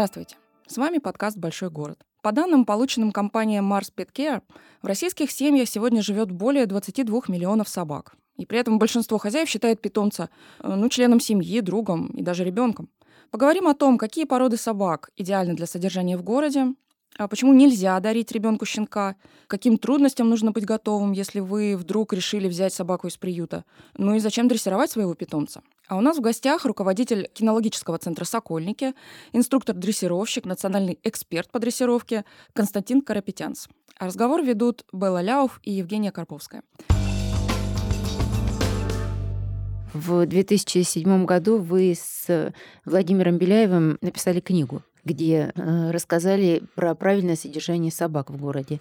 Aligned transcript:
Здравствуйте! 0.00 0.36
С 0.66 0.78
вами 0.78 0.96
подкаст 0.96 1.36
«Большой 1.36 1.68
город». 1.68 2.06
По 2.22 2.32
данным, 2.32 2.64
полученным 2.64 3.12
компанией 3.12 3.60
Mars 3.60 3.92
Pet 3.94 4.08
Care, 4.14 4.40
в 4.80 4.86
российских 4.86 5.30
семьях 5.30 5.68
сегодня 5.68 6.00
живет 6.00 6.30
более 6.30 6.64
22 6.64 7.24
миллионов 7.28 7.68
собак. 7.68 8.14
И 8.38 8.46
при 8.46 8.58
этом 8.58 8.78
большинство 8.78 9.18
хозяев 9.18 9.50
считает 9.50 9.82
питомца 9.82 10.30
э, 10.60 10.74
ну, 10.74 10.88
членом 10.88 11.20
семьи, 11.20 11.60
другом 11.60 12.06
и 12.16 12.22
даже 12.22 12.44
ребенком. 12.44 12.88
Поговорим 13.30 13.68
о 13.68 13.74
том, 13.74 13.98
какие 13.98 14.24
породы 14.24 14.56
собак 14.56 15.10
идеальны 15.18 15.52
для 15.52 15.66
содержания 15.66 16.16
в 16.16 16.22
городе, 16.22 16.68
почему 17.28 17.52
нельзя 17.52 17.98
дарить 18.00 18.32
ребенку 18.32 18.64
щенка? 18.64 19.16
Каким 19.46 19.78
трудностям 19.78 20.28
нужно 20.30 20.52
быть 20.52 20.64
готовым, 20.64 21.12
если 21.12 21.40
вы 21.40 21.76
вдруг 21.76 22.12
решили 22.12 22.48
взять 22.48 22.72
собаку 22.72 23.08
из 23.08 23.16
приюта? 23.16 23.64
Ну 23.96 24.14
и 24.14 24.20
зачем 24.20 24.48
дрессировать 24.48 24.90
своего 24.90 25.14
питомца? 25.14 25.62
А 25.88 25.96
у 25.96 26.00
нас 26.00 26.18
в 26.18 26.20
гостях 26.20 26.64
руководитель 26.64 27.28
кинологического 27.34 27.98
центра 27.98 28.24
«Сокольники», 28.24 28.94
инструктор-дрессировщик, 29.32 30.44
национальный 30.44 30.98
эксперт 31.02 31.50
по 31.50 31.58
дрессировке 31.58 32.24
Константин 32.52 33.02
Карапетянц. 33.02 33.66
А 33.98 34.06
разговор 34.06 34.42
ведут 34.42 34.84
Белла 34.92 35.20
Ляуф 35.20 35.60
и 35.64 35.72
Евгения 35.72 36.12
Карповская. 36.12 36.62
В 39.92 40.24
2007 40.24 41.24
году 41.24 41.58
вы 41.58 41.94
с 41.98 42.52
Владимиром 42.84 43.38
Беляевым 43.38 43.98
написали 44.00 44.38
книгу 44.38 44.82
где 45.04 45.52
э, 45.54 45.90
рассказали 45.90 46.62
про 46.74 46.94
правильное 46.94 47.36
содержание 47.36 47.92
собак 47.92 48.30
в 48.30 48.36
городе. 48.36 48.80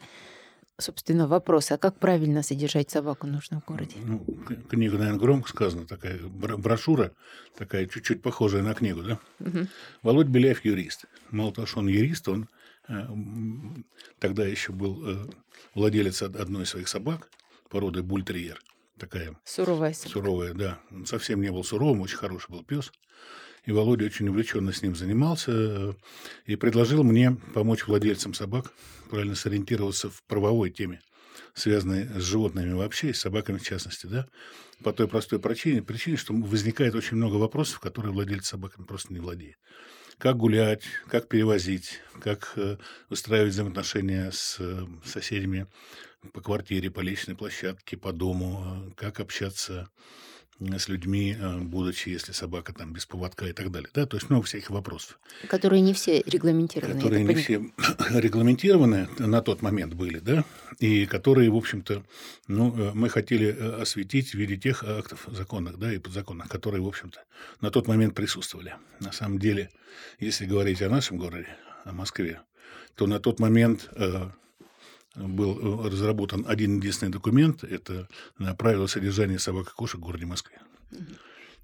Собственно, 0.80 1.28
вопрос, 1.28 1.72
а 1.72 1.78
как 1.78 1.98
правильно 2.00 2.42
содержать 2.42 2.90
собаку 2.90 3.28
нужно 3.28 3.60
в 3.60 3.66
городе? 3.66 3.98
Ну, 4.02 4.26
книга, 4.70 4.98
наверное, 4.98 5.20
громко 5.20 5.50
сказана, 5.50 5.86
такая 5.86 6.20
брошюра, 6.24 7.12
такая 7.58 7.86
чуть-чуть 7.86 8.22
похожая 8.22 8.64
на 8.64 8.74
книгу, 8.74 9.04
да? 9.04 9.20
Угу. 9.42 9.68
Володь 10.04 10.28
Беляев 10.28 10.64
юрист. 10.64 11.06
Мало 11.32 11.52
того, 11.52 11.68
что 11.68 11.80
он 11.80 11.90
юрист, 11.90 12.30
он 12.30 12.48
э, 12.88 12.94
тогда 14.20 14.46
еще 14.46 14.72
был 14.72 15.06
э, 15.06 15.26
владелец 15.76 16.22
одной 16.22 16.64
из 16.64 16.70
своих 16.70 16.88
собак, 16.88 17.30
породы 17.70 18.02
бультерьер. 18.02 18.62
Такая 18.98 19.36
суровая 19.44 19.94
собака. 19.94 20.12
Суровая, 20.12 20.54
да. 20.54 20.80
Он 20.92 21.06
совсем 21.06 21.42
не 21.42 21.52
был 21.52 21.66
суровым, 21.66 22.02
очень 22.02 22.18
хороший 22.18 22.52
был 22.52 22.64
пес. 22.64 22.92
И 23.66 23.72
Володя 23.72 24.06
очень 24.06 24.28
увлеченно 24.30 24.72
с 24.72 24.82
ним 24.82 24.96
занимался 24.96 25.52
э, 25.52 25.94
и 26.46 26.56
предложил 26.56 27.04
мне 27.04 27.38
помочь 27.54 27.88
владельцам 27.88 28.34
собак 28.34 28.74
правильно 29.10 29.36
сориентироваться 29.36 30.10
в 30.10 30.24
правовой 30.24 30.70
теме, 30.70 31.02
связанной 31.54 32.06
с 32.06 32.24
животными 32.24 32.74
вообще, 32.74 33.10
и 33.10 33.14
с 33.14 33.22
собаками 33.22 33.58
в 33.58 33.64
частности, 33.64 34.06
да, 34.06 34.28
по 34.84 34.94
той 34.94 35.08
простой 35.08 35.40
причине, 35.40 35.82
причине, 35.82 36.18
что 36.18 36.34
возникает 36.34 36.96
очень 36.96 37.18
много 37.18 37.36
вопросов, 37.36 37.80
которые 37.80 38.14
владельцы 38.14 38.52
собаками 38.52 38.86
просто 38.86 39.14
не 39.14 39.20
владеют. 39.20 39.58
Как 40.18 40.38
гулять, 40.38 40.84
как 41.08 41.28
перевозить, 41.28 42.02
как 42.22 42.54
э, 42.56 42.78
выстраивать 43.10 43.54
взаимоотношения 43.54 44.32
с 44.32 44.58
э, 44.60 44.86
соседями 45.06 45.68
по 46.34 46.42
квартире, 46.42 46.92
по 46.92 47.00
личной 47.00 47.36
площадке, 47.36 47.96
по 47.96 48.12
дому, 48.12 48.94
как 48.98 49.22
общаться 49.22 49.90
с 50.60 50.90
людьми, 50.90 51.36
э, 51.40 51.58
будучи, 51.60 52.10
если 52.10 52.32
собака 52.32 52.74
там 52.74 52.94
без 52.94 53.06
поводка 53.06 53.48
и 53.48 53.54
так 53.54 53.72
далее. 53.72 53.90
Да? 53.94 54.06
То 54.06 54.18
есть 54.18 54.30
много 54.30 54.46
всяких 54.46 54.70
вопросов. 54.70 55.20
Которые 55.48 55.82
не 55.82 55.94
все 55.94 56.22
регламентированы. 56.26 56.96
Которые 56.96 57.24
не 57.24 57.36
все 57.36 57.72
регламентированы 58.10 59.08
на 59.20 59.42
тот 59.42 59.62
момент 59.62 59.94
были, 59.94 60.20
да, 60.20 60.44
и 60.80 61.06
которые, 61.06 61.50
в 61.50 61.56
общем-то, 61.56 62.04
ну, 62.48 62.76
э, 62.78 62.92
мы 62.94 63.10
хотели 63.10 63.48
э, 63.48 63.82
осветить 63.82 64.32
в 64.32 64.34
виде 64.36 64.58
тех 64.58 64.84
актов 64.84 65.28
законных, 65.32 65.78
да, 65.78 65.94
и 65.94 65.98
подзаконных, 65.98 66.50
которые, 66.50 66.82
в 66.82 66.88
общем-то, 66.88 67.24
на 67.62 67.72
тот 67.72 67.88
момент 67.88 68.16
присутствовали. 68.16 68.76
На 69.00 69.12
самом 69.12 69.40
деле, 69.40 69.70
если 70.20 70.46
говорить 70.46 70.82
о 70.82 70.90
нашем 70.90 71.18
городе, 71.18 71.48
о 71.86 71.94
Москве, 71.94 72.42
то 72.96 73.08
на 73.08 73.20
тот 73.20 73.40
момент 73.40 73.90
был 75.28 75.86
э, 75.86 75.90
разработан 75.90 76.46
один 76.48 76.78
единственный 76.78 77.12
документ, 77.12 77.64
это 77.64 78.08
правила 78.58 78.88
содержания 78.88 79.40
собак 79.40 79.70
и 79.70 79.76
кошек 79.76 80.00
в 80.00 80.04
городе 80.04 80.26
Москве, 80.26 80.60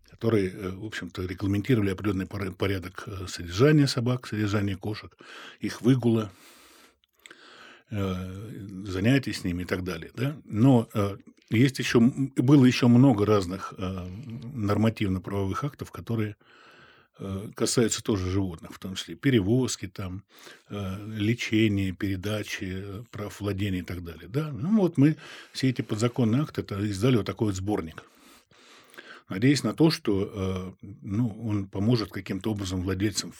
которые, 0.09 0.49
э, 0.49 0.69
в 0.71 0.85
общем-то, 0.85 1.25
регламентировали 1.25 1.91
определенный 1.91 2.27
порядок 2.27 3.03
э, 3.07 3.27
содержания 3.27 3.87
собак, 3.87 4.27
содержания 4.27 4.75
кошек, 4.75 5.15
их 5.59 5.81
выгула, 5.81 6.31
занятий 7.91 9.31
с 9.31 9.43
ними 9.43 9.61
и 9.61 9.65
так 9.65 9.83
далее. 9.83 10.11
Да? 10.15 10.35
Но 10.43 10.89
есть 11.51 11.77
еще, 11.77 11.99
было 11.99 12.65
еще 12.65 12.87
много 12.87 13.27
разных 13.27 13.75
нормативно-правовых 13.77 15.63
актов, 15.63 15.91
которые 15.91 16.35
Э, 17.17 17.47
касается 17.55 18.03
тоже 18.03 18.29
животных, 18.29 18.73
в 18.73 18.79
том 18.79 18.95
числе 18.95 19.15
перевозки, 19.15 19.87
там, 19.87 20.23
э, 20.69 20.97
лечения, 21.15 21.93
передачи, 21.93 22.73
э, 22.75 23.03
прав 23.09 23.39
владения 23.39 23.79
и 23.79 23.83
так 23.83 24.03
далее. 24.03 24.27
Да? 24.27 24.51
Ну 24.51 24.81
вот 24.81 24.97
мы 24.97 25.15
все 25.53 25.69
эти 25.69 25.81
подзаконные 25.81 26.41
акты 26.41 26.61
это 26.61 26.77
издали 26.81 27.15
вот 27.15 27.25
такой 27.25 27.47
вот 27.47 27.55
сборник. 27.55 28.03
Надеясь 29.29 29.63
на 29.63 29.73
то, 29.73 29.89
что 29.89 30.75
ну, 31.01 31.35
он 31.43 31.65
поможет 31.65 32.11
каким-то 32.11 32.51
образом 32.51 32.83
владельцам 32.83 33.33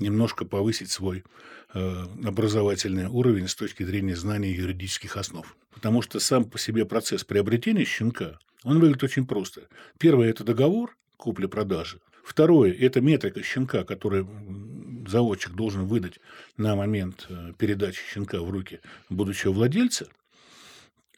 немножко 0.00 0.44
повысить 0.44 0.90
свой 0.90 1.22
образовательный 1.72 3.06
уровень 3.06 3.46
с 3.46 3.54
точки 3.54 3.84
зрения 3.84 4.16
знания 4.16 4.50
юридических 4.50 5.16
основ. 5.16 5.56
Потому 5.72 6.02
что 6.02 6.18
сам 6.18 6.44
по 6.44 6.58
себе 6.58 6.84
процесс 6.86 7.22
приобретения 7.22 7.84
щенка, 7.84 8.40
он 8.64 8.80
выглядит 8.80 9.04
очень 9.04 9.28
просто. 9.28 9.68
Первое– 9.96 10.28
это 10.30 10.42
договор 10.42 10.96
купли-продажи. 11.18 12.00
Второе– 12.26 12.72
это 12.80 13.00
метрика 13.00 13.40
щенка, 13.40 13.84
которую 13.84 14.28
заводчик 15.06 15.52
должен 15.52 15.86
выдать 15.86 16.18
на 16.56 16.74
момент 16.74 17.24
э, 17.28 17.52
передачи 17.56 18.02
щенка 18.12 18.40
в 18.40 18.50
руки 18.50 18.80
будущего 19.08 19.52
владельца. 19.52 20.08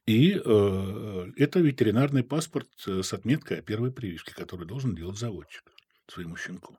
И 0.05 0.39
э, 0.39 1.33
это 1.39 1.61
ветеринарный 1.61 2.23
паспорт 2.23 2.69
э, 2.87 3.03
с 3.03 3.15
отметкой 3.15 3.61
о 3.61 3.63
первой 3.63 3.91
прививке, 3.91 4.35
который 4.35 4.67
должен 4.67 4.95
делать 4.95 5.17
заводчик 5.17 5.63
своему 6.09 6.37
щенку. 6.37 6.77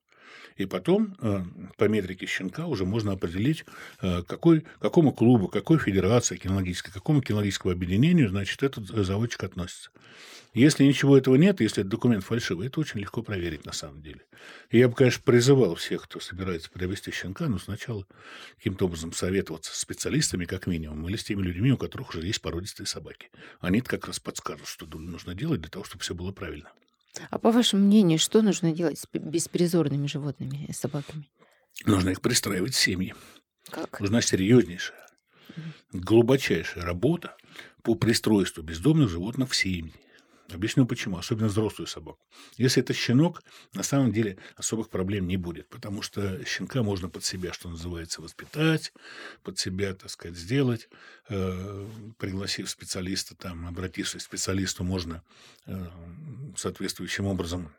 И 0.58 0.66
потом 0.66 1.16
э, 1.22 1.44
по 1.78 1.86
метрике 1.86 2.26
щенка 2.26 2.66
уже 2.66 2.86
можно 2.86 3.14
определить, 3.14 3.66
э, 4.02 4.24
какой, 4.24 4.66
какому 4.80 5.14
клубу, 5.14 5.48
какой 5.48 5.78
федерации 5.78 6.38
кинологической, 6.38 6.94
какому 6.94 7.22
кинологическому 7.22 7.74
объединению, 7.74 8.30
значит, 8.30 8.62
этот 8.64 8.88
заводчик 8.88 9.44
относится. 9.44 9.90
Если 10.54 10.84
ничего 10.84 11.16
этого 11.16 11.36
нет, 11.36 11.62
если 11.62 11.82
этот 11.82 11.92
документ 11.92 12.24
фальшивый, 12.24 12.68
это 12.68 12.80
очень 12.80 13.00
легко 13.00 13.22
проверить 13.22 13.66
на 13.66 13.72
самом 13.72 14.02
деле. 14.02 14.22
И 14.72 14.80
я 14.80 14.90
бы, 14.90 14.96
конечно, 14.96 15.22
призывал 15.24 15.76
всех, 15.76 16.04
кто 16.04 16.20
собирается 16.20 16.72
приобрести 16.72 17.12
щенка, 17.12 17.48
но 17.48 17.60
сначала 17.60 18.08
каким-то 18.58 18.86
образом 18.86 19.14
советоваться 19.14 19.74
с 19.76 19.80
специалистами, 19.80 20.46
как 20.46 20.66
минимум, 20.66 21.08
или 21.08 21.18
с 21.18 21.24
теми 21.24 21.44
людьми, 21.44 21.72
у 21.72 21.78
которых 21.78 22.10
уже 22.10 22.26
есть 22.26 22.42
породистые 22.42 22.88
собаки. 22.88 23.30
Они 23.60 23.82
как 23.82 24.08
раз 24.08 24.20
подскажут, 24.20 24.68
что 24.68 24.88
нужно 24.88 25.36
делать 25.36 25.62
для 25.62 25.70
того, 25.70 25.86
чтобы 25.86 26.02
все 26.02 26.16
было 26.16 26.32
правильно. 26.32 26.72
А 27.30 27.40
по 27.40 27.52
вашему 27.52 27.86
мнению, 27.86 28.20
что 28.20 28.42
нужно 28.42 28.72
делать 28.72 29.00
с 29.00 29.08
беспризорными 29.12 30.08
животными, 30.08 30.72
с 30.72 30.78
собаками? 30.78 31.30
Нужно 31.86 32.10
их 32.10 32.22
пристраивать 32.22 32.74
в 32.74 32.80
семьи. 32.80 33.14
Как? 33.70 34.00
Нужна 34.00 34.22
серьезнейшая, 34.22 35.08
глубочайшая 35.94 36.84
работа 36.84 37.36
по 37.84 37.96
пристройству 37.96 38.64
бездомных 38.64 39.10
животных 39.10 39.52
в 39.52 39.56
семьи. 39.56 39.94
Объясню 40.52 40.86
почему, 40.86 41.18
особенно 41.18 41.48
взрослую 41.48 41.88
собаку. 41.88 42.20
Если 42.58 42.82
это 42.82 42.94
щенок, 42.94 43.44
на 43.74 43.84
самом 43.84 44.12
деле 44.12 44.38
особых 44.56 44.90
проблем 44.90 45.28
не 45.28 45.38
будет, 45.38 45.70
потому 45.70 46.02
что 46.02 46.44
щенка 46.46 46.84
можно 46.84 47.10
под 47.10 47.24
себя, 47.24 47.54
что 47.54 47.70
называется, 47.70 48.22
воспитать, 48.22 48.94
под 49.44 49.60
себя, 49.60 49.94
так 49.94 50.10
сказать, 50.10 50.38
сделать. 50.38 50.90
Э, 51.30 51.88
пригласив 52.18 52.70
специалиста, 52.70 53.36
там, 53.36 53.68
обратившись 53.68 54.24
к 54.24 54.26
специалисту, 54.26 54.84
можно 54.84 55.24
э, 55.66 55.88
соответствующим 56.56 57.26
образом 57.26 57.72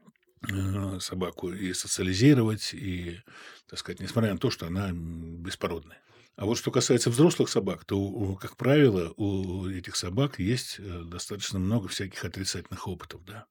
э, 0.48 0.98
собаку 1.00 1.52
и 1.52 1.72
социализировать, 1.72 2.74
и, 2.74 3.20
так 3.68 3.78
сказать, 3.78 4.00
несмотря 4.00 4.32
на 4.32 4.38
то, 4.38 4.50
что 4.50 4.66
она 4.66 4.90
беспородная. 4.92 6.00
А 6.40 6.46
вот 6.46 6.56
что 6.56 6.70
касается 6.70 7.10
взрослых 7.10 7.50
собак, 7.50 7.84
то, 7.84 8.34
как 8.36 8.56
правило, 8.56 9.12
у 9.18 9.68
этих 9.68 9.94
собак 9.94 10.38
есть 10.38 10.76
э, 10.78 11.02
достаточно 11.04 11.58
много 11.58 11.86
всяких 11.88 12.24
отрицательных 12.24 12.88
опытов, 12.88 13.22
да. 13.26 13.44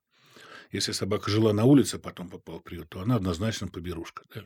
Если 0.72 0.92
собака 0.92 1.30
жила 1.30 1.54
на 1.54 1.66
улице, 1.66 1.98
а 1.98 2.00
потом 2.00 2.30
попала 2.30 2.58
в 2.58 2.64
приют, 2.64 2.90
то 2.90 3.02
она 3.02 3.18
однозначно 3.18 3.68
поберушка, 3.68 4.24
да. 4.34 4.46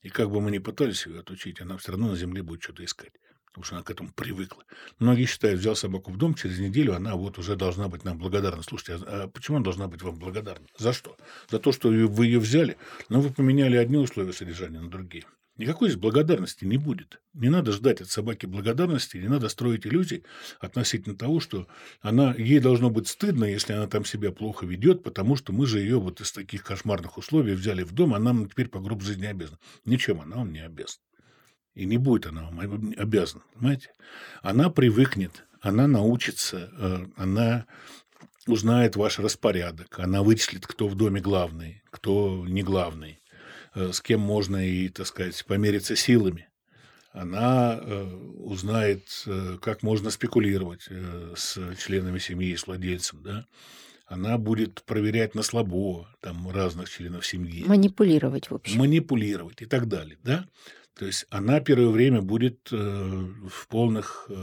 И 0.00 0.08
как 0.08 0.30
бы 0.30 0.40
мы 0.40 0.50
ни 0.50 0.56
пытались 0.56 1.06
ее 1.06 1.20
отучить, 1.20 1.60
она 1.60 1.76
все 1.76 1.92
равно 1.92 2.08
на 2.08 2.16
земле 2.16 2.42
будет 2.42 2.62
что-то 2.62 2.82
искать, 2.82 3.12
потому 3.44 3.64
что 3.64 3.74
она 3.74 3.84
к 3.84 3.90
этому 3.90 4.10
привыкла. 4.10 4.64
Многие 4.98 5.26
считают, 5.26 5.60
взял 5.60 5.76
собаку 5.76 6.12
в 6.12 6.16
дом, 6.16 6.32
через 6.32 6.60
неделю 6.60 6.94
она 6.94 7.14
вот 7.14 7.38
уже 7.38 7.56
должна 7.56 7.88
быть 7.88 8.04
нам 8.04 8.16
благодарна. 8.16 8.62
Слушайте, 8.62 9.04
а, 9.04 9.24
а 9.24 9.28
почему 9.28 9.58
она 9.58 9.64
должна 9.64 9.88
быть 9.88 10.00
вам 10.00 10.14
благодарна? 10.18 10.66
За 10.78 10.94
что? 10.94 11.14
За 11.50 11.58
то, 11.58 11.72
что 11.72 11.88
вы 11.90 12.24
ее 12.24 12.38
взяли, 12.38 12.78
но 13.10 13.20
вы 13.20 13.34
поменяли 13.34 13.76
одни 13.76 13.98
условия 13.98 14.32
содержания 14.32 14.80
на 14.80 14.88
другие. 14.88 15.26
Никакой 15.58 15.90
здесь 15.90 16.00
благодарности 16.00 16.64
не 16.64 16.78
будет. 16.78 17.20
Не 17.34 17.50
надо 17.50 17.72
ждать 17.72 18.00
от 18.00 18.08
собаки 18.08 18.46
благодарности, 18.46 19.18
не 19.18 19.28
надо 19.28 19.50
строить 19.50 19.86
иллюзий 19.86 20.24
относительно 20.60 21.14
того, 21.14 21.40
что 21.40 21.68
она, 22.00 22.34
ей 22.34 22.58
должно 22.58 22.88
быть 22.88 23.08
стыдно, 23.08 23.44
если 23.44 23.74
она 23.74 23.86
там 23.86 24.06
себя 24.06 24.32
плохо 24.32 24.64
ведет, 24.64 25.02
потому 25.02 25.36
что 25.36 25.52
мы 25.52 25.66
же 25.66 25.80
ее 25.80 26.00
вот 26.00 26.22
из 26.22 26.32
таких 26.32 26.64
кошмарных 26.64 27.18
условий 27.18 27.52
взяли 27.52 27.82
в 27.82 27.92
дом, 27.92 28.14
а 28.14 28.18
нам 28.18 28.48
теперь 28.48 28.68
по 28.68 28.80
гроб 28.80 29.02
жизни 29.02 29.26
обязана. 29.26 29.58
Ничем 29.84 30.22
она 30.22 30.36
вам 30.36 30.52
не 30.52 30.60
обязана. 30.60 31.02
И 31.74 31.84
не 31.84 31.98
будет 31.98 32.26
она 32.26 32.44
вам 32.44 32.94
обязана, 32.96 33.42
понимаете? 33.54 33.90
Она 34.42 34.70
привыкнет, 34.70 35.44
она 35.60 35.86
научится, 35.86 36.70
э, 36.78 37.06
она 37.16 37.66
узнает 38.46 38.96
ваш 38.96 39.18
распорядок, 39.18 39.98
она 39.98 40.22
вычислит, 40.22 40.66
кто 40.66 40.88
в 40.88 40.94
доме 40.94 41.20
главный, 41.20 41.82
кто 41.90 42.44
не 42.46 42.62
главный, 42.62 43.21
с 43.74 44.00
кем 44.00 44.20
можно 44.20 44.66
и, 44.66 44.88
так 44.88 45.06
сказать, 45.06 45.44
помериться 45.46 45.96
силами. 45.96 46.48
Она 47.12 47.78
э, 47.80 48.04
узнает, 48.38 49.02
как 49.60 49.82
можно 49.82 50.10
спекулировать 50.10 50.88
с 51.36 51.58
членами 51.78 52.18
семьи, 52.18 52.56
с 52.56 52.66
владельцем, 52.66 53.22
да, 53.22 53.46
она 54.12 54.36
будет 54.36 54.82
проверять 54.84 55.34
на 55.34 55.42
слабо 55.42 56.08
там 56.20 56.50
разных 56.50 56.90
членов 56.90 57.26
семьи. 57.26 57.64
Манипулировать, 57.64 58.50
в 58.50 58.54
общем. 58.54 58.78
Манипулировать 58.78 59.62
и 59.62 59.66
так 59.66 59.88
далее, 59.88 60.18
да. 60.22 60.46
То 60.94 61.06
есть 61.06 61.24
она 61.30 61.60
первое 61.60 61.88
время 61.88 62.20
будет 62.20 62.68
э, 62.70 62.76
в, 62.76 63.68
полных, 63.68 64.26
э, 64.28 64.34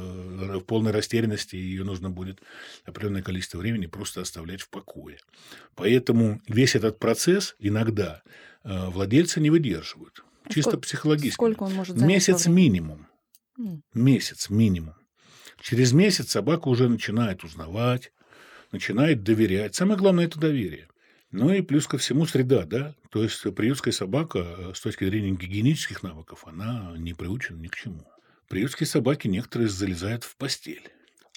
в 0.58 0.62
полной 0.62 0.92
растерянности, 0.92 1.56
и 1.56 1.62
ее 1.62 1.84
нужно 1.84 2.10
будет 2.10 2.42
определенное 2.86 3.22
количество 3.22 3.60
времени 3.60 3.86
просто 3.86 4.22
оставлять 4.22 4.62
в 4.62 4.70
покое. 4.70 5.20
Поэтому 5.76 6.42
весь 6.48 6.76
этот 6.76 6.98
процесс 6.98 7.56
иногда 7.60 8.24
э, 8.26 8.30
владельцы 8.64 9.40
не 9.40 9.50
выдерживают. 9.50 10.24
А 10.44 10.50
чисто 10.50 10.72
сколько, 10.72 10.88
психологически. 10.88 11.34
Сколько 11.34 11.64
он 11.64 11.74
может 11.74 11.98
занять? 11.98 12.16
Месяц 12.16 12.48
минимум. 12.48 13.08
Месяц 13.94 14.50
минимум. 14.50 14.96
Через 15.62 15.92
месяц 15.92 16.32
собака 16.32 16.70
уже 16.70 16.88
начинает 16.88 17.44
узнавать, 17.44 18.12
начинает 18.72 19.24
доверять. 19.24 19.76
Самое 19.76 19.98
главное– 19.98 20.26
это 20.28 20.40
доверие. 20.40 20.88
Ну 21.32 21.54
и 21.54 21.62
плюс 21.62 21.86
ко 21.88 21.98
всему 21.98 22.26
среда, 22.26 22.66
да. 22.66 22.96
То 23.12 23.24
есть 23.24 23.42
приютская 23.54 23.92
собака 23.92 24.40
э, 24.40 24.72
с 24.74 24.82
точки 24.82 25.06
зрения 25.06 25.32
гигиенических 25.32 26.02
навыков, 26.02 26.44
она 26.48 26.94
не 26.98 27.14
приучена 27.14 27.58
ни 27.58 27.68
к 27.68 27.76
чему. 27.76 28.04
Приютские 28.48 28.88
собаки 28.88 29.28
некоторые 29.28 29.70
залезают 29.70 30.24
в 30.24 30.36
постель, 30.38 30.90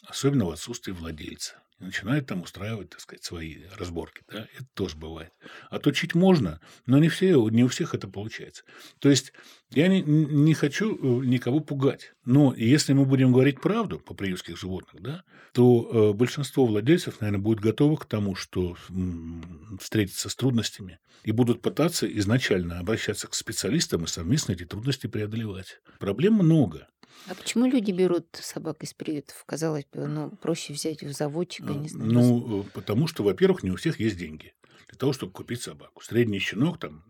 особенно 0.06 0.46
в 0.46 0.50
отсутствие 0.50 0.94
владельца 0.94 1.56
начинают 1.82 2.26
там 2.26 2.42
устраивать, 2.42 2.90
так 2.90 3.00
сказать, 3.00 3.24
свои 3.24 3.58
разборки. 3.76 4.22
Да? 4.30 4.46
Это 4.54 4.66
тоже 4.74 4.96
бывает. 4.96 5.32
Отучить 5.70 6.14
можно, 6.14 6.60
но 6.86 6.98
не, 6.98 7.08
все, 7.08 7.48
не 7.48 7.64
у 7.64 7.68
всех 7.68 7.94
это 7.94 8.08
получается. 8.08 8.64
То 8.98 9.10
есть 9.10 9.32
я 9.70 9.88
не, 9.88 10.02
не 10.02 10.54
хочу 10.54 10.94
э, 10.94 11.26
никого 11.26 11.60
пугать. 11.60 12.12
Но 12.24 12.54
если 12.54 12.92
мы 12.92 13.04
будем 13.04 13.32
говорить 13.32 13.60
правду 13.60 13.98
по 13.98 14.14
приютских 14.14 14.58
животных, 14.58 15.02
да, 15.02 15.24
то 15.52 15.88
э, 16.12 16.16
большинство 16.16 16.66
владельцев, 16.66 17.20
наверное, 17.20 17.42
будет 17.42 17.60
готовы 17.60 17.96
к 17.96 18.04
тому, 18.04 18.34
что 18.34 18.76
м, 18.88 19.78
встретятся 19.80 20.28
с 20.28 20.36
трудностями 20.36 20.98
и 21.24 21.32
будут 21.32 21.62
пытаться 21.62 22.06
изначально 22.18 22.78
обращаться 22.78 23.28
к 23.28 23.34
специалистам 23.34 24.04
и 24.04 24.08
совместно 24.08 24.52
эти 24.52 24.64
трудности 24.64 25.06
преодолевать. 25.06 25.80
Проблем 25.98 26.34
много. 26.34 26.88
А 27.28 27.34
почему 27.34 27.66
люди 27.66 27.92
берут 27.92 28.26
собак 28.32 28.82
из 28.82 28.94
приютов? 28.94 29.42
Казалось 29.46 29.86
бы, 29.92 30.06
ну, 30.06 30.30
проще 30.30 30.72
взять 30.72 31.02
в 31.02 31.12
заводчика, 31.12 31.72
не 31.72 31.88
знаю. 31.88 32.10
Ну, 32.10 32.66
потому 32.74 33.06
что, 33.06 33.22
во-первых, 33.22 33.62
не 33.62 33.70
у 33.70 33.76
всех 33.76 34.00
есть 34.00 34.16
деньги 34.16 34.54
для 34.88 34.98
того, 34.98 35.12
чтобы 35.12 35.32
купить 35.32 35.62
собаку. 35.62 36.02
Средний 36.02 36.38
щенок 36.38 36.78
там 36.78 37.04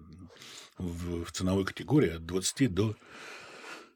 в, 0.79 1.25
в 1.25 1.33
ценовой 1.33 1.65
категории 1.65 2.17
от 2.17 2.27
20 2.27 2.73
до 2.73 2.97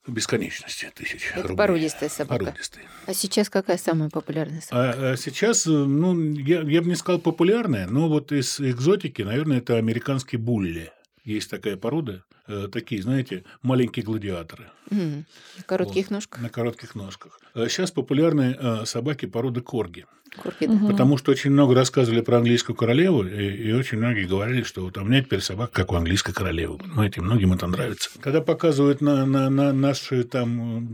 бесконечности 0.06 0.91
тысяч 0.94 1.31
Это 1.32 1.43
рублей. 1.43 1.56
породистая 1.56 2.08
собака. 2.08 2.44
Породистая. 2.44 2.85
А 3.06 3.14
сейчас 3.14 3.50
какая 3.50 3.76
самая 3.76 4.08
популярная 4.08 4.61
собака? 4.61 5.11
А, 5.11 5.12
а 5.12 5.17
сейчас, 5.17 5.67
ну, 5.67 6.19
я, 6.35 6.62
я 6.62 6.82
бы 6.82 6.88
не 6.88 6.94
сказал 6.94 7.20
популярная, 7.20 7.87
но 7.87 8.08
вот 8.08 8.32
из 8.32 8.61
экзотики, 8.61 9.23
наверное, 9.23 9.58
это 9.58 9.76
американский 9.76 10.37
булли. 10.37 10.93
Есть 11.26 11.50
такая 11.50 11.76
порода, 11.76 12.23
э, 12.46 12.69
такие, 12.70 13.02
знаете, 13.02 13.44
маленькие 13.61 14.05
гладиаторы. 14.05 14.67
Mm. 14.90 15.25
На 15.58 15.62
коротких 15.64 16.05
вот, 16.06 16.11
ножках? 16.12 16.40
На 16.40 16.49
коротких 16.49 16.94
ножках. 16.94 17.40
Сейчас 17.55 17.90
популярны 17.90 18.56
э, 18.56 18.84
собаки 18.87 19.26
породы 19.26 19.61
корги. 19.61 20.06
Корги, 20.40 20.67
да. 20.67 20.87
Потому 20.87 21.19
что 21.19 21.32
очень 21.32 21.50
много 21.50 21.75
рассказывали 21.75 22.20
про 22.20 22.38
английскую 22.38 22.76
королеву, 22.76 23.25
и, 23.25 23.69
и 23.69 23.73
очень 23.73 23.99
многие 23.99 24.26
говорили, 24.26 24.62
что 24.62 24.82
вот 24.82 24.96
у 24.99 25.05
меня 25.05 25.20
теперь 25.20 25.40
собака, 25.40 25.73
как 25.73 25.90
у 25.90 25.96
английской 25.96 26.32
королевы. 26.32 26.78
Понимаете, 26.78 27.20
многим 27.20 27.52
это 27.52 27.67
нравится. 27.67 28.08
Когда 28.20 28.40
показывают 28.40 29.00
на, 29.00 29.26
на, 29.26 29.50
на 29.50 29.72
наши 29.72 30.22
там 30.22 30.87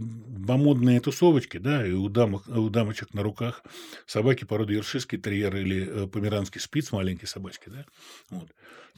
помодные 0.46 1.00
тусовочки, 1.00 1.58
да, 1.58 1.86
и 1.86 1.92
у, 1.92 2.08
дамок, 2.08 2.48
у 2.48 2.70
дамочек 2.70 3.12
на 3.12 3.22
руках 3.22 3.62
собаки 4.06 4.44
породы 4.44 4.74
ершистский 4.74 5.18
терьер 5.18 5.54
или 5.56 6.04
э, 6.04 6.06
померанский 6.06 6.60
спиц, 6.60 6.90
маленькие 6.90 7.28
собачки, 7.28 7.68
да, 7.68 7.84
вот, 8.30 8.48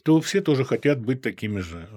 то 0.05 0.21
все 0.21 0.41
тоже 0.41 0.65
хотят 0.65 1.01
быть 1.01 1.23
такими 1.23 1.61
же 1.61 1.89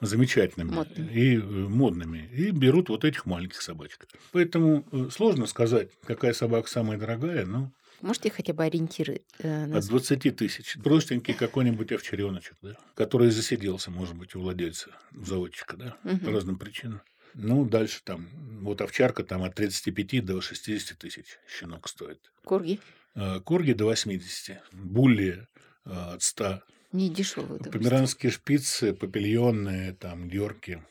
замечательными 0.00 0.70
модными. 0.70 1.12
и 1.12 1.36
э, 1.36 1.40
модными, 1.40 2.28
и 2.32 2.50
берут 2.50 2.88
вот 2.88 3.04
этих 3.04 3.26
маленьких 3.26 3.60
собачек. 3.60 4.06
Поэтому 4.32 4.86
э, 4.92 5.08
сложно 5.10 5.46
сказать, 5.46 5.90
какая 6.04 6.32
собака 6.32 6.68
самая 6.68 6.98
дорогая, 6.98 7.44
но 7.44 7.72
Можете 8.02 8.30
хотя 8.30 8.52
бы 8.52 8.62
ориентиры? 8.62 9.22
Э, 9.38 9.72
От 9.72 9.86
20 9.86 10.36
тысяч. 10.36 10.76
Простенький 10.84 11.32
какой-нибудь 11.32 11.92
овчареночек, 11.92 12.54
да, 12.60 12.76
который 12.94 13.30
засиделся, 13.30 13.90
может 13.90 14.14
быть, 14.14 14.34
у 14.34 14.40
владельца, 14.40 14.90
у 15.14 15.24
заводчика, 15.24 15.76
да, 15.76 15.96
угу. 16.04 16.18
по 16.18 16.30
разным 16.30 16.58
причинам. 16.58 17.00
Ну, 17.34 17.64
дальше 17.64 18.00
там, 18.04 18.28
вот 18.60 18.82
овчарка 18.82 19.24
там 19.24 19.42
от 19.42 19.54
35 19.54 20.24
до 20.24 20.40
60 20.40 20.98
тысяч 20.98 21.38
щенок 21.48 21.88
стоит. 21.88 22.20
Корги? 22.44 22.78
Э, 23.14 23.40
корги 23.40 23.72
до 23.72 23.86
80. 23.86 24.62
Булли 24.72 25.46
от 25.84 26.22
100 26.22 26.60
не 26.92 27.10
дешевые. 27.10 27.60
Померанские 27.60 28.32
шпицы, 28.32 28.92
папильонные, 28.92 29.92
там, 29.92 30.28
георки, 30.28 30.82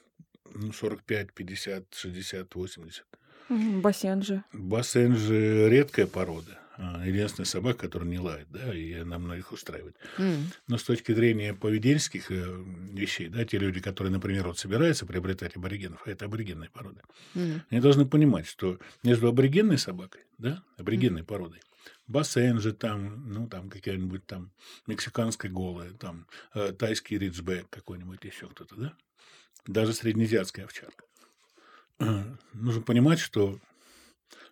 ну, 0.54 0.72
45, 0.72 1.34
50, 1.34 1.94
60, 1.94 2.56
80. 2.56 3.06
Бассенджи. 3.50 4.44
Бассенджи– 4.54 5.70
редкая 5.70 6.08
порода. 6.08 6.60
А, 6.78 7.02
единственная 7.06 7.46
собака, 7.46 7.80
которая 7.80 8.10
не 8.10 8.20
лает, 8.20 8.48
да, 8.52 8.74
и 8.74 8.94
она 8.94 9.18
многих 9.18 9.54
устраивает. 9.54 9.96
Mm. 10.18 10.44
Но 10.68 10.78
с 10.78 10.84
точки 10.84 11.14
зрения 11.14 11.54
поведенческих 11.54 12.30
э, 12.32 12.64
вещей, 12.92 13.30
да, 13.30 13.46
те 13.46 13.58
люди, 13.58 13.80
которые, 13.80 14.12
например, 14.12 14.48
вот 14.48 14.60
собираются 14.60 15.06
приобретать 15.06 15.56
аборигенов, 15.56 16.02
а 16.06 16.12
это 16.12 16.26
аборигенные 16.26 16.70
породы, 16.70 17.02
mm. 17.34 17.62
они 17.70 17.80
должны 17.80 18.06
понимать, 18.06 18.46
что 18.46 18.78
между 19.04 19.30
аборигенной 19.30 19.78
собакой, 19.78 20.22
да, 20.38 20.64
аборигенной 20.78 21.22
mm. 21.22 21.26
породой, 21.26 21.62
бассейн 22.08 22.60
же 22.60 22.74
там, 22.74 23.32
ну, 23.32 23.48
там 23.48 23.70
какая-нибудь 23.70 24.26
там 24.26 24.52
мексиканская 24.88 25.52
голая, 25.52 25.92
там 25.92 26.28
э, 26.54 26.72
тайский 26.74 27.18
риджбек 27.18 27.70
какой-нибудь, 27.70 28.24
еще 28.24 28.48
кто-то, 28.48 28.76
да? 28.76 28.94
Даже 29.66 29.94
среднеазиатская 29.94 30.66
овчарка. 30.66 31.06
Э, 32.00 32.24
нужно 32.54 32.82
понимать, 32.82 33.20
что 33.20 33.60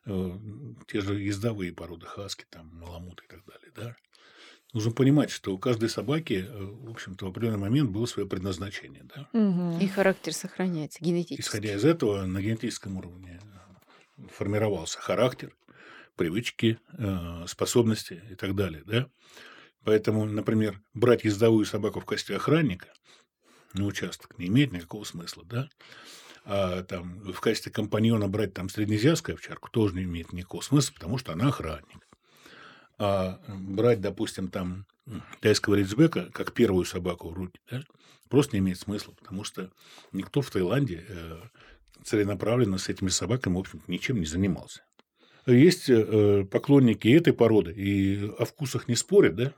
э, 0.06 0.40
те 0.88 1.02
же 1.02 1.20
ездовые 1.20 1.74
породы 1.74 2.06
хаски, 2.06 2.46
там, 2.50 2.70
маламут 2.76 3.22
и 3.24 3.28
так 3.28 3.46
далее, 3.46 3.72
да? 3.76 3.96
Нужно 4.74 4.92
понимать, 4.92 5.30
что 5.30 5.54
у 5.54 5.60
каждой 5.60 5.90
собаки, 5.90 6.48
э, 6.48 6.64
в 6.64 6.90
общем-то, 6.90 7.26
в 7.26 7.30
определенный 7.30 7.60
момент 7.60 7.92
было 7.92 8.08
свое 8.08 8.28
предназначение, 8.28 9.04
да? 9.16 9.30
Угу. 9.34 9.80
И 9.80 9.88
характер 9.88 10.34
сохраняется 10.34 11.04
генетически. 11.04 11.48
Исходя 11.48 11.76
из 11.76 11.86
этого, 11.86 12.26
на 12.26 12.42
генетическом 12.42 12.98
уровне 12.98 13.40
формировался 14.32 15.00
характер, 15.00 15.56
привычки, 16.16 16.80
э, 16.98 17.46
способности 17.48 18.24
и 18.32 18.36
так 18.36 18.56
далее. 18.56 18.84
Да? 18.86 19.08
Поэтому, 19.84 20.26
например, 20.26 20.82
брать 20.94 21.24
ездовую 21.24 21.66
собаку 21.66 22.00
в 22.00 22.06
качестве 22.06 22.38
охранника 22.38 22.94
на 23.74 23.86
участок 23.86 24.38
не 24.38 24.48
имеет 24.48 24.72
никакого 24.72 25.04
смысла. 25.04 25.44
Да? 25.46 25.70
А 26.46 26.84
там 26.84 27.20
в 27.20 27.40
качестве 27.40 27.72
компаньона 27.72 28.28
брать 28.28 28.54
там 28.54 28.70
среднеазиатскую 28.70 29.36
овчарку 29.36 29.70
тоже 29.70 29.96
не 29.96 30.04
имеет 30.04 30.34
никакого 30.34 30.62
смысла, 30.62 30.94
потому 30.94 31.18
что 31.18 31.34
она 31.34 31.50
охранник. 31.50 32.08
А 32.98 33.40
брать, 33.48 34.02
допустим, 34.02 34.50
там 34.50 34.86
тайского 35.42 35.76
риджбека 35.76 36.30
как 36.32 36.54
первую 36.54 36.86
собаку 36.86 37.30
в 37.30 37.34
руки, 37.34 37.60
да, 37.70 37.84
просто 38.30 38.56
не 38.56 38.60
имеет 38.60 38.80
смысла, 38.80 39.14
потому 39.14 39.44
что 39.44 39.72
никто 40.12 40.42
в 40.42 40.50
Таиланде 40.50 41.06
э, 41.08 41.42
целенаправленно 42.04 42.78
с 42.78 42.90
этими 42.90 43.10
собаками, 43.10 43.56
в 43.56 43.60
общем-то, 43.60 43.92
ничем 43.92 44.20
не 44.20 44.26
занимался. 44.26 44.84
Есть 45.46 45.90
э, 45.90 46.46
поклонники 46.50 47.08
этой 47.10 47.34
породы, 47.34 47.72
и 47.74 48.32
о 48.38 48.46
вкусах 48.46 48.88
не 48.88 48.96
спорят, 48.96 49.36
да? 49.36 49.54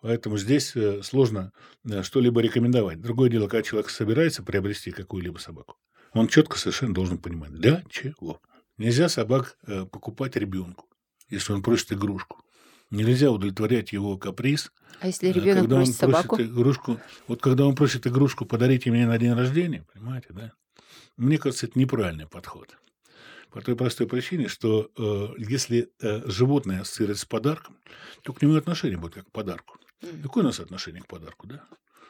Поэтому 0.00 0.38
здесь 0.38 0.74
э, 0.74 1.02
сложно 1.02 1.52
э, 1.84 2.02
что-либо 2.02 2.40
рекомендовать. 2.40 3.00
Другое 3.00 3.28
дело, 3.28 3.46
когда 3.46 3.62
человек 3.62 3.90
собирается 3.90 4.42
приобрести 4.42 4.90
какую-либо 4.90 5.38
собаку, 5.38 5.76
он 6.12 6.28
четко 6.28 6.58
совершенно 6.58 6.94
должен 6.94 7.18
понимать, 7.18 7.52
для 7.52 7.84
чего. 7.90 8.40
Нельзя 8.78 9.08
собак 9.08 9.58
покупать 9.92 10.34
ребенку, 10.36 10.86
если 11.28 11.52
он 11.52 11.62
просит 11.62 11.92
игрушку. 11.92 12.42
Нельзя 12.90 13.30
удовлетворять 13.30 13.92
его 13.92 14.16
каприз. 14.16 14.72
А 15.00 15.06
если 15.06 15.28
ребенок 15.28 15.60
когда 15.60 15.76
просит 15.76 15.88
он 15.88 15.94
собаку? 15.94 16.36
просит 16.36 16.50
игрушку, 16.50 17.00
вот 17.28 17.42
когда 17.42 17.66
он 17.66 17.74
просит 17.74 18.06
игрушку, 18.06 18.46
подарите 18.46 18.90
мне 18.90 19.06
на 19.06 19.18
день 19.18 19.32
рождения, 19.34 19.86
понимаете, 19.92 20.28
да? 20.30 20.52
Мне 21.16 21.38
кажется, 21.38 21.66
это 21.66 21.78
неправильный 21.78 22.26
подход. 22.26 22.76
По 23.52 23.60
той 23.60 23.76
простой 23.76 24.06
причине, 24.06 24.48
что 24.48 24.90
э, 24.96 25.34
если 25.38 25.90
э, 26.00 26.22
животное 26.28 26.80
ассоциируется 26.80 27.22
с 27.22 27.28
подарком, 27.28 27.76
то 28.22 28.32
к 28.32 28.40
нему 28.40 28.56
отношение 28.56 28.98
будет 28.98 29.14
как 29.14 29.26
к 29.26 29.30
подарку. 29.30 29.78
Мгм. 30.00 30.22
Какое 30.22 30.44
у 30.44 30.46
нас 30.46 30.60
отношение 30.60 31.02
к 31.02 31.06
подарку, 31.06 31.46
да? 31.46 31.64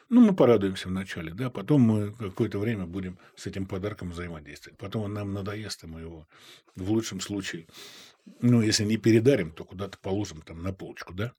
Ну, 0.09 0.21
мы 0.21 0.35
порадуемся 0.35 0.89
вначале, 0.89 1.33
да, 1.33 1.49
потом 1.49 1.81
мы 1.81 2.13
какое-то 2.13 2.59
время 2.59 2.85
будем 2.85 3.17
с 3.35 3.47
этим 3.47 3.65
подарком 3.65 4.11
взаимодействовать. 4.11 4.77
Потом 4.77 5.03
он 5.03 5.13
нам 5.13 5.33
надоест, 5.33 5.83
и 5.83 5.87
мы 5.87 6.01
его 6.01 6.27
в 6.75 6.91
лучшем 6.91 7.19
случае, 7.19 7.67
ну, 8.41 8.61
если 8.61 8.85
не 8.85 8.97
передарим, 8.97 9.51
то 9.51 9.65
куда-то 9.65 9.97
положим 9.97 10.41
там 10.41 10.61
на 10.61 10.71
полочку, 10.71 11.13
да. 11.13 11.33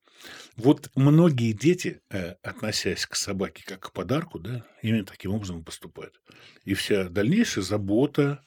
Вот 0.57 0.91
многие 0.95 1.53
дети, 1.53 2.01
э, 2.11 2.33
относясь 2.43 3.07
к 3.07 3.15
собаке 3.17 3.65
как 3.65 3.81
к 3.81 3.93
подарку, 3.93 4.39
да, 4.39 4.67
именно 4.83 5.05
таким 5.05 5.33
образом 5.33 5.65
поступают. 5.65 6.21
И 6.65 6.75
вся 6.75 7.09
дальнейшая 7.09 7.65
забота, 7.65 8.45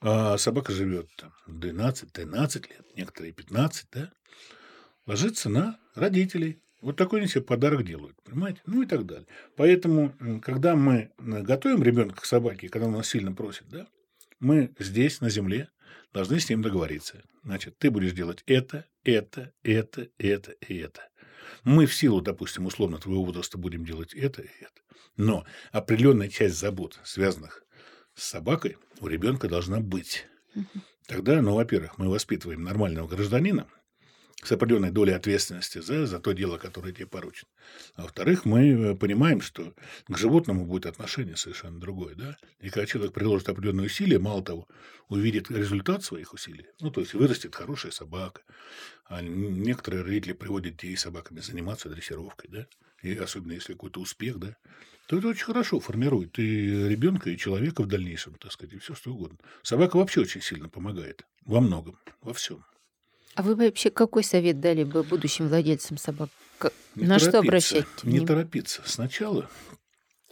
а 0.00 0.38
собака 0.38 0.72
живет 0.72 1.08
там 1.16 1.32
12-13 1.48 2.68
лет, 2.68 2.96
некоторые 2.96 3.32
15, 3.32 3.86
да, 3.92 4.12
ложится 5.06 5.48
на 5.48 5.78
родителей. 5.94 6.62
Вот 6.80 6.96
такой 6.96 7.20
они 7.20 7.28
себе 7.28 7.42
подарок 7.42 7.84
делают, 7.84 8.16
понимаете? 8.22 8.62
Ну 8.64 8.82
и 8.82 8.86
так 8.86 9.04
далее. 9.04 9.26
Поэтому, 9.56 10.14
когда 10.42 10.76
мы 10.76 11.10
м, 11.18 11.42
готовим 11.42 11.82
ребенка 11.82 12.22
к 12.22 12.24
собаке, 12.24 12.70
когда 12.70 12.86
он 12.86 12.94
нас 12.94 13.08
сильно 13.08 13.32
просит, 13.32 13.68
да, 13.68 13.86
мы 14.38 14.72
здесь, 14.78 15.20
на 15.20 15.28
земле, 15.28 15.68
должны 16.14 16.40
с 16.40 16.48
ним 16.48 16.62
договориться. 16.62 17.22
Значит, 17.44 17.76
ты 17.78 17.90
будешь 17.90 18.12
делать 18.12 18.42
это, 18.46 18.86
это, 19.04 19.52
это, 19.62 20.08
это 20.18 20.52
и 20.52 20.76
это. 20.78 21.02
Мы 21.64 21.84
в 21.84 21.94
силу, 21.94 22.22
допустим, 22.22 22.64
условно 22.64 22.98
твоего 22.98 23.24
возраста 23.24 23.58
будем 23.58 23.84
делать 23.84 24.14
это 24.14 24.40
и 24.40 24.48
это. 24.60 24.80
Но 25.16 25.44
определенная 25.72 26.28
часть 26.28 26.58
забот, 26.58 26.98
связанных 27.04 27.64
с 28.20 28.28
собакой, 28.28 28.76
у 29.00 29.08
ребенка 29.08 29.48
должна 29.48 29.80
быть. 29.80 30.26
Тогда, 31.06 31.40
ну, 31.40 31.54
во-первых, 31.54 31.96
мы 31.96 32.08
воспитываем 32.10 32.62
нормального 32.62 33.08
гражданина 33.08 33.66
с 34.42 34.52
определенной 34.52 34.90
долей 34.90 35.12
ответственности 35.12 35.80
за, 35.80 36.06
за 36.06 36.18
то 36.18 36.32
дело, 36.32 36.58
которое 36.58 36.92
тебе 36.92 37.06
поручено. 37.06 37.48
А 37.94 38.02
во-вторых, 38.02 38.44
мы 38.44 38.68
э, 38.68 38.94
понимаем, 38.94 39.40
что 39.40 39.74
к 40.08 40.16
животному 40.16 40.64
будет 40.64 40.86
отношение 40.86 41.36
совершенно 41.36 41.78
другое. 41.78 42.14
Да? 42.14 42.36
И 42.60 42.70
когда 42.70 42.86
человек 42.86 43.12
приложит 43.12 43.48
определенные 43.48 43.86
усилия, 43.86 44.18
мало 44.18 44.42
того, 44.42 44.68
увидит 45.08 45.50
результат 45.50 46.04
своих 46.04 46.32
усилий, 46.32 46.66
ну, 46.80 46.90
то 46.90 47.00
есть 47.00 47.14
вырастет 47.14 47.54
хорошая 47.54 47.92
собака. 47.92 48.42
А 49.06 49.20
некоторые 49.22 50.04
родители 50.04 50.32
приводят 50.32 50.74
детей 50.76 50.96
с 50.96 51.02
собаками 51.02 51.40
заниматься 51.40 51.88
дрессировкой, 51.88 52.50
да, 52.50 52.66
и 53.02 53.14
особенно 53.14 53.52
если 53.52 53.72
какой-то 53.72 54.00
успех, 54.00 54.38
да, 54.38 54.56
то 55.10 55.18
это 55.18 55.26
очень 55.26 55.44
хорошо 55.44 55.80
формирует 55.80 56.38
и 56.38 56.88
ребенка, 56.88 57.30
и 57.30 57.36
человека 57.36 57.82
в 57.82 57.88
дальнейшем, 57.88 58.34
так 58.34 58.52
сказать, 58.52 58.74
и 58.74 58.78
все 58.78 58.94
что 58.94 59.10
угодно. 59.10 59.38
Собака 59.64 59.96
вообще 59.96 60.20
очень 60.20 60.40
сильно 60.40 60.68
помогает 60.68 61.26
во 61.44 61.60
многом, 61.60 61.98
во 62.22 62.32
всем. 62.32 62.64
А 63.34 63.42
вы 63.42 63.56
вообще 63.56 63.90
какой 63.90 64.22
совет 64.22 64.60
дали 64.60 64.84
бы 64.84 65.02
будущим 65.02 65.48
владельцам 65.48 65.96
собак? 65.96 66.30
Не 66.94 67.08
На 67.08 67.18
что 67.18 67.40
обращать 67.40 67.86
Не 68.04 68.24
торопиться 68.24 68.82
сначала. 68.84 69.50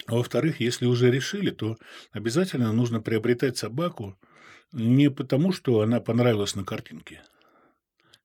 А 0.06 0.14
во-вторых, 0.14 0.60
если 0.60 0.86
уже 0.86 1.10
решили, 1.10 1.50
то 1.50 1.76
обязательно 2.12 2.72
нужно 2.72 3.00
приобретать 3.00 3.58
собаку 3.58 4.16
не 4.70 5.10
потому, 5.10 5.50
что 5.50 5.80
она 5.80 5.98
понравилась 5.98 6.54
на 6.54 6.64
картинке. 6.64 7.24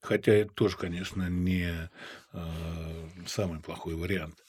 Хотя 0.00 0.32
это 0.32 0.52
тоже, 0.54 0.76
конечно, 0.76 1.28
не 1.28 1.90
э, 2.32 2.38
самый 3.26 3.58
плохой 3.58 3.96
вариант. 3.96 4.43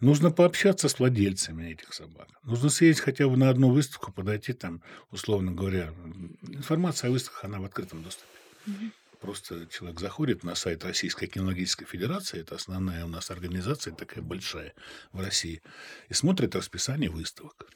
Нужно 0.00 0.30
пообщаться 0.30 0.88
с 0.88 0.98
владельцами 0.98 1.70
этих 1.72 1.94
собак. 1.94 2.28
Нужно 2.42 2.68
съездить 2.68 3.02
хотя 3.04 3.28
бы 3.28 3.36
на 3.36 3.48
одну 3.48 3.70
выставку, 3.70 4.12
подойти 4.12 4.52
там, 4.52 4.82
условно 5.10 5.52
говоря. 5.52 5.92
Информация 6.48 7.08
о 7.08 7.12
выставках, 7.12 7.44
она 7.44 7.60
в 7.60 7.64
открытом 7.64 8.02
доступе. 8.02 8.26
Просто 9.20 9.66
человек 9.70 10.00
заходит 10.00 10.44
на 10.44 10.54
сайт 10.54 10.84
Российской 10.84 11.26
кинологической 11.26 11.86
федерации, 11.86 12.40
это 12.40 12.56
основная 12.56 13.06
у 13.06 13.08
нас 13.08 13.30
организация 13.30 13.94
такая 13.94 14.22
большая 14.22 14.74
в 15.12 15.20
России, 15.20 15.62
и 16.10 16.14
смотрит 16.14 16.54
расписание 16.54 17.08
выставок. 17.08 17.66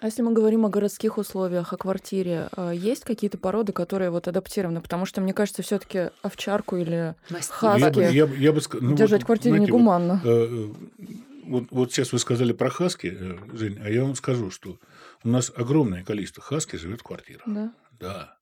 А 0.00 0.06
если 0.06 0.22
мы 0.22 0.32
говорим 0.32 0.64
о 0.66 0.68
городских 0.68 1.18
условиях, 1.18 1.72
о 1.72 1.76
квартире, 1.76 2.48
а 2.52 2.70
есть 2.70 3.04
какие-то 3.04 3.36
породы, 3.38 3.72
которые 3.72 4.10
вот 4.10 4.28
адаптированы? 4.28 4.80
Потому 4.80 5.06
что, 5.06 5.20
мне 5.20 5.32
кажется, 5.32 5.62
все 5.62 5.78
таки 5.78 6.10
овчарку 6.22 6.76
или. 6.76 7.14
Хаски. 7.48 7.80
Я 7.80 7.90
бы, 7.90 8.02
я, 8.02 8.26
бы- 8.26 8.36
я 8.36 8.52
бы 8.52 8.60
ну, 8.80 8.94
держать 8.94 9.22
вот, 9.22 9.24
в 9.24 9.26
квартире 9.26 9.56
знаете, 9.56 9.72
вот, 9.72 9.78
негуманно. 9.78 10.20
э, 10.24 10.28
э, 10.28 11.04
Вот, 11.48 11.64
вот 11.70 11.92
сейчас 11.92 12.12
вы 12.12 12.18
сказали 12.18 12.52
про 12.52 12.70
хаски, 12.70 13.16
э, 13.18 13.38
Жень, 13.54 13.78
а 13.82 13.90
я 13.90 14.04
вам 14.04 14.14
скажу, 14.14 14.50
что 14.50 14.78
у 15.24 15.28
нас 15.28 15.52
огромное 15.54 16.04
количество 16.04 16.42
хаски 16.42 16.76
живет 16.76 17.00
в 17.00 17.04
квартирах. 17.04 17.42
Да. 17.46 17.72
Да. 17.98 18.36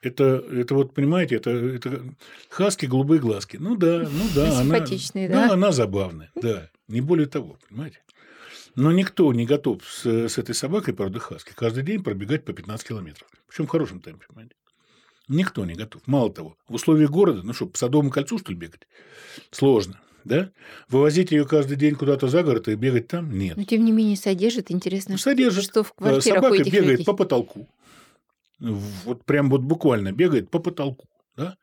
Это, 0.00 0.44
это 0.52 0.74
вот, 0.74 0.94
понимаете, 0.94 1.36
это, 1.36 1.50
это 1.50 2.02
хаски, 2.48 2.86
голубые 2.86 3.20
глазки. 3.20 3.56
Ну 3.56 3.76
да, 3.76 4.08
ну 4.10 4.24
да. 4.34 4.60
она, 4.60 4.62
Симпатичные, 4.62 5.28
да? 5.28 5.48
Да, 5.48 5.54
она 5.54 5.72
забавная, 5.72 6.30
да. 6.34 6.70
Не 6.86 7.00
более 7.00 7.26
того, 7.26 7.58
понимаете. 7.68 8.00
Но 8.76 8.92
никто 8.92 9.32
не 9.32 9.46
готов 9.46 9.82
с, 9.84 10.06
с 10.06 10.38
этой 10.38 10.54
собакой, 10.54 10.94
правда, 10.94 11.18
хаски, 11.18 11.52
каждый 11.54 11.82
день 11.82 12.04
пробегать 12.04 12.44
по 12.44 12.52
15 12.52 12.86
километров. 12.86 13.26
Причем 13.48 13.66
в 13.66 13.70
хорошем 13.70 14.00
темпе, 14.00 14.26
понимаете. 14.28 14.54
Никто 15.28 15.64
не 15.64 15.74
готов. 15.74 16.02
Мало 16.06 16.32
того, 16.32 16.56
в 16.68 16.74
условиях 16.74 17.10
города, 17.10 17.42
ну 17.42 17.52
что, 17.52 17.66
по 17.66 17.76
Садовому 17.76 18.10
кольцу, 18.10 18.38
что 18.38 18.52
ли, 18.52 18.58
бегать? 18.58 18.86
Сложно, 19.50 20.00
да? 20.26 20.50
Вывозить 20.88 21.30
ее 21.32 21.46
каждый 21.46 21.76
день 21.76 21.94
куда-то 21.94 22.28
за 22.28 22.42
город 22.42 22.68
и 22.68 22.74
бегать 22.74 23.08
там? 23.08 23.30
Нет. 23.36 23.56
Но 23.56 23.64
тем 23.64 23.84
не 23.84 23.92
менее 23.92 24.16
содержит. 24.16 24.70
Интересно, 24.70 25.12
Ну, 25.12 25.18
что- 25.18 25.30
содержит. 25.30 25.64
что 25.64 25.82
в 25.84 25.90
Э, 25.90 25.94
квартирах 25.96 26.38
у 26.38 26.42
Собака 26.42 26.54
этих 26.62 26.72
бегает 26.72 26.90
людей. 26.92 27.04
по 27.06 27.12
потолку. 27.14 27.68
Вот 28.58 29.24
прям 29.24 29.50
вот 29.50 29.60
буквально 29.62 30.12
бегает 30.12 30.50
по 30.50 30.58
потолку. 30.58 31.06
Да? 31.36 31.56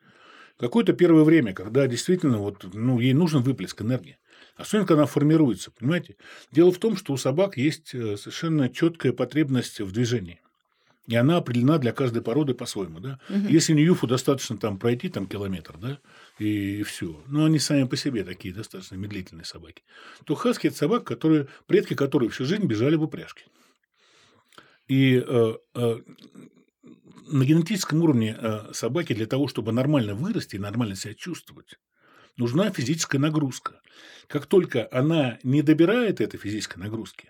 Какое-то 0.58 0.92
первое 0.92 1.24
время, 1.24 1.52
когда 1.52 1.86
действительно 1.86 2.38
вот, 2.38 2.64
ну, 2.72 3.00
ей 3.00 3.12
нужен 3.14 3.42
выплеск 3.42 3.82
энергии. 3.82 4.18
Особенно, 4.56 4.86
когда 4.86 5.02
она 5.02 5.06
формируется, 5.06 5.72
понимаете? 5.72 6.14
Дело 6.52 6.70
в 6.70 6.78
том, 6.78 6.96
что 6.96 7.12
у 7.12 7.16
собак 7.16 7.56
есть 7.56 7.92
э, 7.92 8.16
совершенно 8.16 8.68
четкая 8.68 9.12
потребность 9.12 9.80
в 9.80 9.90
движении. 9.90 10.40
И 11.06 11.16
она 11.16 11.36
определена 11.36 11.78
для 11.78 11.92
каждой 11.92 12.22
породы 12.22 12.54
по-своему. 12.54 12.98
Да? 12.98 13.20
Мгм. 13.28 13.48
Если 13.48 13.74
Ньюфу 13.74 14.06
достаточно 14.06 14.56
там 14.56 14.78
пройти 14.78 15.10
там, 15.10 15.26
километр, 15.26 15.76
да, 15.76 15.98
и 16.38 16.82
все. 16.82 17.22
Но 17.26 17.44
они 17.44 17.58
сами 17.58 17.84
по 17.84 17.96
себе 17.96 18.24
такие 18.24 18.54
достаточно 18.54 18.96
медлительные 18.96 19.44
собаки. 19.44 19.82
То 20.24 20.34
хаски– 20.34 20.66
это 20.68 20.76
собака, 20.76 21.04
которые, 21.04 21.48
предки 21.66 21.94
которых 21.94 22.32
всю 22.32 22.46
жизнь 22.46 22.64
бежали 22.64 22.96
в 22.96 23.02
упряжке. 23.02 23.44
И 24.88 25.22
э, 25.26 25.54
э, 25.74 25.96
на 27.26 27.44
генетическом 27.44 28.02
уровне 28.02 28.36
э, 28.38 28.72
собаки 28.72 29.12
для 29.12 29.26
того, 29.26 29.48
чтобы 29.48 29.72
нормально 29.72 30.14
вырасти 30.14 30.56
и 30.56 30.58
нормально 30.58 30.96
себя 30.96 31.14
чувствовать, 31.14 31.78
нужна 32.36 32.70
физическая 32.70 33.20
нагрузка. 33.20 33.80
Как 34.26 34.46
только 34.46 34.88
она 34.90 35.38
не 35.42 35.62
добирает 35.62 36.20
этой 36.20 36.38
физической 36.38 36.78
нагрузки, 36.78 37.28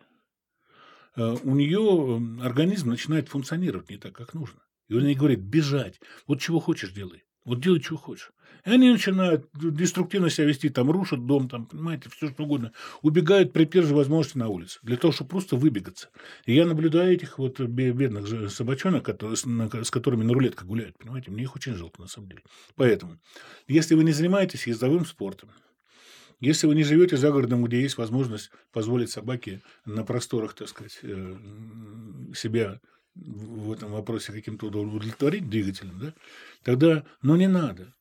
у 1.17 1.55
нее 1.55 2.21
организм 2.43 2.91
начинает 2.91 3.29
функционировать 3.29 3.91
не 3.91 3.97
так, 3.97 4.15
как 4.15 4.35
нужно. 4.35 4.61
И 4.89 4.95
он 4.95 5.05
ей 5.07 5.15
говорит, 5.15 5.41
бежать, 5.41 6.01
вот 6.27 6.41
чего 6.41 6.61
хочешь 6.61 6.93
делай, 6.93 7.25
вот 7.45 7.61
делай, 7.61 7.81
чего 7.81 7.97
хочешь. 7.97 8.33
И 8.65 8.71
они 8.71 8.91
начинают 8.91 9.49
деструктивно 9.55 10.31
себя 10.31 10.47
вести, 10.47 10.69
там 10.69 10.91
рушат 10.91 11.27
дом, 11.27 11.49
там, 11.49 11.67
понимаете, 11.67 12.09
все 12.11 12.29
что 12.29 12.45
угодно. 12.45 12.73
Убегают 13.03 13.53
при 13.53 13.65
первой 13.65 13.89
же 13.89 13.95
возможности 13.95 14.39
на 14.39 14.49
улицу, 14.49 14.79
для 14.83 14.97
того, 14.97 15.13
чтобы 15.13 15.31
просто 15.31 15.57
выбегаться. 15.57 16.11
И 16.47 16.55
я 16.55 16.67
наблюдаю 16.67 17.13
этих 17.13 17.39
вот 17.39 17.61
бе- 17.61 17.93
бедных 17.93 18.51
собачонок, 18.51 19.05
которые, 19.05 19.37
с 19.37 19.91
которыми 19.91 20.25
на 20.25 20.33
рулетках 20.33 20.67
гуляют, 20.67 20.99
понимаете, 20.99 21.31
мне 21.31 21.43
их 21.43 21.55
очень 21.55 21.75
жалко, 21.75 22.01
на 22.01 22.09
самом 22.09 22.29
деле. 22.29 22.43
Поэтому, 22.77 23.19
если 23.69 23.95
вы 23.95 24.05
не 24.05 24.13
занимаетесь 24.13 24.67
ездовым 24.67 25.05
спортом, 25.05 25.51
если 26.41 26.67
вы 26.67 26.75
не 26.75 26.83
живете 26.83 27.17
за 27.17 27.31
городом, 27.31 27.65
где 27.65 27.81
есть 27.81 27.99
возможность 27.99 28.51
позволить 28.73 29.11
собаке 29.11 29.63
на 29.85 30.05
просторах, 30.05 30.55
так 30.55 30.69
сказать, 30.69 30.99
э, 31.03 31.37
себя 32.35 32.81
в 33.15 33.73
этом 33.73 33.93
вопросе 33.93 34.33
каким-то 34.33 34.67
удовлетворить 34.67 35.49
двигателем, 35.49 35.99
да, 35.99 36.15
тогда, 36.63 37.05
ну, 37.23 37.37
не 37.37 37.47
надо. 37.47 37.95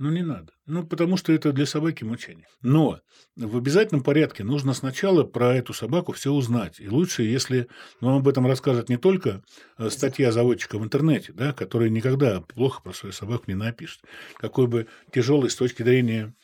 Ну, 0.00 0.08
не 0.10 0.22
надо. 0.22 0.50
Ну, 0.64 0.82
потому 0.86 1.18
что 1.18 1.30
это 1.30 1.52
для 1.52 1.66
собаки 1.66 2.04
мучение. 2.04 2.46
Но 2.62 3.00
в 3.36 3.58
обязательном 3.58 4.02
порядке 4.02 4.44
нужно 4.44 4.72
сначала 4.72 5.24
про 5.24 5.54
эту 5.54 5.74
собаку 5.74 6.12
все 6.12 6.32
узнать. 6.32 6.80
И 6.80 6.88
лучше, 6.88 7.22
если 7.22 7.68
вам 8.00 8.16
об 8.16 8.26
этом 8.26 8.46
расскажет 8.46 8.88
не 8.88 8.96
только 8.96 9.42
э, 9.76 9.90
статья 9.90 10.32
заводчика 10.32 10.78
в 10.78 10.84
интернете, 10.84 11.34
да, 11.34 11.52
который 11.52 11.90
никогда 11.90 12.40
плохо 12.40 12.80
про 12.82 12.94
свою 12.94 13.12
собаку 13.12 13.44
не 13.48 13.54
напишет, 13.54 14.00
какой 14.38 14.68
бы 14.68 14.86
тяжелой 15.12 15.50
с 15.50 15.56
точки 15.56 15.82
зрения 15.82 16.34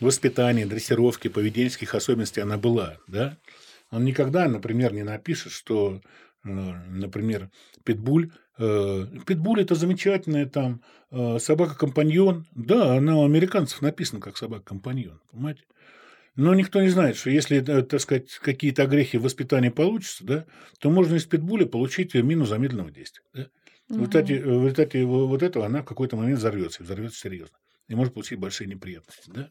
воспитания, 0.00 0.66
дрессировки, 0.66 1.28
поведенческих 1.28 1.94
особенностей 1.94 2.40
она 2.40 2.58
была, 2.58 2.98
да, 3.06 3.36
он 3.90 4.04
никогда, 4.04 4.48
например, 4.48 4.92
не 4.92 5.02
напишет, 5.02 5.52
что 5.52 6.00
Например, 6.42 7.50
питбуль. 7.84 8.30
Э, 8.58 9.06
питбуль– 9.26 9.60
это 9.62 9.74
замечательная 9.74 10.46
там 10.46 10.82
э, 11.10 11.38
собака-компаньон. 11.38 12.46
Да, 12.52 12.96
она 12.96 13.18
у 13.18 13.24
американцев 13.24 13.82
написана 13.82 14.20
как 14.20 14.36
собака-компаньон, 14.36 15.20
понимаете? 15.30 15.64
Но 16.36 16.54
никто 16.54 16.80
не 16.80 16.88
знает, 16.88 17.16
что 17.16 17.28
если, 17.28 17.58
э, 17.58 17.82
так 17.82 18.00
сказать, 18.00 18.32
какие-то 18.36 18.84
огрехи 18.84 19.18
в 19.18 19.22
воспитании 19.22 19.68
получатся, 19.68 20.24
да, 20.24 20.46
то 20.78 20.90
можно 20.90 21.16
из 21.16 21.26
питбуля 21.26 21.66
получить 21.66 22.14
мину 22.14 22.46
замедленного 22.46 22.90
действия. 22.90 23.24
Да? 23.34 23.42
Угу. 23.42 23.48
В, 23.88 23.92
результате, 23.96 24.40
в 24.40 24.62
результате 24.62 25.04
вот 25.04 25.42
этого 25.42 25.66
она 25.66 25.82
в 25.82 25.86
какой-то 25.86 26.16
момент 26.16 26.38
взорвется, 26.38 26.82
и 26.82 26.86
взорвется 26.86 27.20
серьезно. 27.20 27.56
И 27.88 27.94
может 27.94 28.14
получить 28.14 28.38
большие 28.38 28.68
неприятности. 28.68 29.30
Да? 29.34 29.50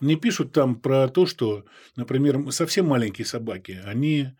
Не 0.00 0.16
пишут 0.16 0.52
там 0.52 0.76
про 0.76 1.08
то, 1.08 1.26
что, 1.26 1.64
например, 1.96 2.52
совсем 2.52 2.86
маленькие 2.86 3.26
собаки, 3.26 3.80
они 3.84 4.30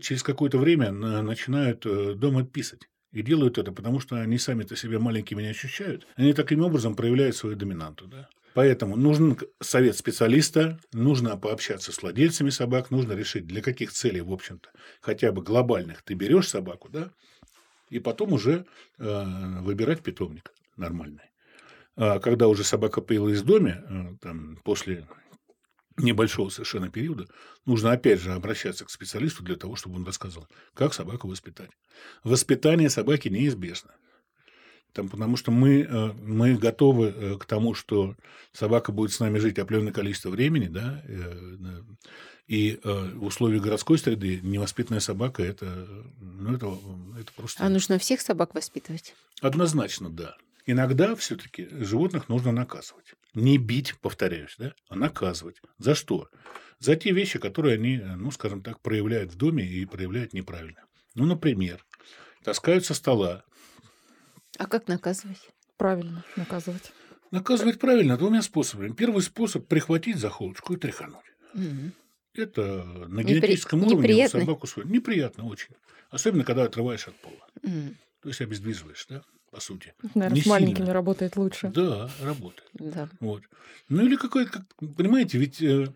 через 0.00 0.22
какое-то 0.22 0.58
время 0.58 0.90
начинают 0.92 1.86
э, 1.86 2.14
дома 2.14 2.44
писать. 2.44 2.88
И 3.12 3.22
делают 3.22 3.56
это, 3.56 3.72
потому 3.72 4.00
что 4.00 4.16
они 4.16 4.38
сами-то 4.38 4.76
себя 4.76 4.98
маленькими 4.98 5.42
не 5.42 5.48
ощущают. 5.48 6.06
Они 6.16 6.34
таким 6.34 6.62
образом 6.62 6.94
проявляют 6.94 7.36
свою 7.36 7.56
доминанту. 7.56 8.06
Да? 8.06 8.28
Поэтому 8.54 8.96
нужен 8.96 9.38
совет 9.60 9.96
специалиста, 9.96 10.78
нужно 10.92 11.36
пообщаться 11.36 11.92
с 11.92 12.02
владельцами 12.02 12.50
собак, 12.50 12.90
нужно 12.90 13.12
решить, 13.12 13.46
для 13.46 13.62
каких 13.62 13.92
целей, 13.92 14.20
в 14.20 14.32
общем-то, 14.32 14.68
хотя 15.00 15.32
бы 15.32 15.42
глобальных 15.42 16.02
ты 16.02 16.14
берешь 16.14 16.48
собаку, 16.48 16.88
да, 16.88 17.12
и 17.88 17.98
потом 17.98 18.32
уже 18.32 18.66
э, 18.98 19.24
выбирать 19.60 20.02
питомник 20.02 20.52
нормальный. 20.76 21.30
А 21.98 22.20
когда 22.20 22.46
уже 22.46 22.62
собака 22.62 23.00
появилась 23.00 23.40
в 23.40 23.44
доме, 23.44 23.82
э, 23.88 24.16
там, 24.22 24.56
после 24.62 25.08
небольшого 25.96 26.48
совершенно 26.48 26.88
периода, 26.88 27.26
нужно 27.66 27.90
опять 27.90 28.20
же 28.20 28.32
обращаться 28.32 28.84
к 28.84 28.90
специалисту 28.90 29.42
для 29.42 29.56
того, 29.56 29.74
чтобы 29.74 29.96
он 29.96 30.06
рассказал, 30.06 30.46
как 30.74 30.94
собаку 30.94 31.26
воспитать. 31.26 31.70
Воспитание 32.22 32.88
собаки 32.88 33.26
неизбежно. 33.28 33.96
Там, 34.92 35.08
потому 35.08 35.36
что 35.36 35.50
мы, 35.50 35.80
э, 35.80 36.12
мы 36.12 36.54
готовы 36.54 37.06
э, 37.06 37.36
к 37.36 37.44
тому, 37.46 37.74
что 37.74 38.14
собака 38.52 38.92
будет 38.92 39.10
с 39.10 39.18
нами 39.18 39.40
жить 39.40 39.58
определенное 39.58 39.92
количество 39.92 40.30
времени, 40.30 40.68
да, 40.68 41.02
и 42.46 42.80
в 42.82 43.24
условиях 43.24 43.62
городской 43.62 43.98
среды 43.98 44.40
невоспитанная 44.42 45.00
собака 45.00 45.42
это, 45.42 45.86
ну, 46.18 46.54
это, 46.54 46.78
это 47.20 47.32
просто... 47.36 47.62
А 47.62 47.68
нужно 47.68 47.98
всех 47.98 48.22
собак 48.22 48.54
воспитывать? 48.54 49.14
Однозначно, 49.42 50.08
да. 50.08 50.34
Иногда 50.70 51.16
все-таки 51.16 51.66
животных 51.70 52.28
нужно 52.28 52.52
наказывать. 52.52 53.14
Не 53.32 53.56
бить, 53.56 53.94
повторяюсь, 54.02 54.54
да, 54.58 54.74
а 54.90 54.96
наказывать. 54.96 55.62
За 55.78 55.94
что? 55.94 56.28
За 56.78 56.94
те 56.94 57.10
вещи, 57.10 57.38
которые 57.38 57.76
они, 57.76 57.96
ну, 57.96 58.30
скажем 58.30 58.62
так, 58.62 58.78
проявляют 58.82 59.32
в 59.32 59.36
доме 59.36 59.64
и 59.64 59.86
проявляют 59.86 60.34
неправильно. 60.34 60.84
Ну, 61.14 61.24
например, 61.24 61.82
таскают 62.44 62.84
со 62.84 62.92
стола. 62.92 63.44
А 64.58 64.66
как 64.66 64.88
наказывать? 64.88 65.40
Правильно 65.78 66.22
наказывать. 66.36 66.92
Наказывать 67.30 67.78
правильно 67.78 68.18
двумя 68.18 68.42
способами. 68.42 68.92
Первый 68.92 69.22
способ– 69.22 69.66
прихватить 69.68 70.18
за 70.18 70.28
холочку 70.28 70.74
и 70.74 70.76
тряхануть. 70.76 71.32
Угу. 71.54 71.92
Это 72.34 72.84
на 72.84 73.24
генетическом 73.24 73.78
Непри... 73.78 73.92
уровне 73.94 74.08
Неприятно. 74.08 74.40
собаку 74.40 74.66
свою. 74.66 74.86
Неприятно 74.90 75.46
очень. 75.46 75.74
Особенно, 76.10 76.44
когда 76.44 76.64
отрываешь 76.64 77.08
от 77.08 77.16
пола. 77.16 77.48
Угу. 77.62 77.94
То 78.20 78.28
есть 78.28 78.42
обездвиживаешь, 78.42 79.06
да? 79.08 79.22
По 79.50 79.60
сути. 79.60 79.94
Наверное, 80.14 80.36
не 80.36 80.42
с 80.42 80.46
маленькими 80.46 80.76
сильно. 80.76 80.92
работает 80.92 81.36
лучше. 81.36 81.68
Да, 81.74 82.10
работает. 82.22 82.68
Да. 82.74 83.08
Вот. 83.20 83.42
Ну 83.88 84.04
или 84.04 84.16
какой-то, 84.16 84.50
как, 84.50 84.64
понимаете, 84.96 85.38
ведь 85.38 85.62
э, 85.62 85.88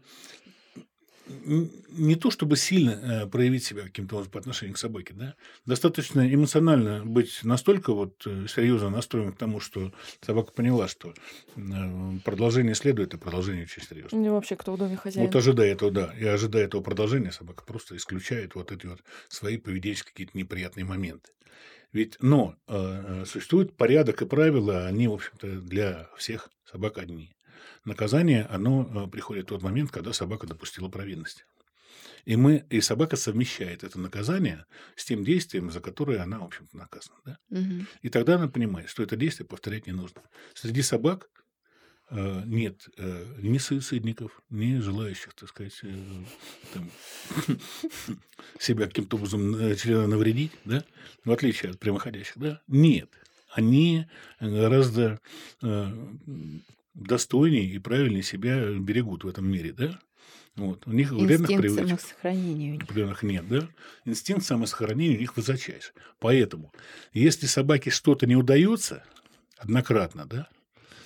не 1.89 2.17
то 2.17 2.31
чтобы 2.31 2.57
сильно 2.57 2.91
э, 2.91 3.27
проявить 3.27 3.65
себя 3.65 3.83
каким-то 3.83 4.17
образом 4.17 4.33
по 4.33 4.39
отношению 4.39 4.75
к 4.75 4.79
собаке, 4.79 5.15
да, 5.15 5.35
достаточно 5.67 6.33
эмоционально 6.33 7.05
быть 7.05 7.41
настолько 7.43 7.93
вот 7.93 8.23
э, 8.27 8.47
серьезно 8.49 8.91
настроен 8.91 9.33
к 9.33 9.37
тому, 9.39 9.61
что 9.61 9.93
собака 10.21 10.53
поняла, 10.53 10.89
что 10.89 11.15
э, 11.57 11.61
продолжение 12.25 12.75
следует, 12.75 13.15
и 13.15 13.19
продолжение 13.19 13.65
очень 13.65 13.83
серьезно. 13.83 14.19
Ну 14.19 14.33
вообще, 14.33 14.57
кто 14.57 14.73
в 14.73 14.79
доме 14.79 14.97
хозяин. 14.97 15.27
Вот 15.27 15.37
ожидая 15.37 15.73
этого, 15.73 15.91
да, 15.91 16.15
и 16.19 16.25
ожидая 16.25 16.65
этого 16.65 16.83
продолжения, 16.83 17.33
собака 17.33 17.65
просто 17.65 17.97
исключает 17.97 18.55
вот 18.55 18.73
эти 18.73 18.87
вот 18.87 19.01
свои 19.29 19.59
поведенческие 19.59 20.13
какие-то 20.13 20.37
неприятные 20.37 20.85
моменты. 20.85 21.31
Ведь, 21.93 22.17
но 22.21 22.57
э, 22.69 23.25
существует 23.27 23.77
порядок 23.77 24.23
и 24.23 24.27
правила, 24.27 24.87
они, 24.87 25.09
в 25.09 25.15
общем-то, 25.15 25.61
для 25.61 26.09
всех 26.17 26.49
собак 26.65 26.99
одни. 26.99 27.35
Наказание, 27.85 28.47
оно 28.47 29.07
э, 29.07 29.11
приходит 29.11 29.47
в 29.47 29.49
тот 29.49 29.63
момент, 29.63 29.91
когда 29.91 30.13
собака 30.13 30.47
допустила 30.47 30.89
провинность. 30.89 31.45
И, 32.25 32.37
мы, 32.37 32.65
и 32.71 32.81
собака 32.81 33.17
совмещает 33.17 33.85
это 33.85 33.99
наказание 33.99 34.65
с 34.97 35.05
тем 35.05 35.25
действием, 35.25 35.71
за 35.71 35.81
которое 35.81 36.21
она, 36.21 36.39
в 36.39 36.45
общем-то, 36.45 36.77
наказана. 36.77 37.19
Да? 37.25 37.39
Угу. 37.51 37.87
И 38.03 38.09
тогда 38.09 38.37
она 38.37 38.49
понимает, 38.49 38.89
что 38.89 39.03
это 39.03 39.17
действие 39.17 39.47
повторять 39.47 39.87
не 39.87 39.93
нужно. 39.93 40.23
Среди 40.55 40.83
собак 40.83 41.29
Э, 41.42 41.42
нет 42.13 42.89
э, 42.99 43.27
ни 43.39 43.59
суицидников, 43.59 44.43
ни 44.51 44.79
желающих, 44.79 45.35
так 45.35 45.49
сказать, 45.49 45.79
э, 45.83 45.95
там, 46.75 46.91
себя 48.59 48.87
каким-то 48.87 49.17
образом 49.17 49.53
навредить, 49.53 50.53
да, 50.65 50.85
в 51.25 51.33
отличие 51.33 51.73
от 51.73 51.79
прямоходящих, 51.79 52.37
да, 52.37 52.61
нет. 52.69 53.09
Они 53.55 54.07
гораздо 54.41 55.21
достойнее 56.95 57.65
и 57.65 57.79
правильнее 57.79 58.23
себя 58.23 58.73
берегут 58.79 59.25
в 59.25 59.29
этом 59.29 59.47
мире, 59.47 59.73
да. 59.73 59.99
Вот. 60.57 60.87
У 60.87 60.93
них 60.93 61.13
вредных 61.13 61.49
привычек. 61.49 62.01
самосохранения. 62.01 62.79
Определенных 62.83 63.23
нет, 63.23 63.49
да? 63.49 63.69
Инстинкт 64.05 64.45
самосохранения 64.45 65.17
у 65.17 65.21
них 65.21 65.37
высочайший. 65.37 65.95
Поэтому, 66.19 66.73
если 67.15 67.47
собаке 67.47 67.91
что-то 67.91 68.27
не 68.27 68.37
удается 68.37 69.03
однократно, 69.57 70.27
да, 70.27 70.49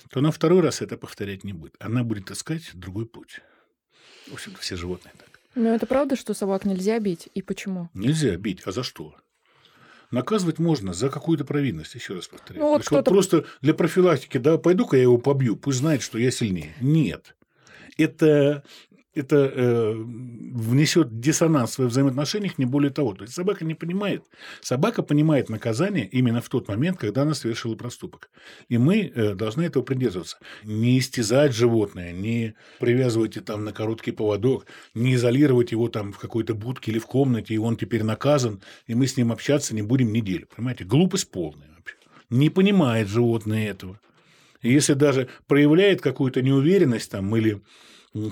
то 0.09 0.21
на 0.21 0.31
второй 0.31 0.61
раз 0.61 0.81
это 0.81 0.97
повторять 0.97 1.43
не 1.43 1.53
будет. 1.53 1.75
Она 1.79 2.03
будет 2.03 2.31
искать 2.31 2.71
другой 2.73 3.05
путь. 3.05 3.41
В 4.27 4.33
общем-то, 4.33 4.59
все 4.59 4.75
животные 4.75 5.13
так. 5.17 5.39
Но 5.55 5.73
это 5.73 5.85
правда, 5.87 6.15
что 6.15 6.33
собак 6.33 6.65
нельзя 6.65 6.99
бить? 6.99 7.29
И 7.33 7.41
почему? 7.41 7.89
Нельзя 7.93 8.35
бить. 8.37 8.61
А 8.65 8.71
за 8.71 8.83
что? 8.83 9.15
Наказывать 10.11 10.59
можно 10.59 10.93
за 10.93 11.09
какую-то 11.09 11.43
провинность, 11.43 11.95
еще 11.95 12.13
раз 12.13 12.27
повторяю. 12.27 12.63
Ну, 12.63 12.71
вот 12.73 12.89
вот 12.89 13.05
просто 13.05 13.45
для 13.61 13.73
профилактики, 13.73 14.37
да, 14.37 14.57
пойду-ка 14.57 14.95
я 14.95 15.03
его 15.03 15.17
побью, 15.17 15.57
пусть 15.57 15.79
знает, 15.79 16.01
что 16.01 16.17
я 16.17 16.31
сильнее. 16.31 16.75
Нет. 16.79 17.35
Это 17.97 18.63
это 19.17 19.51
э, 19.53 19.93
внесет 19.95 21.19
диссонанс 21.19 21.77
в 21.77 21.85
взаимоотношениях, 21.85 22.57
не 22.57 22.65
более 22.65 22.91
того. 22.91 23.13
То 23.13 23.23
есть 23.23 23.33
собака 23.33 23.65
не 23.65 23.75
понимает. 23.75 24.23
Собака 24.61 25.03
понимает 25.03 25.49
наказание 25.49 26.07
именно 26.07 26.41
в 26.41 26.49
тот 26.49 26.67
момент, 26.67 26.97
когда 26.97 27.23
она 27.23 27.33
совершила 27.33 27.75
проступок. 27.75 28.29
И 28.69 28.77
мы 28.77 29.11
э, 29.13 29.35
должны 29.35 29.63
этого 29.63 29.83
придерживаться. 29.83 30.37
Не 30.63 30.99
истязать 30.99 31.53
животное, 31.53 32.11
не 32.11 32.55
привязывать 32.79 33.35
его 33.35 33.45
там 33.45 33.65
на 33.65 33.73
короткий 33.73 34.11
поводок, 34.11 34.65
не 34.93 35.15
изолировать 35.15 35.71
его 35.71 35.87
там 35.87 36.13
в 36.13 36.19
какой-то 36.19 36.53
будке 36.53 36.91
или 36.91 36.99
в 36.99 37.05
комнате, 37.05 37.53
и 37.53 37.57
он 37.57 37.75
теперь 37.75 38.03
наказан, 38.03 38.61
и 38.85 38.95
мы 38.95 39.07
с 39.07 39.17
ним 39.17 39.31
общаться 39.31 39.75
не 39.75 39.81
будем 39.81 40.13
неделю. 40.13 40.47
Понимаете, 40.55 40.85
глупость 40.85 41.31
полная 41.31 41.69
вообще. 41.75 41.95
Не 42.29 42.49
понимает 42.49 43.07
животное 43.07 43.69
этого. 43.69 43.99
И 44.61 44.71
если 44.71 44.93
даже 44.93 45.29
проявляет 45.47 46.01
какую-то 46.01 46.41
неуверенность 46.41 47.11
там 47.11 47.35
или 47.35 47.61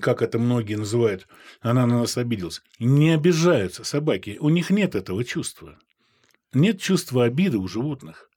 как 0.02 0.22
это 0.22 0.40
многие 0.40 0.76
называют, 0.76 1.28
она 1.62 1.86
на 1.86 2.00
нас 2.00 2.18
обиделась. 2.18 2.62
Не 2.80 3.12
обижаются 3.12 3.84
собаки, 3.84 4.38
у 4.40 4.50
них 4.50 4.70
нет 4.70 4.96
этого 4.96 5.24
чувства. 5.24 5.78
Нет 6.54 6.80
чувства 6.80 7.26
обиды 7.26 7.58
у 7.58 7.68
животных. 7.68 8.30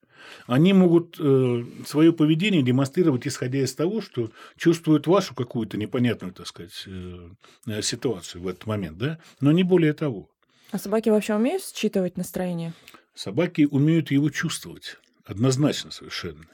Они 0.47 0.73
могут 0.73 1.17
э, 1.19 1.65
свое 1.87 2.13
поведение 2.13 2.63
демонстрировать, 2.63 3.27
исходя 3.27 3.61
из 3.61 3.75
того, 3.75 4.01
что 4.01 4.31
чувствуют 4.57 5.07
вашу 5.07 5.35
какую-то 5.35 5.77
непонятную, 5.77 6.33
так 6.33 6.47
сказать, 6.47 6.85
э, 6.87 7.31
э 7.67 7.83
ситуацию 7.83 8.43
в 8.43 8.49
этот 8.49 8.67
момент, 8.67 8.99
да, 8.99 9.19
но 9.41 9.53
не 9.53 9.63
более 9.63 9.93
того. 9.93 10.29
А 10.71 10.79
собаки 10.79 11.09
вообще 11.09 11.35
умеют 11.35 11.63
считывать 11.63 12.17
настроение? 12.17 12.73
Собаки 13.15 13.67
умеют 13.71 14.11
его 14.11 14.31
чувствовать, 14.31 14.97
однозначно 15.25 15.91
совершенно. 15.91 16.47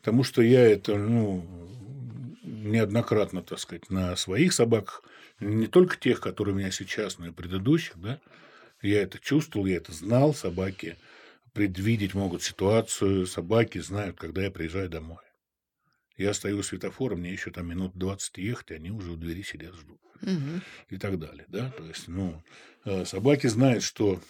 Потому 0.00 0.24
что 0.24 0.42
я 0.42 0.66
это, 0.66 0.96
ну, 0.96 1.44
неоднократно, 2.62 3.42
так 3.42 3.58
сказать, 3.58 3.90
на 3.90 4.16
своих 4.16 4.52
собаках, 4.52 5.02
не 5.40 5.66
только 5.66 5.96
тех, 5.96 6.20
которые 6.20 6.54
у 6.54 6.58
меня 6.58 6.70
сейчас, 6.70 7.18
но 7.18 7.26
и 7.26 7.30
предыдущих, 7.30 7.98
да, 7.98 8.20
я 8.80 9.02
это 9.02 9.18
чувствовал, 9.18 9.66
я 9.66 9.76
это 9.76 9.92
знал, 9.92 10.34
собаки 10.34 10.96
предвидеть 11.52 12.14
могут 12.14 12.42
ситуацию, 12.42 13.26
собаки 13.26 13.78
знают, 13.78 14.16
когда 14.18 14.42
я 14.42 14.50
приезжаю 14.50 14.88
домой. 14.88 15.18
Я 16.16 16.34
стою 16.34 16.58
у 16.58 16.62
светофора, 16.62 17.16
мне 17.16 17.32
еще 17.32 17.50
там 17.50 17.66
минут 17.68 17.92
20 17.94 18.38
ехать, 18.38 18.70
и 18.70 18.74
они 18.74 18.90
уже 18.90 19.12
у 19.12 19.16
двери 19.16 19.42
сидят, 19.42 19.74
ждут. 19.74 20.00
Угу. 20.22 20.60
И 20.90 20.98
так 20.98 21.18
далее. 21.18 21.44
Да? 21.48 21.70
То 21.70 21.84
есть, 21.84 22.06
ну, 22.06 22.42
э, 22.84 23.04
собаки 23.04 23.46
знают, 23.48 23.82
что 23.82 24.20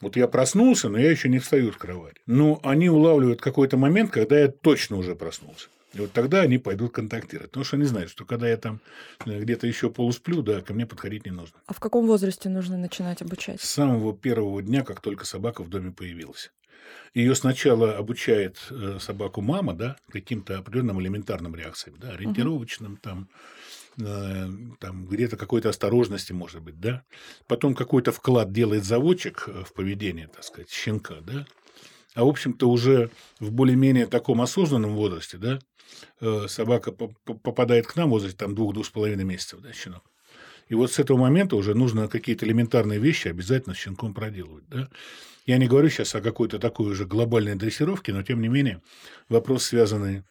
вот 0.00 0.16
я 0.16 0.26
проснулся, 0.28 0.88
но 0.88 0.98
я 0.98 1.10
еще 1.10 1.28
не 1.28 1.38
встаю 1.38 1.72
с 1.72 1.76
кровати. 1.76 2.20
Но 2.26 2.58
они 2.64 2.88
улавливают 2.88 3.40
какой-то 3.40 3.76
момент, 3.76 4.10
когда 4.10 4.38
я 4.38 4.48
точно 4.48 4.96
уже 4.96 5.14
проснулся. 5.14 5.68
И 5.92 6.00
вот 6.00 6.12
тогда 6.12 6.42
они 6.42 6.58
пойдут 6.58 6.92
контактировать. 6.92 7.50
Потому 7.50 7.64
что 7.64 7.76
они 7.76 7.84
знают, 7.84 8.10
что 8.10 8.24
когда 8.24 8.48
я 8.48 8.56
там 8.56 8.80
э, 9.26 9.40
где-то 9.40 9.66
еще 9.66 9.90
полусплю, 9.90 10.42
да, 10.42 10.60
ко 10.60 10.72
мне 10.72 10.86
подходить 10.86 11.24
не 11.24 11.32
нужно. 11.32 11.58
А 11.66 11.72
в 11.72 11.80
каком 11.80 12.06
возрасте 12.06 12.48
нужно 12.48 12.76
начинать 12.76 13.22
обучать? 13.22 13.60
С 13.60 13.70
самого 13.70 14.16
первого 14.16 14.62
дня, 14.62 14.84
как 14.84 15.00
только 15.00 15.24
собака 15.24 15.62
в 15.62 15.68
доме 15.68 15.90
появилась. 15.90 16.52
Ее 17.14 17.34
сначала 17.34 17.96
обучает 17.96 18.58
э, 18.70 18.98
собаку 19.00 19.40
мама, 19.40 19.74
да, 19.74 19.96
каким-то 20.10 20.58
определенным 20.58 21.00
элементарным 21.00 21.54
реакциям, 21.54 21.96
да, 21.98 22.10
ориентировочным, 22.10 22.96
там, 22.96 23.28
э, 24.00 24.48
там 24.78 25.06
где-то 25.06 25.36
какой-то 25.36 25.70
осторожности, 25.70 26.32
может 26.32 26.62
быть, 26.62 26.78
да. 26.78 27.02
Потом 27.48 27.74
какой-то 27.74 28.12
вклад 28.12 28.52
делает 28.52 28.84
заводчик 28.84 29.48
в 29.48 29.72
поведение, 29.72 30.28
так 30.28 30.44
сказать, 30.44 30.70
щенка, 30.70 31.16
да. 31.20 31.46
А, 32.14 32.24
в 32.24 32.28
общем-то, 32.28 32.68
уже 32.68 33.10
в 33.38 33.52
более-менее 33.52 34.06
таком 34.06 34.40
осознанном 34.40 34.94
возрасте, 34.94 35.36
да, 35.36 35.58
собака 36.48 36.92
попадает 36.92 37.86
к 37.86 37.96
нам 37.96 38.08
в 38.08 38.12
возрасте 38.12 38.36
там 38.36 38.54
двух-двух 38.54 38.86
с 38.86 38.90
половиной 38.90 39.24
месяцев, 39.24 39.60
да, 39.60 39.72
щенок. 39.72 40.04
И 40.70 40.74
вот 40.74 40.92
с 40.92 40.98
этого 40.98 41.18
момента 41.18 41.56
уже 41.56 41.74
нужно 41.74 42.08
какие-то 42.08 42.46
элементарные 42.46 43.00
вещи 43.00 43.28
обязательно 43.28 43.74
с 43.74 43.78
щенком 43.78 44.14
проделывать. 44.14 44.64
Да? 44.68 44.88
Я 45.44 45.58
не 45.58 45.66
говорю 45.66 45.88
сейчас 45.88 46.14
о 46.14 46.20
какой-то 46.20 46.60
такой 46.60 46.92
уже 46.92 47.04
глобальной 47.06 47.56
дрессировке, 47.56 48.12
но 48.12 48.22
тем 48.22 48.40
не 48.40 48.48
менее 48.48 48.80
вопрос, 49.28 49.64
связанный 49.64 50.18
э, 50.18 50.22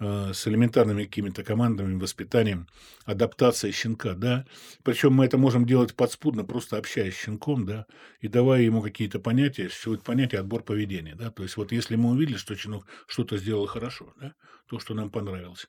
с 0.00 0.48
элементарными 0.48 1.04
какими-то 1.04 1.44
командами, 1.44 1.98
воспитанием, 2.00 2.66
адаптацией 3.04 3.72
щенка, 3.72 4.14
да. 4.14 4.46
Причем 4.82 5.12
мы 5.12 5.26
это 5.26 5.36
можем 5.36 5.66
делать 5.66 5.94
подспудно, 5.94 6.44
просто 6.44 6.78
общаясь 6.78 7.14
с 7.14 7.18
щенком, 7.18 7.66
да, 7.66 7.86
и 8.20 8.28
давая 8.28 8.62
ему 8.62 8.80
какие-то 8.80 9.20
понятия, 9.20 9.68
существует 9.68 10.02
понятие 10.02 10.40
отбор 10.40 10.62
поведения, 10.62 11.14
да. 11.14 11.30
То 11.30 11.42
есть 11.42 11.56
вот 11.56 11.70
если 11.70 11.96
мы 11.96 12.10
увидели, 12.10 12.38
что 12.38 12.56
щенок 12.56 12.86
что-то 13.06 13.36
сделал 13.36 13.66
хорошо, 13.66 14.14
да, 14.18 14.34
то, 14.66 14.78
что 14.78 14.94
нам 14.94 15.10
понравилось. 15.10 15.68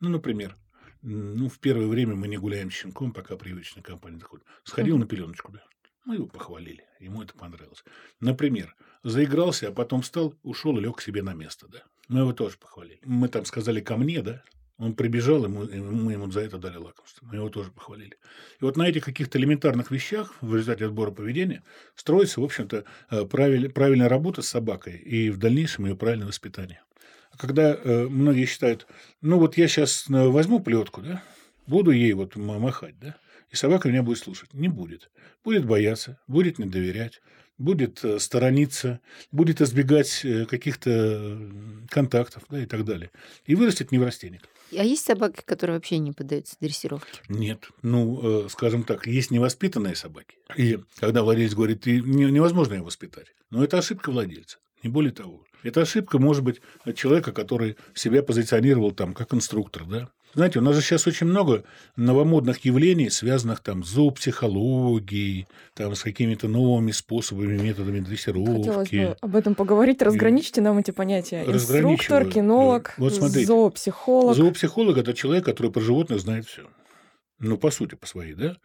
Ну, 0.00 0.08
например, 0.08 0.56
ну, 1.02 1.48
в 1.48 1.60
первое 1.60 1.86
время 1.86 2.16
мы 2.16 2.26
не 2.26 2.38
гуляем 2.38 2.70
с 2.70 2.74
щенком, 2.74 3.12
пока 3.12 3.36
привычная 3.36 3.82
компания 3.82 4.18
доходит. 4.18 4.44
Сходил 4.64 4.96
mm-hmm. 4.96 5.00
на 5.00 5.06
пеленочку, 5.06 5.52
да. 5.52 5.62
Мы 6.04 6.16
его 6.16 6.26
похвалили, 6.26 6.84
ему 6.98 7.22
это 7.22 7.34
понравилось. 7.34 7.84
Например, 8.18 8.74
заигрался, 9.04 9.68
а 9.68 9.72
потом 9.72 10.02
встал, 10.02 10.34
ушел 10.42 10.76
и 10.78 10.80
лег 10.80 10.96
к 10.96 11.02
себе 11.02 11.22
на 11.22 11.34
место, 11.34 11.68
да. 11.68 11.84
Мы 12.10 12.20
его 12.20 12.32
тоже 12.32 12.56
похвалили. 12.58 12.98
Мы 13.04 13.28
там 13.28 13.44
сказали 13.44 13.80
ко 13.80 13.96
мне, 13.96 14.20
да, 14.20 14.42
он 14.78 14.94
прибежал, 14.94 15.44
и 15.44 15.48
мы, 15.48 15.66
мы 15.66 16.12
ему 16.12 16.28
за 16.28 16.40
это 16.40 16.58
дали 16.58 16.76
лакомство. 16.76 17.24
Мы 17.24 17.36
его 17.36 17.50
тоже 17.50 17.70
похвалили. 17.70 18.16
И 18.60 18.64
вот 18.64 18.76
на 18.76 18.88
этих 18.88 19.04
каких-то 19.04 19.38
элементарных 19.38 19.92
вещах 19.92 20.34
в 20.40 20.56
результате 20.56 20.86
отбора 20.86 21.12
поведения 21.12 21.62
строится, 21.94 22.40
в 22.40 22.44
общем-то, 22.44 22.84
э, 23.12 23.24
правиль, 23.26 23.70
правильная 23.70 24.08
работа 24.08 24.42
с 24.42 24.48
собакой 24.48 24.96
и 24.96 25.30
в 25.30 25.36
дальнейшем 25.36 25.86
ее 25.86 25.94
правильное 25.94 26.26
воспитание. 26.26 26.82
А 27.30 27.36
когда 27.36 27.76
э, 27.76 28.08
многие 28.08 28.46
считают, 28.46 28.88
ну 29.20 29.38
вот 29.38 29.56
я 29.56 29.68
сейчас 29.68 30.10
э, 30.10 30.12
возьму 30.12 30.58
плетку, 30.58 31.02
да, 31.02 31.22
буду 31.68 31.92
ей 31.92 32.12
вот 32.14 32.34
махать, 32.34 32.98
да, 32.98 33.16
и 33.50 33.54
собака 33.54 33.88
меня 33.88 34.02
будет 34.02 34.18
слушать. 34.18 34.52
Не 34.52 34.66
будет. 34.66 35.12
Будет 35.44 35.64
бояться, 35.64 36.18
будет 36.26 36.58
не 36.58 36.66
доверять, 36.66 37.22
будет 37.60 38.02
э, 38.04 38.18
сторониться, 38.18 39.00
будет 39.30 39.60
избегать 39.60 40.24
э, 40.24 40.46
каких-то 40.46 41.38
контактов 41.90 42.42
да, 42.48 42.62
и 42.62 42.66
так 42.66 42.84
далее. 42.84 43.10
И 43.44 43.54
вырастет 43.54 43.92
неврастенник. 43.92 44.48
А 44.76 44.82
есть 44.82 45.04
собаки, 45.04 45.42
которые 45.44 45.76
вообще 45.76 45.98
не 45.98 46.12
поддаются 46.12 46.56
дрессировке? 46.60 47.20
Нет. 47.28 47.68
Ну, 47.82 48.46
э, 48.46 48.48
скажем 48.48 48.82
так, 48.82 49.06
есть 49.06 49.30
невоспитанные 49.30 49.94
собаки. 49.94 50.38
И 50.56 50.78
когда 50.98 51.22
владелец 51.22 51.54
говорит, 51.54 51.84
невозможно 51.86 52.74
ее 52.74 52.82
воспитать. 52.82 53.26
Но 53.50 53.62
это 53.62 53.78
ошибка 53.78 54.10
владельца, 54.10 54.58
не 54.82 54.88
более 54.88 55.12
того. 55.12 55.44
Это 55.62 55.82
ошибка, 55.82 56.18
может 56.18 56.42
быть, 56.42 56.62
человека, 56.94 57.32
который 57.32 57.76
себя 57.94 58.22
позиционировал 58.22 58.92
там 58.92 59.12
как 59.12 59.34
инструктор, 59.34 59.84
да, 59.84 60.08
знаете, 60.34 60.58
у 60.60 60.62
нас 60.62 60.76
же 60.76 60.82
сейчас 60.82 61.06
очень 61.06 61.26
много 61.26 61.64
новомодных 61.96 62.64
явлений, 62.64 63.10
связанных 63.10 63.60
там 63.60 63.82
с 63.82 63.88
зоопсихологией, 63.88 65.48
там, 65.74 65.94
с 65.94 66.02
какими-то 66.02 66.48
новыми 66.48 66.92
способами, 66.92 67.60
методами 67.60 68.00
дрессировки. 68.00 68.68
Хотелось 68.68 68.90
бы 68.90 69.16
об 69.20 69.36
этом 69.36 69.54
поговорить. 69.54 70.02
Разграничьте 70.02 70.60
нам 70.60 70.78
эти 70.78 70.92
понятия. 70.92 71.44
Инструктор, 71.44 72.28
кинолог, 72.28 72.94
вот 72.96 73.14
смотрите, 73.14 73.46
зоопсихолог. 73.46 74.36
Зоопсихолог– 74.36 74.96
это 74.98 75.14
человек, 75.14 75.44
который 75.44 75.72
про 75.72 75.80
животных 75.80 76.20
знает 76.20 76.46
все. 76.46 76.68
Ну, 77.38 77.56
по 77.56 77.70
сути, 77.70 77.94
по 77.94 78.06
своей, 78.06 78.34
да? 78.34 78.56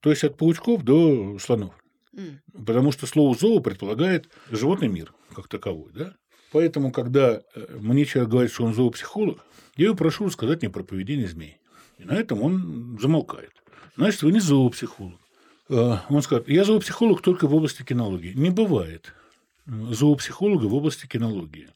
То 0.00 0.10
есть 0.10 0.22
от 0.22 0.36
паучков 0.36 0.84
до 0.84 1.38
слонов. 1.38 1.74
Mm. 2.14 2.38
Потому 2.66 2.92
что 2.92 3.06
слово 3.06 3.36
«зоо» 3.36 3.60
предполагает 3.60 4.28
животный 4.50 4.88
мир 4.88 5.14
как 5.34 5.48
таковой, 5.48 5.92
да? 5.92 6.14
Поэтому, 6.50 6.92
когда 6.92 7.42
э, 7.54 7.76
мне 7.78 8.04
человек 8.04 8.30
говорит, 8.30 8.52
что 8.52 8.64
он 8.64 8.74
зоопсихолог, 8.74 9.44
я 9.76 9.86
его 9.86 9.96
прошу 9.96 10.26
рассказать 10.26 10.62
мне 10.62 10.70
про 10.70 10.82
поведение 10.82 11.28
змей. 11.28 11.58
И 11.98 12.04
на 12.04 12.12
этом 12.12 12.42
он 12.42 12.98
замолкает. 13.00 13.52
Значит, 13.96 14.22
вы 14.22 14.32
не 14.32 14.40
зоопсихолог. 14.40 15.20
Э, 15.68 15.98
он 16.08 16.22
скажет, 16.22 16.48
я 16.48 16.64
зоопсихолог 16.64 17.20
только 17.22 17.46
в 17.46 17.54
области 17.54 17.82
кинологии. 17.82 18.32
Не 18.34 18.50
бывает 18.50 19.12
зоопсихолога 19.66 20.64
в 20.64 20.74
области 20.74 21.06
кинологии. 21.06 21.68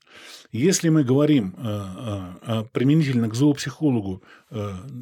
Если 0.50 0.88
мы 0.88 1.04
говорим 1.04 1.54
э, 1.58 2.64
применительно 2.72 3.28
к 3.28 3.34
зоопсихологу, 3.34 4.22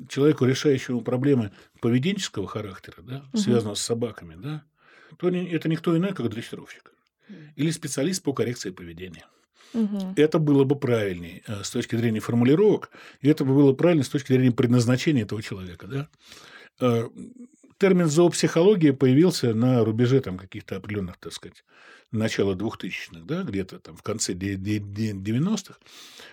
человеку, 0.09 0.45
решающему 0.45 1.01
проблемы 1.01 1.53
поведенческого 1.81 2.49
характера, 2.49 2.97
да, 3.03 3.25
угу. 3.33 3.39
связанного 3.39 3.75
с 3.75 3.83
собаками, 3.83 4.37
да, 4.37 4.65
то 5.19 5.29
это 5.29 5.69
никто 5.69 5.97
иной, 5.97 6.15
как 6.15 6.29
дрессировщик 6.31 6.93
или 7.55 7.71
специалист 7.71 8.23
по 8.23 8.33
коррекции 8.33 8.71
поведения. 8.71 9.25
Угу. 9.73 10.15
Это 10.17 10.39
было 10.39 10.65
бы 10.65 10.77
правильнее 10.77 11.43
э, 11.47 11.63
с 11.63 11.71
точки 11.71 11.97
зрения 11.97 12.21
формулировок, 12.21 12.91
и 13.21 13.29
это 13.29 13.45
бы 13.45 13.55
было 13.55 13.73
правильно 13.73 14.03
с 14.03 14.09
точки 14.09 14.33
зрения 14.33 14.53
предназначения 14.53 15.23
этого 15.23 15.43
человека. 15.43 15.87
Да? 15.87 16.09
Э, 16.81 17.09
термин 17.79 18.09
зоопсихология 18.09 18.93
появился 18.93 19.55
на 19.55 19.85
рубеже 19.85 20.21
там, 20.21 20.39
каких-то 20.39 20.77
определенных, 20.77 21.17
так 21.19 21.33
сказать, 21.33 21.65
начала 22.13 22.55
2000-х, 22.55 23.21
да, 23.25 23.43
где-то 23.43 23.79
там 23.79 23.97
в 23.97 24.03
конце 24.03 24.35
90-х, 24.35 25.79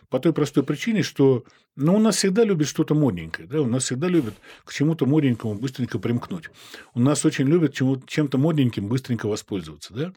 по 0.09 0.19
той 0.19 0.33
простой 0.33 0.63
причине, 0.63 1.03
что 1.03 1.45
ну, 1.75 1.95
у 1.95 1.99
нас 1.99 2.17
всегда 2.17 2.43
любят 2.43 2.67
что-то 2.67 2.95
модненькое, 2.95 3.47
да, 3.47 3.61
у 3.61 3.67
нас 3.67 3.83
всегда 3.83 4.07
любят 4.07 4.33
к 4.65 4.73
чему-то 4.73 5.05
модненькому 5.05 5.55
быстренько 5.55 5.99
примкнуть. 5.99 6.49
У 6.93 6.99
нас 6.99 7.23
очень 7.25 7.45
любят 7.45 7.73
чем-то 7.73 8.37
модненьким 8.37 8.87
быстренько 8.87 9.27
воспользоваться, 9.27 9.93
да. 9.93 10.13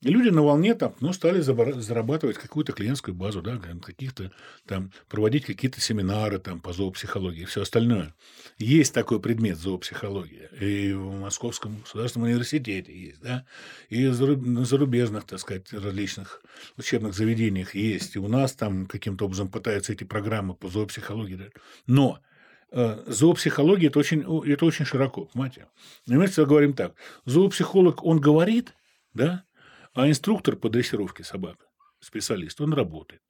И 0.00 0.10
люди 0.10 0.28
на 0.28 0.42
волне 0.42 0.74
там, 0.76 0.94
ну, 1.00 1.12
стали 1.12 1.40
зарабатывать 1.40 2.38
какую-то 2.38 2.72
клиентскую 2.72 3.16
базу, 3.16 3.42
да, 3.42 3.58
каких-то 3.82 4.30
там, 4.64 4.92
проводить 5.08 5.44
какие-то 5.44 5.80
семинары 5.80 6.38
там 6.38 6.60
по 6.60 6.72
зоопсихологии 6.72 7.42
и 7.42 7.46
все 7.46 7.62
остальное. 7.62 8.14
Есть 8.58 8.94
такой 8.94 9.18
предмет 9.20 9.58
зоопсихология. 9.58 10.50
И 10.60 10.92
в 10.92 11.18
Московском 11.18 11.80
государственном 11.80 12.28
университете 12.28 12.96
есть, 12.96 13.20
да, 13.20 13.44
и 13.88 14.06
на 14.06 14.64
зарубежных, 14.64 15.24
так 15.24 15.40
сказать, 15.40 15.72
различных 15.72 16.42
учебных 16.76 17.14
заведениях 17.14 17.74
есть. 17.74 18.14
И 18.14 18.20
у 18.20 18.28
нас 18.28 18.52
там 18.52 18.86
каким-то 18.86 19.24
образом 19.24 19.48
пытаются 19.48 19.92
эти 19.92 20.04
программы 20.04 20.54
по 20.54 20.68
зоопсихологии. 20.68 21.50
Но 21.88 22.20
э, 22.70 23.02
зоопсихология 23.08 23.88
это 23.88 23.98
очень, 23.98 24.20
это 24.20 24.64
очень 24.64 24.84
широко, 24.84 25.24
понимаете? 25.32 25.66
Мы 26.06 26.26
всегда 26.28 26.44
говорим 26.44 26.74
так. 26.74 26.94
Зоопсихолог, 27.24 28.04
он 28.04 28.20
говорит, 28.20 28.74
да, 29.12 29.44
а 29.98 30.08
инструктор 30.08 30.54
по 30.54 30.68
дрессировке 30.68 31.24
собак, 31.24 31.66
специалист, 31.98 32.60
он 32.60 32.72
работает. 32.72 33.22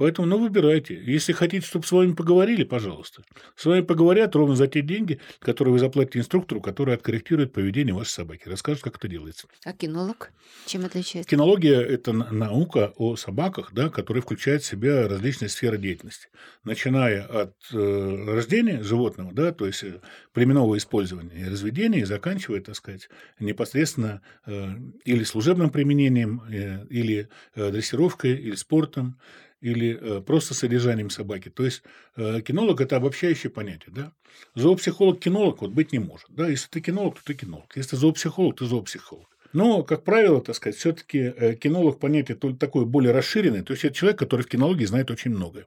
Поэтому, 0.00 0.26
ну, 0.26 0.38
выбирайте. 0.38 0.94
Если 0.94 1.34
хотите, 1.34 1.66
чтобы 1.66 1.86
с 1.86 1.92
вами 1.92 2.14
поговорили, 2.14 2.64
пожалуйста. 2.64 3.22
С 3.54 3.66
вами 3.66 3.82
поговорят 3.82 4.34
ровно 4.34 4.56
за 4.56 4.66
те 4.66 4.80
деньги, 4.80 5.20
которые 5.40 5.72
вы 5.72 5.78
заплатите 5.78 6.20
инструктору, 6.20 6.62
который 6.62 6.94
откорректирует 6.94 7.52
поведение 7.52 7.92
вашей 7.92 8.12
собаки, 8.12 8.48
расскажет, 8.48 8.82
как 8.82 8.96
это 8.96 9.08
делается. 9.08 9.46
А 9.62 9.74
кинолог 9.74 10.32
чем 10.64 10.86
отличается? 10.86 11.28
Кинология– 11.28 11.80
это 11.82 12.14
наука 12.14 12.94
о 12.96 13.16
собаках, 13.16 13.74
да, 13.74 13.90
которая 13.90 14.22
включает 14.22 14.62
в 14.62 14.66
себя 14.66 15.06
различные 15.06 15.50
сферы 15.50 15.76
деятельности. 15.76 16.28
Начиная 16.64 17.22
от 17.24 17.54
э, 17.70 18.24
рождения 18.26 18.82
животного, 18.82 19.34
да, 19.34 19.52
то 19.52 19.66
есть 19.66 19.84
э, 19.84 20.00
племенного 20.32 20.78
использования 20.78 21.40
и 21.40 21.44
разведения, 21.44 22.00
и 22.00 22.04
заканчивая, 22.04 22.62
так 22.62 22.74
сказать, 22.74 23.10
непосредственно 23.38 24.22
э, 24.46 24.68
или 25.04 25.24
служебным 25.24 25.68
применением, 25.68 26.42
э, 26.50 26.86
или 26.88 27.28
э, 27.54 27.70
дрессировкой, 27.70 28.36
или 28.36 28.54
спортом, 28.54 29.18
или 29.60 29.98
э, 30.00 30.20
просто 30.20 30.54
содержанием 30.54 31.10
собаки. 31.10 31.50
То 31.50 31.64
есть 31.64 31.82
э, 32.16 32.40
кинолог– 32.40 32.80
это 32.82 32.96
обобщающее 32.96 33.50
понятие. 33.50 33.92
Да? 33.94 34.12
Зоопсихолог-кинолог 34.54 35.60
вот 35.60 35.70
быть 35.72 35.92
не 35.92 35.98
может. 35.98 36.26
Да? 36.30 36.48
Если 36.48 36.68
ты 36.68 36.80
кинолог, 36.80 37.16
то 37.16 37.24
ты 37.24 37.34
кинолог. 37.34 37.76
Если 37.76 37.90
ты 37.90 37.96
зоопсихолог, 37.96 38.56
ты 38.56 38.66
зоопсихолог. 38.66 39.28
Но, 39.52 39.82
как 39.82 40.04
правило, 40.04 40.40
так 40.40 40.56
сказать, 40.56 40.76
все-таки 40.76 41.18
э, 41.18 41.54
кинолог 41.54 41.98
понятие 41.98 42.36
такое 42.36 42.84
более 42.84 43.12
расширенное. 43.12 43.62
То 43.62 43.72
есть 43.72 43.84
это 43.84 43.94
человек, 43.94 44.18
который 44.18 44.42
в 44.42 44.48
кинологии 44.48 44.84
знает 44.84 45.10
очень 45.10 45.32
многое 45.32 45.66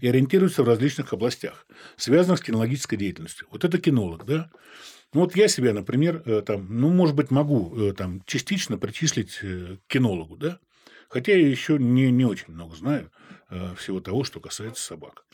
и 0.00 0.06
ориентируется 0.06 0.62
в 0.62 0.68
различных 0.68 1.12
областях, 1.12 1.66
связанных 1.96 2.38
с 2.38 2.42
кинологической 2.42 2.96
деятельностью. 2.96 3.48
Вот 3.50 3.64
это 3.64 3.78
кинолог, 3.78 4.24
да? 4.24 4.48
Ну, 5.12 5.22
вот 5.22 5.34
я 5.34 5.48
себя, 5.48 5.72
например, 5.72 6.22
там, 6.46 6.68
ну, 6.70 6.88
может 6.90 7.16
быть, 7.16 7.32
могу 7.32 7.92
там 7.92 8.22
частично 8.24 8.78
причислить 8.78 9.40
к 9.40 9.78
кинологу, 9.88 10.36
да? 10.36 10.60
Хотя 11.08 11.32
я 11.32 11.48
еще 11.48 11.78
не, 11.78 12.12
не 12.12 12.24
очень 12.24 12.54
много 12.54 12.76
знаю 12.76 13.10
всего 13.76 14.00
того, 14.00 14.24
что 14.24 14.40
касается 14.40 14.82
собак. 14.82 15.24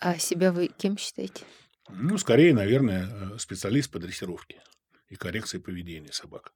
А 0.00 0.18
себя 0.18 0.52
вы 0.52 0.68
кем 0.68 0.96
считаете? 0.96 1.44
Ну, 1.90 2.18
скорее, 2.18 2.54
наверное, 2.54 3.08
э, 3.08 3.38
специалист 3.38 3.90
по 3.90 3.98
дрессировке 3.98 4.62
и 5.08 5.16
коррекции 5.16 5.58
поведения 5.58 6.12
собак. 6.12 6.52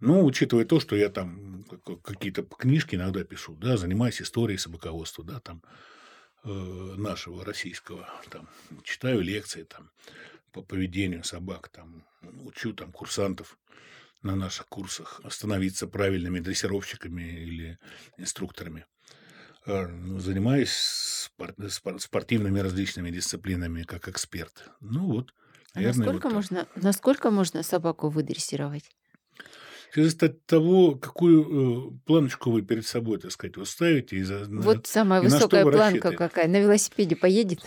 Ну, 0.00 0.24
учитывая 0.24 0.64
то, 0.64 0.78
что 0.78 0.94
я 0.94 1.08
там 1.08 1.64
какие-то 2.04 2.42
книжки 2.42 2.94
иногда 2.94 3.24
пишу, 3.24 3.56
да, 3.56 3.76
занимаюсь 3.76 4.20
историей 4.20 4.58
собаководства, 4.58 5.24
да, 5.24 5.40
там 5.40 5.62
э, 6.44 6.48
нашего 6.48 7.44
российского, 7.44 8.08
там 8.30 8.48
читаю 8.84 9.22
лекции 9.22 9.64
там 9.64 9.90
по 10.52 10.62
поведению 10.62 11.24
собак, 11.24 11.68
там 11.68 12.04
учу 12.22 12.72
там 12.74 12.92
курсантов 12.92 13.58
на 14.22 14.36
наших 14.36 14.68
курсах 14.68 15.20
становиться 15.30 15.86
правильными 15.86 16.40
дрессировщиками 16.40 17.22
или 17.22 17.78
инструкторами. 18.18 18.86
Э, 19.68 19.86
ну, 19.86 20.18
занимаюсь 20.18 21.30
спортивными 21.98 22.58
различными 22.58 23.10
дисциплинами 23.10 23.82
как 23.82 24.08
эксперт. 24.08 24.70
Ну 24.80 25.06
вот. 25.06 25.34
А 25.74 25.80
насколько, 25.80 26.28
вот 26.28 26.34
можно, 26.34 26.66
насколько 26.74 27.30
можно 27.30 27.62
собаку 27.62 28.08
выдрессировать? 28.08 28.90
Зависит 29.94 30.22
от 30.22 30.46
того, 30.46 30.94
какую 30.94 31.42
э, 31.42 31.98
планочку 32.06 32.50
вы 32.50 32.62
перед 32.62 32.86
собой, 32.86 33.18
так 33.18 33.30
сказать, 33.30 33.58
вот 33.58 33.68
ставите. 33.68 34.16
И 34.16 34.22
за, 34.22 34.46
вот 34.48 34.86
самая 34.86 35.20
высокая 35.20 35.64
планка 35.64 36.12
какая? 36.12 36.48
На 36.48 36.60
велосипеде 36.60 37.14
поедет? 37.14 37.60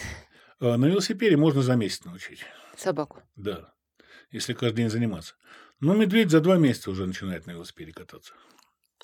А, 0.60 0.78
на 0.78 0.86
велосипеде 0.86 1.38
можно 1.38 1.62
за 1.62 1.76
месяц 1.76 2.04
научить. 2.04 2.44
Собаку? 2.76 3.22
Да, 3.36 3.74
если 4.32 4.54
каждый 4.54 4.78
день 4.78 4.90
заниматься. 4.90 5.36
Но 5.80 5.96
медведь 5.96 6.32
за 6.32 6.42
два 6.42 6.58
месяца 6.58 6.90
уже 6.90 7.06
начинает 7.06 7.46
на 7.46 7.52
велосипеде 7.52 7.92
кататься. 7.92 8.34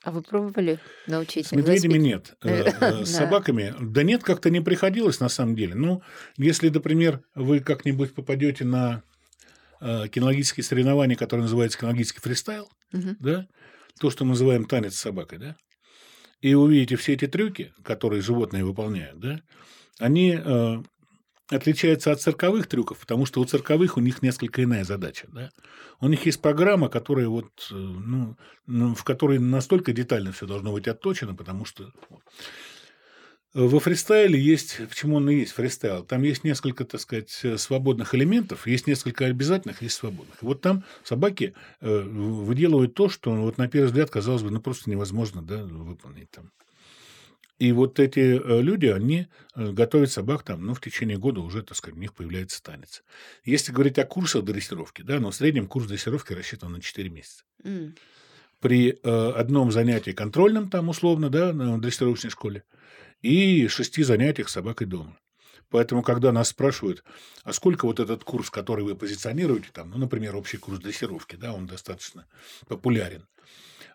А 0.03 0.11
вы 0.11 0.21
пробовали 0.21 0.79
научить? 1.07 1.47
С 1.47 1.51
медведями 1.51 1.97
нет. 1.97 2.35
Э, 2.43 2.71
э, 2.79 3.05
с 3.05 3.15
собаками? 3.15 3.73
Да 3.79 4.03
нет, 4.03 4.23
как-то 4.23 4.49
не 4.49 4.61
приходилось 4.61 5.19
на 5.19 5.29
самом 5.29 5.55
деле. 5.55 5.75
Ну, 5.75 6.01
если, 6.37 6.69
например, 6.69 7.21
вы 7.35 7.59
как-нибудь 7.59 8.13
попадете 8.13 8.63
на 8.63 9.03
э, 9.81 10.07
кинологические 10.07 10.63
соревнования, 10.63 11.15
которые 11.15 11.43
называются 11.43 11.79
кинологический 11.79 12.21
фристайл, 12.21 12.69
да, 12.91 13.47
то, 13.99 14.09
что 14.09 14.23
мы 14.23 14.31
называем 14.31 14.65
танец 14.65 14.95
с 14.95 15.01
собакой, 15.01 15.39
да, 15.39 15.55
и 16.41 16.53
увидите 16.53 16.95
все 16.95 17.13
эти 17.13 17.27
трюки, 17.27 17.73
которые 17.83 18.21
животные 18.21 18.63
выполняют, 18.63 19.19
да, 19.19 19.41
они 19.99 20.39
отличается 21.49 22.11
от 22.11 22.21
цирковых 22.21 22.67
трюков, 22.67 22.99
потому 22.99 23.25
что 23.25 23.41
у 23.41 23.45
цирковых 23.45 23.97
у 23.97 24.01
них 24.01 24.21
несколько 24.21 24.63
иная 24.63 24.83
задача. 24.83 25.27
Да? 25.31 25.51
У 25.99 26.07
них 26.07 26.25
есть 26.25 26.41
программа, 26.41 26.89
которая 26.89 27.27
вот, 27.27 27.69
э, 27.71 27.75
ну, 27.75 28.35
ну, 28.65 28.95
в 28.95 29.03
которой 29.03 29.39
настолько 29.39 29.93
детально 29.93 30.31
все 30.31 30.45
должно 30.45 30.71
быть 30.73 30.87
отточено, 30.87 31.35
потому 31.35 31.65
что 31.65 31.91
во 33.53 33.79
фристайле 33.79 34.39
есть, 34.39 34.77
почему 34.87 35.15
он 35.15 35.29
и 35.29 35.37
есть 35.37 35.53
фристайл, 35.53 36.03
там 36.03 36.21
есть 36.21 36.43
несколько, 36.43 36.85
так 36.85 37.01
сказать, 37.01 37.31
свободных 37.57 38.13
элементов, 38.13 38.67
есть 38.67 38.85
несколько 38.85 39.25
обязательных, 39.25 39.81
есть 39.81 39.95
свободных. 39.95 40.43
Вот 40.43 40.61
там 40.61 40.83
собаки 41.03 41.55
э, 41.81 42.01
выделывают 42.01 42.93
то, 42.93 43.09
что 43.09 43.31
вот 43.33 43.57
на 43.57 43.67
первый 43.67 43.87
взгляд, 43.87 44.11
казалось 44.11 44.43
бы, 44.43 44.51
ну 44.51 44.61
просто 44.61 44.89
невозможно 44.89 45.41
да, 45.41 45.63
выполнить 45.63 46.29
там. 46.29 46.51
И 47.59 47.71
вот 47.71 47.99
эти 47.99 48.19
э, 48.19 48.61
люди, 48.61 48.85
они 48.85 49.27
э, 49.55 49.71
готовят 49.71 50.11
собак 50.11 50.43
там, 50.43 50.65
ну, 50.65 50.73
в 50.75 50.81
течение 50.81 51.17
года 51.17 51.41
уже, 51.41 51.63
так 51.63 51.75
сказать, 51.75 51.97
у 51.97 51.99
них 51.99 52.13
появляется 52.13 52.61
танец. 52.61 53.03
Если 53.43 53.71
говорить 53.71 53.97
о 53.97 54.05
курсах 54.05 54.43
дрессировки, 54.43 55.01
да, 55.01 55.19
но 55.19 55.31
в 55.31 55.35
среднем 55.35 55.67
курс 55.67 55.87
дрессировки 55.87 56.33
рассчитан 56.33 56.71
на 56.73 56.81
4 56.81 57.09
месяца. 57.09 57.43
Mm. 57.63 57.97
При 58.59 58.91
э, 58.91 59.31
одном 59.31 59.71
занятии 59.71 60.11
контрольном, 60.11 60.69
там, 60.69 60.89
условно, 60.89 61.29
да, 61.29 61.51
на 61.51 61.81
дрессировочной 61.81 62.29
школе, 62.29 62.63
и 63.21 63.67
шести 63.67 64.03
занятиях 64.03 64.49
с 64.49 64.53
собакой 64.53 64.85
дома. 64.85 65.17
Поэтому, 65.69 66.01
когда 66.01 66.31
нас 66.31 66.49
спрашивают, 66.49 67.03
а 67.43 67.51
сколько 67.51 67.85
вот 67.85 67.99
этот 67.99 68.23
курс, 68.23 68.49
который 68.49 68.85
вы 68.85 68.95
позиционируете, 68.95 69.69
там, 69.73 69.89
ну, 69.89 69.97
например, 69.97 70.35
общий 70.35 70.57
курс 70.57 70.79
дрессировки, 70.79 71.35
да, 71.35 71.53
он 71.53 71.67
достаточно 71.67 72.25
популярен, 72.67 73.27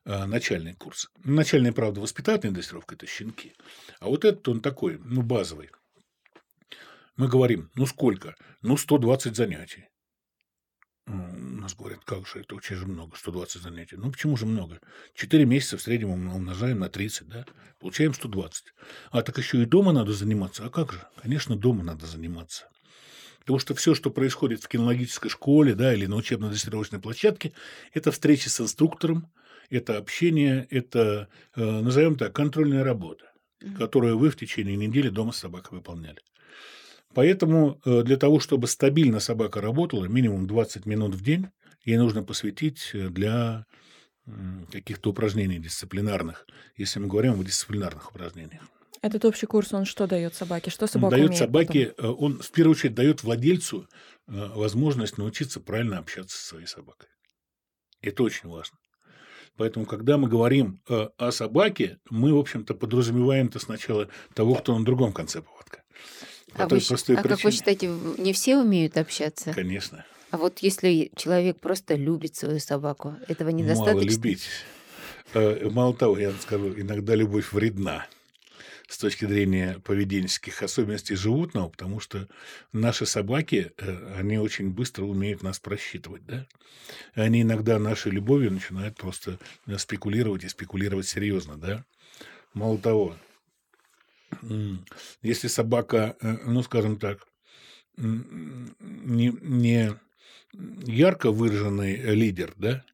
а, 0.05 0.27
начальный 0.27 0.75
курс. 0.75 1.11
Начальная, 1.25 1.73
правда, 1.73 2.01
воспитательная 2.01 2.55
дрессировка– 2.55 2.95
это 2.97 3.07
щенки. 3.07 3.55
А 4.01 4.09
вот 4.09 4.25
этот 4.25 4.47
он 4.49 4.61
такой, 4.61 4.99
ну, 5.03 5.23
базовый. 5.23 5.71
Мы 7.17 7.29
говорим, 7.29 7.71
ну, 7.75 7.87
сколько? 7.87 8.35
Ну, 8.61 8.77
120 8.77 9.35
занятий. 9.37 9.89
У 11.07 11.13
нас 11.13 11.75
говорят, 11.75 12.05
как 12.05 12.29
же, 12.29 12.41
это 12.41 12.55
очень 12.55 12.77
же 12.77 12.87
много, 12.87 13.17
120 13.17 13.61
занятий. 13.61 13.97
Ну, 13.97 14.13
почему 14.13 14.37
же 14.37 14.47
много? 14.47 14.81
4 15.15 15.45
месяца 15.45 15.77
в 15.77 15.83
среднем 15.83 16.11
умножаем 16.11 16.79
на 16.79 16.89
30, 16.89 17.29
да? 17.29 17.45
Получаем 17.81 18.15
120. 18.15 18.67
А 19.11 19.23
так 19.23 19.37
еще 19.39 19.63
и 19.63 19.67
дома 19.67 19.93
надо 19.93 20.13
заниматься. 20.13 20.65
А 20.65 20.71
как 20.71 20.93
же? 20.93 21.05
Конечно, 21.21 21.57
дома 21.57 21.83
надо 21.83 22.07
заниматься. 22.07 22.69
Потому 23.41 23.59
что 23.59 23.75
все, 23.75 23.97
что 23.97 24.11
происходит 24.11 24.63
в 24.63 24.69
кинологической 24.69 25.29
школе 25.29 25.75
да, 25.75 25.93
или 25.93 26.07
на 26.07 26.15
учебно-дрессировочной 26.15 27.01
площадке, 27.01 27.53
это 27.93 28.13
встречи 28.13 28.47
с 28.47 28.61
инструктором, 28.61 29.27
это 29.69 29.99
общение, 29.99 30.69
это, 30.71 31.29
э, 31.57 31.65
назовем 31.65 32.17
так, 32.17 32.33
контрольная 32.33 32.85
работа, 32.85 33.33
которую 33.77 34.17
вы 34.19 34.31
в 34.31 34.37
течение 34.37 34.77
недели 34.77 35.09
дома 35.09 35.33
с 35.33 35.39
собакой 35.39 35.79
выполняли. 35.79 36.21
Поэтому 37.15 37.81
э, 37.85 38.03
для 38.03 38.17
того, 38.17 38.41
чтобы 38.41 38.67
стабильно 38.67 39.21
собака 39.21 39.61
работала, 39.61 40.07
минимум 40.07 40.47
20 40.47 40.87
минут 40.87 41.15
в 41.15 41.23
день 41.23 41.49
ей 41.85 41.97
нужно 41.97 42.23
посвятить 42.23 42.91
э, 42.93 43.09
для 43.09 43.67
каких-то 44.71 45.11
упражнений 45.11 45.59
дисциплинарных, 45.59 46.47
если 46.77 47.01
мы 47.01 47.09
говорим 47.09 47.41
о 47.41 47.45
дисциплинарных 47.45 48.11
упражнениях. 48.11 48.63
Этот 49.01 49.25
общий 49.25 49.47
курс, 49.47 49.73
он 49.73 49.85
что 49.85 50.07
дает 50.07 50.37
собаке? 50.37 50.71
Что 50.71 50.87
собака 50.87 51.15
он 51.15 51.19
дает 51.19 51.37
собаке, 51.37 51.87
потом? 51.97 52.17
он 52.23 52.39
в 52.39 52.53
первую 52.53 52.77
очередь 52.77 52.95
дает 52.95 53.25
владельцу 53.25 53.89
возможность 54.29 55.19
научиться 55.19 55.59
правильно 55.59 55.99
общаться 55.99 56.39
со 56.39 56.47
своей 56.51 56.67
собакой. 56.67 57.09
Это 58.01 58.23
очень 58.23 58.49
важно. 58.49 58.79
Поэтому, 59.57 59.87
когда 59.87 60.17
мы 60.17 60.29
говорим 60.29 60.81
э, 60.89 61.09
о 61.17 61.31
собаке, 61.31 61.99
мы, 62.09 62.33
в 62.35 62.39
общем-то, 62.39 62.75
подразумеваем-то 62.75 63.59
сначала 63.59 64.09
того, 64.35 64.55
кто 64.55 64.79
на 64.79 64.85
другом 64.85 65.13
конце 65.13 65.43
поводка. 65.43 65.83
А 66.55 66.69
вы, 66.69 66.79
а 66.79 67.23
как 67.23 67.45
вы 67.45 67.51
считаете, 67.51 67.89
не 68.19 68.33
все 68.33 68.57
умеют 68.57 68.97
общаться? 68.97 69.53
Конечно. 69.53 70.05
А 70.31 70.39
вот 70.39 70.61
если 70.61 71.11
человек 71.17 71.59
просто 71.61 71.95
любит 71.95 72.37
свою 72.37 72.59
собаку, 72.59 73.15
этого 73.29 73.51
недостаточно? 73.51 74.01
Мало 74.01 74.11
любить. 74.11 74.49
Э, 75.35 75.69
мало 75.71 75.95
того, 75.95 76.19
я 76.19 76.33
скажу, 76.33 76.73
иногда 76.79 77.15
любовь 77.15 77.53
вредна 77.53 78.07
с 78.89 78.99
точки 78.99 79.25
зрения 79.25 79.79
поведенческих 79.85 80.63
особенностей 80.63 81.17
животного, 81.17 81.69
потому 81.71 82.01
что 82.01 82.29
наши 82.73 83.07
собаки, 83.07 83.73
э, 83.79 84.15
они 84.19 84.39
очень 84.39 84.71
быстро 84.71 85.05
умеют 85.05 85.43
нас 85.43 85.59
просчитывать, 85.59 86.25
да? 86.27 86.47
Они 87.15 87.43
иногда 87.43 87.79
нашей 87.79 88.13
любовью 88.13 88.53
начинают 88.53 88.97
просто 88.97 89.39
э, 89.67 89.79
спекулировать 89.79 90.45
и 90.45 90.49
спекулировать 90.49 91.09
серьезно, 91.09 91.57
да? 91.57 91.85
Мало 92.53 92.77
того, 92.79 93.17
если 95.23 95.49
собака, 95.49 96.17
э, 96.21 96.37
ну, 96.47 96.63
скажем 96.63 96.99
так, 96.99 97.27
не, 97.97 99.33
не 99.43 99.93
ярко 100.85 101.31
выраженный 101.31 101.97
лидер, 102.15 102.55
да, 102.57 102.85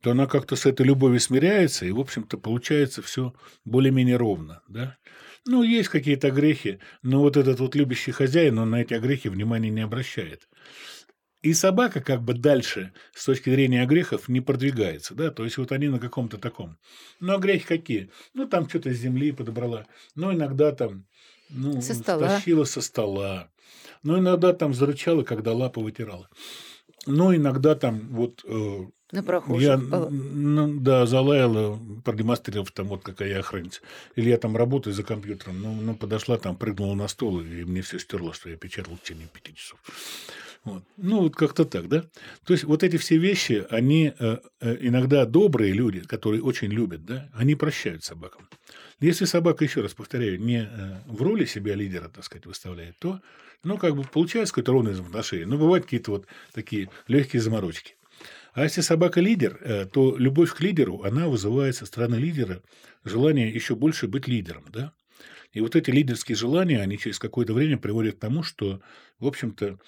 то 0.00 0.10
она 0.10 0.26
как-то 0.26 0.56
с 0.56 0.66
этой 0.66 0.84
любовью 0.84 1.20
смиряется, 1.20 1.86
и, 1.86 1.92
в 1.92 2.00
общем-то, 2.00 2.38
получается 2.38 3.02
все 3.02 3.34
более-менее 3.64 4.16
ровно, 4.16 4.62
да. 4.68 4.96
Ну, 5.44 5.62
есть 5.62 5.88
какие-то 5.88 6.30
грехи, 6.30 6.78
но 7.02 7.20
вот 7.20 7.36
этот 7.36 7.58
вот 7.60 7.74
любящий 7.74 8.12
хозяин, 8.12 8.58
он 8.58 8.70
на 8.70 8.82
эти 8.82 8.94
грехи 8.94 9.28
внимания 9.28 9.70
не 9.70 9.80
обращает. 9.80 10.48
И 11.42 11.54
собака 11.54 12.00
как 12.00 12.22
бы 12.22 12.34
дальше 12.34 12.92
с 13.14 13.24
точки 13.24 13.50
зрения 13.50 13.84
грехов 13.84 14.28
не 14.28 14.40
продвигается, 14.40 15.14
да, 15.14 15.30
то 15.30 15.44
есть 15.44 15.58
вот 15.58 15.72
они 15.72 15.88
на 15.88 15.98
каком-то 15.98 16.38
таком. 16.38 16.78
Ну, 17.18 17.34
а 17.34 17.38
грехи 17.38 17.64
какие? 17.66 18.10
Ну, 18.32 18.46
там 18.46 18.68
что-то 18.68 18.94
с 18.94 18.96
земли 18.96 19.32
подобрала, 19.32 19.86
ну, 20.14 20.32
иногда 20.32 20.70
там, 20.70 21.04
ну, 21.50 21.82
со 21.82 21.94
стола. 21.94 22.28
стащила 22.28 22.64
со 22.64 22.80
стола, 22.80 23.50
ну, 24.04 24.18
иногда 24.18 24.52
там 24.52 24.72
зарычала, 24.72 25.24
когда 25.24 25.52
лапы 25.52 25.80
вытирала. 25.80 26.28
Ну, 27.06 27.34
иногда 27.34 27.74
там 27.74 28.08
вот 28.10 28.44
э, 28.44 28.86
на 29.12 29.22
прохожих. 29.22 29.62
Я, 29.62 29.76
ну, 29.76 30.80
да, 30.80 31.04
залаяла, 31.06 31.78
продемонстрировав 32.02 32.70
там 32.70 32.86
вот 32.86 33.02
какая 33.02 33.28
я 33.28 33.40
охранница. 33.40 33.80
Или 34.16 34.30
я 34.30 34.38
там 34.38 34.56
работаю 34.56 34.94
за 34.94 35.02
компьютером, 35.02 35.60
ну, 35.60 35.72
ну, 35.74 35.94
подошла 35.94 36.38
там, 36.38 36.56
прыгнула 36.56 36.94
на 36.94 37.08
стол, 37.08 37.40
и 37.40 37.64
мне 37.64 37.82
все 37.82 37.98
стерло, 37.98 38.32
что 38.32 38.48
я 38.48 38.56
печатал 38.56 38.96
в 38.96 39.02
течение 39.02 39.28
пяти 39.28 39.54
часов. 39.54 39.80
Вот. 40.64 40.84
Ну, 40.96 41.22
вот 41.22 41.34
как-то 41.34 41.64
так, 41.64 41.88
да? 41.88 42.04
То 42.44 42.52
есть, 42.52 42.64
вот 42.64 42.84
эти 42.84 42.96
все 42.96 43.16
вещи, 43.18 43.66
они 43.70 44.12
э, 44.16 44.38
э, 44.60 44.76
иногда 44.80 45.26
добрые 45.26 45.72
люди, 45.72 46.00
которые 46.00 46.42
очень 46.42 46.68
любят, 46.70 47.04
да, 47.04 47.28
они 47.34 47.56
прощают 47.56 48.04
собакам. 48.04 48.48
Если 49.00 49.24
собака, 49.24 49.64
еще 49.64 49.80
раз 49.80 49.92
повторяю, 49.94 50.40
не 50.40 50.62
э, 50.62 51.00
в 51.06 51.20
роли 51.20 51.46
себя 51.46 51.74
лидера, 51.74 52.08
так 52.08 52.24
сказать, 52.24 52.46
выставляет, 52.46 52.96
то, 53.00 53.20
ну, 53.64 53.76
как 53.76 53.96
бы 53.96 54.04
получается 54.04 54.54
какое-то 54.54 54.72
ровное 54.72 54.92
взаимоотношение. 54.92 55.46
Но 55.46 55.58
бывают 55.58 55.84
какие-то 55.84 56.12
вот 56.12 56.26
такие 56.52 56.90
легкие 57.08 57.42
заморочки. 57.42 57.96
А 58.54 58.62
если 58.62 58.82
собака 58.82 59.20
лидер, 59.20 59.88
то 59.92 60.16
любовь 60.16 60.54
к 60.54 60.60
лидеру, 60.60 61.02
она 61.02 61.26
вызывает 61.26 61.74
со 61.74 61.86
стороны 61.86 62.16
лидера 62.16 62.62
желание 63.02 63.48
еще 63.48 63.74
больше 63.74 64.06
быть 64.06 64.28
лидером, 64.28 64.64
да? 64.70 64.92
И 65.52 65.60
вот 65.60 65.76
эти 65.76 65.90
лидерские 65.90 66.36
желания, 66.36 66.80
они 66.80 66.98
через 66.98 67.18
какое-то 67.18 67.52
время 67.52 67.78
приводят 67.78 68.16
к 68.16 68.20
тому, 68.20 68.42
что, 68.42 68.80
в 69.18 69.26
общем-то, 69.26 69.78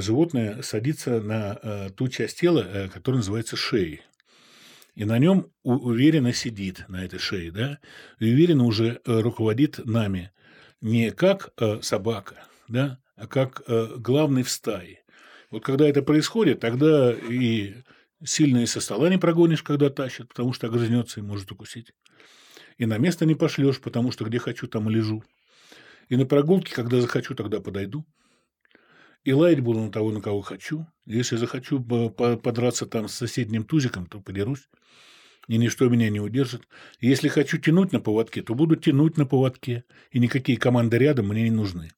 животное 0.00 0.62
садится 0.62 1.20
на 1.20 1.90
ту 1.96 2.08
часть 2.08 2.38
тела, 2.38 2.88
которая 2.92 3.18
называется 3.18 3.56
шеей 3.56 4.02
и 4.98 5.04
на 5.04 5.16
нем 5.18 5.52
уверенно 5.62 6.32
сидит, 6.32 6.84
на 6.88 7.04
этой 7.04 7.20
шее, 7.20 7.52
да, 7.52 7.78
и 8.18 8.32
уверенно 8.32 8.64
уже 8.64 9.00
э, 9.04 9.20
руководит 9.20 9.78
нами 9.86 10.32
не 10.80 11.12
как 11.12 11.52
э, 11.56 11.78
собака, 11.82 12.34
да, 12.66 12.98
а 13.14 13.28
как 13.28 13.62
э, 13.68 13.94
главный 13.96 14.42
в 14.42 14.50
стае. 14.50 15.04
Вот 15.52 15.62
когда 15.62 15.88
это 15.88 16.02
происходит, 16.02 16.58
тогда 16.58 17.12
и 17.12 17.74
сильно 18.24 18.66
со 18.66 18.80
стола 18.80 19.08
не 19.08 19.18
прогонишь, 19.18 19.62
когда 19.62 19.88
тащат, 19.88 20.30
потому 20.30 20.52
что 20.52 20.66
огрызнется 20.66 21.20
и 21.20 21.22
может 21.22 21.52
укусить. 21.52 21.92
И 22.78 22.86
на 22.86 22.96
место 22.96 23.26
не 23.26 23.34
пошлешь, 23.34 23.80
потому 23.80 24.12
что 24.12 24.24
где 24.24 24.38
хочу, 24.38 24.68
там 24.68 24.88
и 24.88 24.92
лежу. 24.94 25.22
И 26.08 26.16
на 26.16 26.24
прогулке, 26.24 26.74
когда 26.74 27.00
захочу, 27.00 27.34
тогда 27.34 27.60
подойду. 27.60 28.06
И 29.24 29.32
лаять 29.32 29.60
буду 29.60 29.80
на 29.80 29.90
того, 29.90 30.12
на 30.12 30.20
кого 30.20 30.40
хочу. 30.40 30.86
Если 31.04 31.36
захочу 31.36 31.82
подраться 31.82 32.86
там 32.86 33.08
с 33.08 33.14
соседним 33.14 33.64
тузиком, 33.64 34.06
то 34.06 34.20
подерусь. 34.20 34.68
И 35.48 35.58
ничто 35.58 35.88
меня 35.88 36.08
не 36.08 36.20
удержит. 36.20 36.68
Если 37.00 37.28
хочу 37.28 37.58
тянуть 37.58 37.92
на 37.92 38.00
поводке, 38.00 38.42
то 38.42 38.54
буду 38.54 38.76
тянуть 38.76 39.16
на 39.16 39.26
поводке. 39.26 39.84
И 40.12 40.18
никакие 40.18 40.56
команды 40.56 40.98
рядом 40.98 41.28
мне 41.28 41.42
не 41.42 41.50
нужны. 41.50 41.90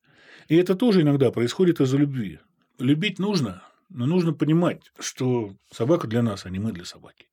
И 0.49 0.57
это 0.57 0.75
тоже 0.75 1.03
иногда 1.03 1.31
происходит 1.31 1.81
из-за 1.81 1.99
любви. 1.99 2.41
Любить 2.79 3.19
нужно, 3.19 3.63
но 3.91 4.07
нужно 4.07 4.33
понимать, 4.33 4.91
что 4.99 5.55
собака 5.71 6.09
для 6.09 6.23
нас, 6.23 6.47
а 6.47 6.51
не 6.51 6.59
мы 6.59 6.73
для 6.73 6.85
собаки. 6.85 7.30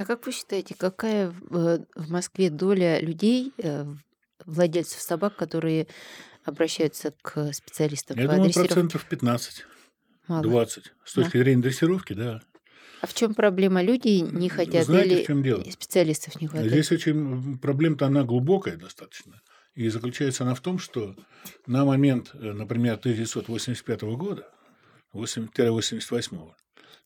А 0.00 0.06
как 0.06 0.24
вы 0.24 0.32
считаете, 0.32 0.74
какая 0.74 1.28
в 1.50 2.10
Москве 2.10 2.48
доля 2.48 2.98
людей, 3.00 3.52
э, 3.58 3.84
владельцев 4.46 4.98
собак, 5.02 5.36
которые 5.36 5.88
обращаются 6.42 7.12
к 7.20 7.52
специалистам 7.52 8.18
Я 8.18 8.26
по 8.26 8.36
думаю, 8.36 8.50
процентов 8.50 9.04
15, 9.04 9.66
Мало. 10.26 10.42
20. 10.42 10.84
С 11.04 11.12
точки 11.12 11.36
да? 11.36 11.38
зрения 11.40 11.60
дрессировки, 11.60 12.14
да. 12.14 12.40
А 13.02 13.06
в 13.06 13.12
чем 13.12 13.34
проблема? 13.34 13.82
Люди 13.82 14.08
не 14.20 14.48
хотят 14.48 14.86
Знаете, 14.86 15.16
или 15.16 15.22
в 15.22 15.26
чем 15.26 15.42
дело? 15.42 15.62
специалистов 15.70 16.40
не 16.40 16.46
хватает? 16.46 16.72
Здесь 16.72 16.90
очень 16.92 17.58
проблема-то 17.58 18.06
она 18.06 18.24
глубокая 18.24 18.78
достаточно. 18.78 19.42
И 19.74 19.86
заключается 19.90 20.44
она 20.44 20.54
в 20.54 20.60
том, 20.60 20.78
что 20.78 21.14
на 21.66 21.84
момент, 21.84 22.30
э, 22.32 22.52
например, 22.52 22.94
1985 22.94 24.16
года, 24.16 24.48
8-88, 25.12 26.54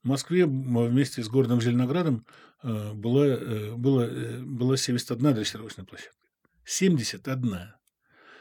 в 0.05 0.07
Москве 0.07 0.45
вместе 0.45 1.23
с 1.23 1.29
городом 1.29 1.63
Зеленоградом 1.63 2.27
э, 2.63 2.93
была, 2.93 3.27
э, 3.27 3.73
была, 3.75 4.07
была 4.43 4.77
71 4.77 5.35
дрессировочная 5.35 5.87
площадка. 5.87 6.19
71. 6.67 7.73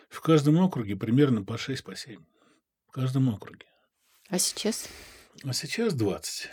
В 0.10 0.22
каждом 0.22 0.58
округе 0.60 0.98
примерно 0.98 1.44
по 1.44 1.58
6, 1.58 1.84
по 1.84 1.96
7. 1.96 2.20
В 2.88 2.92
каждом 2.92 3.30
округе. 3.30 3.66
А 4.28 4.38
сейчас? 4.40 4.90
А 5.44 5.54
сейчас 5.54 5.94
20. 5.94 6.50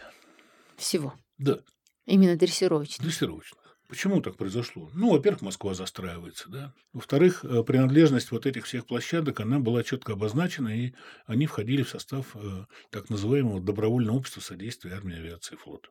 Всего? 0.77 1.15
Да. 1.39 1.59
Именно 2.07 2.37
дрессировочных? 2.37 3.05
Дрессировочных. 3.05 3.60
Почему 3.91 4.21
так 4.21 4.37
произошло? 4.37 4.89
Ну, 4.95 5.11
во-первых, 5.11 5.43
Москва 5.43 5.75
застраивается, 5.75 6.49
да. 6.49 6.73
Во-вторых, 6.93 7.45
э, 7.45 7.65
принадлежность 7.65 8.31
вот 8.31 8.47
этих 8.47 8.67
всех 8.67 8.87
площадок, 8.87 9.41
она 9.41 9.59
была 9.59 9.83
четко 9.83 10.13
обозначена, 10.13 10.69
и 10.69 10.93
они 11.27 11.49
входили 11.49 11.83
в 11.83 11.89
состав 11.89 12.37
э, 12.37 12.67
так 12.91 13.11
называемого 13.11 13.61
добровольного 13.61 14.17
общества 14.17 14.43
содействия 14.43 14.93
армии, 14.93 15.17
авиации 15.17 15.57
и 15.57 15.59
флота. 15.59 15.89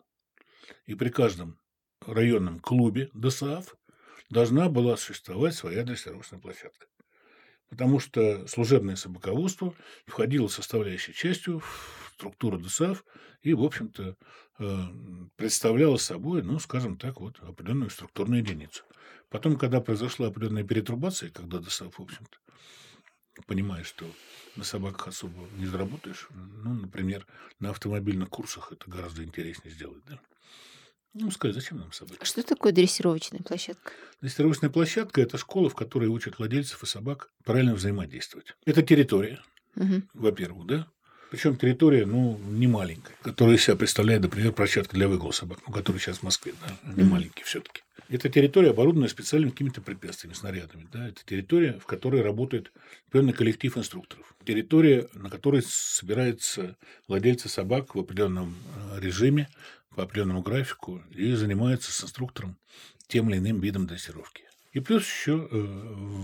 И 0.85 0.95
при 0.95 1.09
каждом 1.09 1.59
районном 2.07 2.62
клубе 2.62 3.09
ДСАФ 3.13 3.75
должна 4.29 4.69
была 4.69 4.95
существовать 4.95 5.55
своя 5.55 5.83
дрессировочная 5.83 6.39
площадка 6.39 6.88
потому 7.69 7.99
что 7.99 8.47
служебное 8.47 8.95
собаководство 8.95 9.75
входило 10.07 10.47
составляющей 10.47 11.13
частью 11.13 11.59
в 11.59 12.12
структуру 12.15 12.57
ДСАФ 12.57 13.05
и, 13.43 13.53
в 13.53 13.63
общем-то, 13.63 14.17
э, 14.60 14.84
представляло 15.36 15.98
собой, 15.98 16.43
ну, 16.43 16.60
скажем 16.60 16.98
так, 16.98 17.19
вот 17.19 17.39
определенную 17.41 17.89
структурную 17.89 18.41
единицу. 18.41 18.84
Потом, 19.30 19.58
когда 19.58 19.82
произошла 19.82 20.28
определенная 20.28 20.63
перетрубация, 20.63 21.30
когда 21.30 21.60
ДСАФ, 21.60 21.98
в 21.98 22.02
общем-то, 22.02 22.38
понимая, 23.45 23.84
что 23.84 24.06
на 24.56 24.63
собаках 24.63 25.08
особо 25.08 25.48
не 25.58 25.65
заработаешь, 25.65 26.28
ну, 26.32 26.74
например, 26.74 27.26
на 27.60 27.69
автомобильных 27.69 28.30
курсах 28.30 28.72
это 28.72 28.89
гораздо 28.89 29.24
интереснее 29.24 29.74
сделать, 29.74 30.04
да, 30.06 30.19
ну, 31.13 31.32
сказать, 31.32 31.56
зачем 31.56 31.80
нам 31.80 31.91
собаки? 31.91 32.24
Что 32.24 32.43
такое 32.43 32.72
дрессировочная 32.72 33.41
площадка? 33.41 33.93
Дрессировочная 34.22 34.69
площадка– 34.69 35.22
это 35.24 35.38
школа, 35.38 35.69
в 35.69 35.76
которой 35.76 36.06
учат 36.06 36.38
владельцев 36.38 36.84
и 36.84 36.86
собак 36.86 37.32
правильно 37.43 37.74
взаимодействовать. 37.74 38.56
Это 38.65 38.84
территория, 38.84 39.41
угу. 39.76 40.04
во-первых, 40.13 40.67
да? 40.67 40.88
Причем 41.29 41.57
территория, 41.57 42.05
ну, 42.05 42.39
не 42.49 42.67
маленькая, 42.67 43.15
которая 43.21 43.55
из 43.55 43.63
себя 43.63 43.75
представляет, 43.75 44.21
например, 44.21 44.51
площадка 44.51 44.95
для 44.95 45.07
выгула 45.07 45.31
собак, 45.31 45.59
ну, 45.67 45.73
которая 45.73 46.01
сейчас 46.01 46.17
в 46.17 46.23
Москве, 46.23 46.53
да, 46.61 46.93
не 46.95 47.03
маленький 47.03 47.43
все-таки. 47.43 47.81
Это 48.09 48.27
территория, 48.29 48.71
оборудованная 48.71 49.09
специальными 49.09 49.51
какими-то 49.51 49.81
препятствиями, 49.81 50.33
снарядами. 50.33 50.87
Да? 50.91 51.07
Это 51.07 51.21
территория, 51.23 51.73
в 51.79 51.85
которой 51.85 52.23
работает 52.23 52.71
определенный 53.07 53.33
коллектив 53.33 53.77
инструкторов. 53.77 54.33
Территория, 54.43 55.07
на 55.13 55.29
которой 55.29 55.61
собираются 55.63 56.75
владельцы 57.07 57.49
собак 57.49 57.93
в 57.93 57.99
определенном 57.99 58.55
э, 58.93 58.99
режиме, 58.99 59.47
по 59.95 60.03
определенному 60.03 60.41
графику 60.41 61.03
и 61.11 61.33
занимается 61.33 61.91
с 61.91 62.03
инструктором 62.03 62.57
тем 63.07 63.29
или 63.29 63.37
иным 63.37 63.59
видом 63.59 63.85
дрессировки. 63.85 64.43
И 64.71 64.79
плюс 64.79 65.03
еще 65.03 65.47
э, 65.49 65.58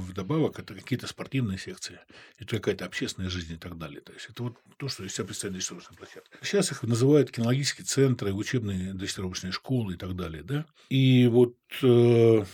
вдобавок 0.08 0.60
это 0.60 0.76
какие-то 0.76 1.08
спортивные 1.08 1.58
секции, 1.58 2.00
это 2.38 2.58
какая-то 2.58 2.86
общественная 2.86 3.30
жизнь 3.30 3.54
и 3.54 3.58
так 3.58 3.78
далее. 3.78 4.02
То 4.02 4.14
есть 4.14 4.28
это 4.30 4.44
вот 4.44 4.58
то, 4.78 4.88
что 4.88 5.04
из 5.04 5.14
себя 5.14 5.26
представляет 5.26 5.60
дрессировочная 5.60 5.98
площадка. 5.98 6.38
Сейчас 6.44 6.72
их 6.72 6.84
называют 6.84 7.32
кинологические 7.32 7.86
центры, 7.86 8.34
учебные 8.34 8.94
дрессировочные 8.94 9.52
школы 9.52 9.96
и 9.96 9.98
так 9.98 10.16
далее. 10.16 10.44
Да? 10.44 10.66
И 10.90 11.28
вот 11.28 11.56
э, 11.82 12.46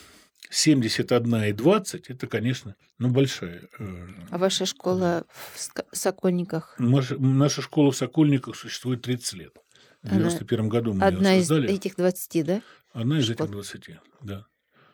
71 0.49 1.43
и 1.43 1.54
20 1.54 2.10
это, 2.10 2.27
конечно, 2.27 2.75
ну, 2.97 3.10
большая. 3.10 3.67
Э, 3.80 4.08
а 4.30 4.38
ваша 4.38 4.65
школа 4.65 5.25
в 5.56 5.95
Сокольниках? 5.95 6.75
Наша, 6.77 7.17
наша 7.17 7.62
школа 7.62 7.91
в 7.91 7.97
Сокольниках 7.97 8.56
существует 8.56 9.01
30 9.01 9.34
лет. 9.34 9.58
В 10.04 10.10
91 10.10 10.69
году 10.69 10.93
мы 10.93 11.06
Одна 11.06 11.34
ее 11.34 11.41
создали. 11.41 11.67
из 11.67 11.75
этих 11.75 11.95
20, 11.95 12.45
да? 12.45 12.62
Одна 12.93 13.19
из 13.19 13.30
этих 13.30 13.49
20, 13.49 13.89
да. 14.21 14.45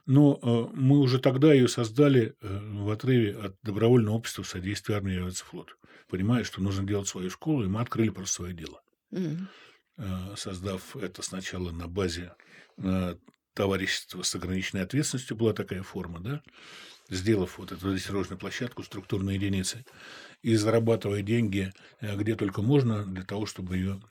Но 0.07 0.39
э, 0.41 0.73
мы 0.73 0.99
уже 0.99 1.19
тогда 1.19 1.53
ее 1.53 1.67
создали 1.67 2.33
э, 2.41 2.59
в 2.61 2.89
отрыве 2.89 3.37
от 3.37 3.57
добровольного 3.61 4.15
общества 4.15 4.43
содействия 4.43 4.95
армии 4.95 5.15
и 5.15 5.17
авиацифлота. 5.17 5.73
Понимая, 6.07 6.45
что 6.45 6.61
нужно 6.61 6.87
делать 6.87 7.09
свою 7.09 7.29
школу, 7.29 7.65
и 7.65 7.67
мы 7.67 7.81
открыли 7.81 8.09
просто 8.09 8.35
свое 8.35 8.53
дело. 8.53 8.81
Mm-hmm. 9.11 10.37
Создав 10.37 10.95
это 10.95 11.21
сначала 11.21 11.71
на 11.71 11.87
базе 11.87 12.33
товарищества 13.53 14.21
с 14.21 14.33
ограниченной 14.35 14.83
ответственностью, 14.83 15.35
была 15.35 15.51
такая 15.53 15.81
форма, 15.83 16.19
да, 16.19 16.41
сделав 17.09 17.57
вот 17.57 17.71
эту 17.71 17.91
дрессировочную 17.91 18.39
площадку, 18.39 18.83
структурной 18.83 19.35
единицы, 19.35 19.83
и 20.43 20.55
зарабатывая 20.55 21.23
деньги 21.23 21.73
где 21.99 22.35
только 22.35 22.61
можно 22.61 23.03
для 23.03 23.23
того, 23.23 23.47
чтобы 23.47 23.75
ее 23.75 24.01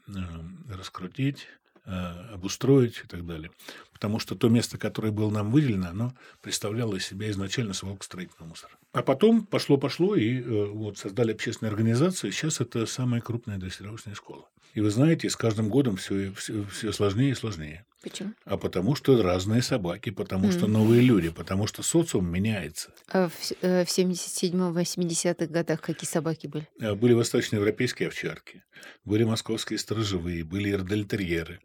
раскрутить, 0.69 1.47
обустроить 1.87 3.01
и 3.05 3.07
так 3.07 3.27
далее. 3.27 3.51
Потому 3.93 4.19
что 4.19 4.35
то 4.35 4.49
место, 4.49 4.77
которое 4.77 5.11
было 5.11 5.31
нам 5.31 5.51
выделено, 5.51 5.89
оно 5.89 6.15
представляло 6.43 6.97
из 6.97 7.07
себя 7.07 7.31
изначально 7.31 7.73
свалку 7.73 8.05
строительного 8.05 8.51
мусора. 8.51 8.73
А 8.93 9.03
потом 9.03 9.47
пошло-пошло, 9.47 10.17
и 10.17 10.41
вот 10.43 10.99
создали 10.99 11.33
общественную 11.33 11.71
организацию, 11.71 12.33
сейчас 12.33 12.61
это 12.61 12.87
самая 12.87 13.21
крупная 13.21 13.59
дрессировочная 13.59 14.15
школа. 14.15 14.49
И 14.75 14.81
вы 14.81 14.91
знаете, 14.91 15.31
с 15.31 15.37
каждым 15.37 15.71
годом 15.71 15.97
все, 15.97 16.33
все, 16.33 16.65
все 16.65 16.93
сложнее 16.93 17.31
и 17.31 17.35
сложнее. 17.35 17.87
Почему? 18.07 18.35
А 18.45 18.57
потому 18.57 18.95
что 18.95 19.21
разные 19.21 19.63
собаки, 19.63 20.11
потому 20.11 20.47
mm. 20.47 20.53
что 20.53 20.69
новые 20.69 21.01
люди, 21.01 21.31
потому 21.31 21.67
что 21.67 21.83
социум 21.83 22.31
меняется. 22.31 22.91
А 23.11 23.29
в, 23.29 23.33
э, 23.63 23.85
в 23.85 23.89
77-80-х 23.89 25.47
годах 25.47 25.81
какие 25.81 26.09
собаки 26.09 26.47
были? 26.47 26.69
А, 26.81 26.95
были 26.95 27.15
восточноевропейские 27.15 28.07
овчарки, 28.07 28.63
были 29.05 29.25
московские 29.25 29.81
сторожевые, 29.81 30.45
были 30.45 30.71
эрдельтерьеры, 30.71 31.59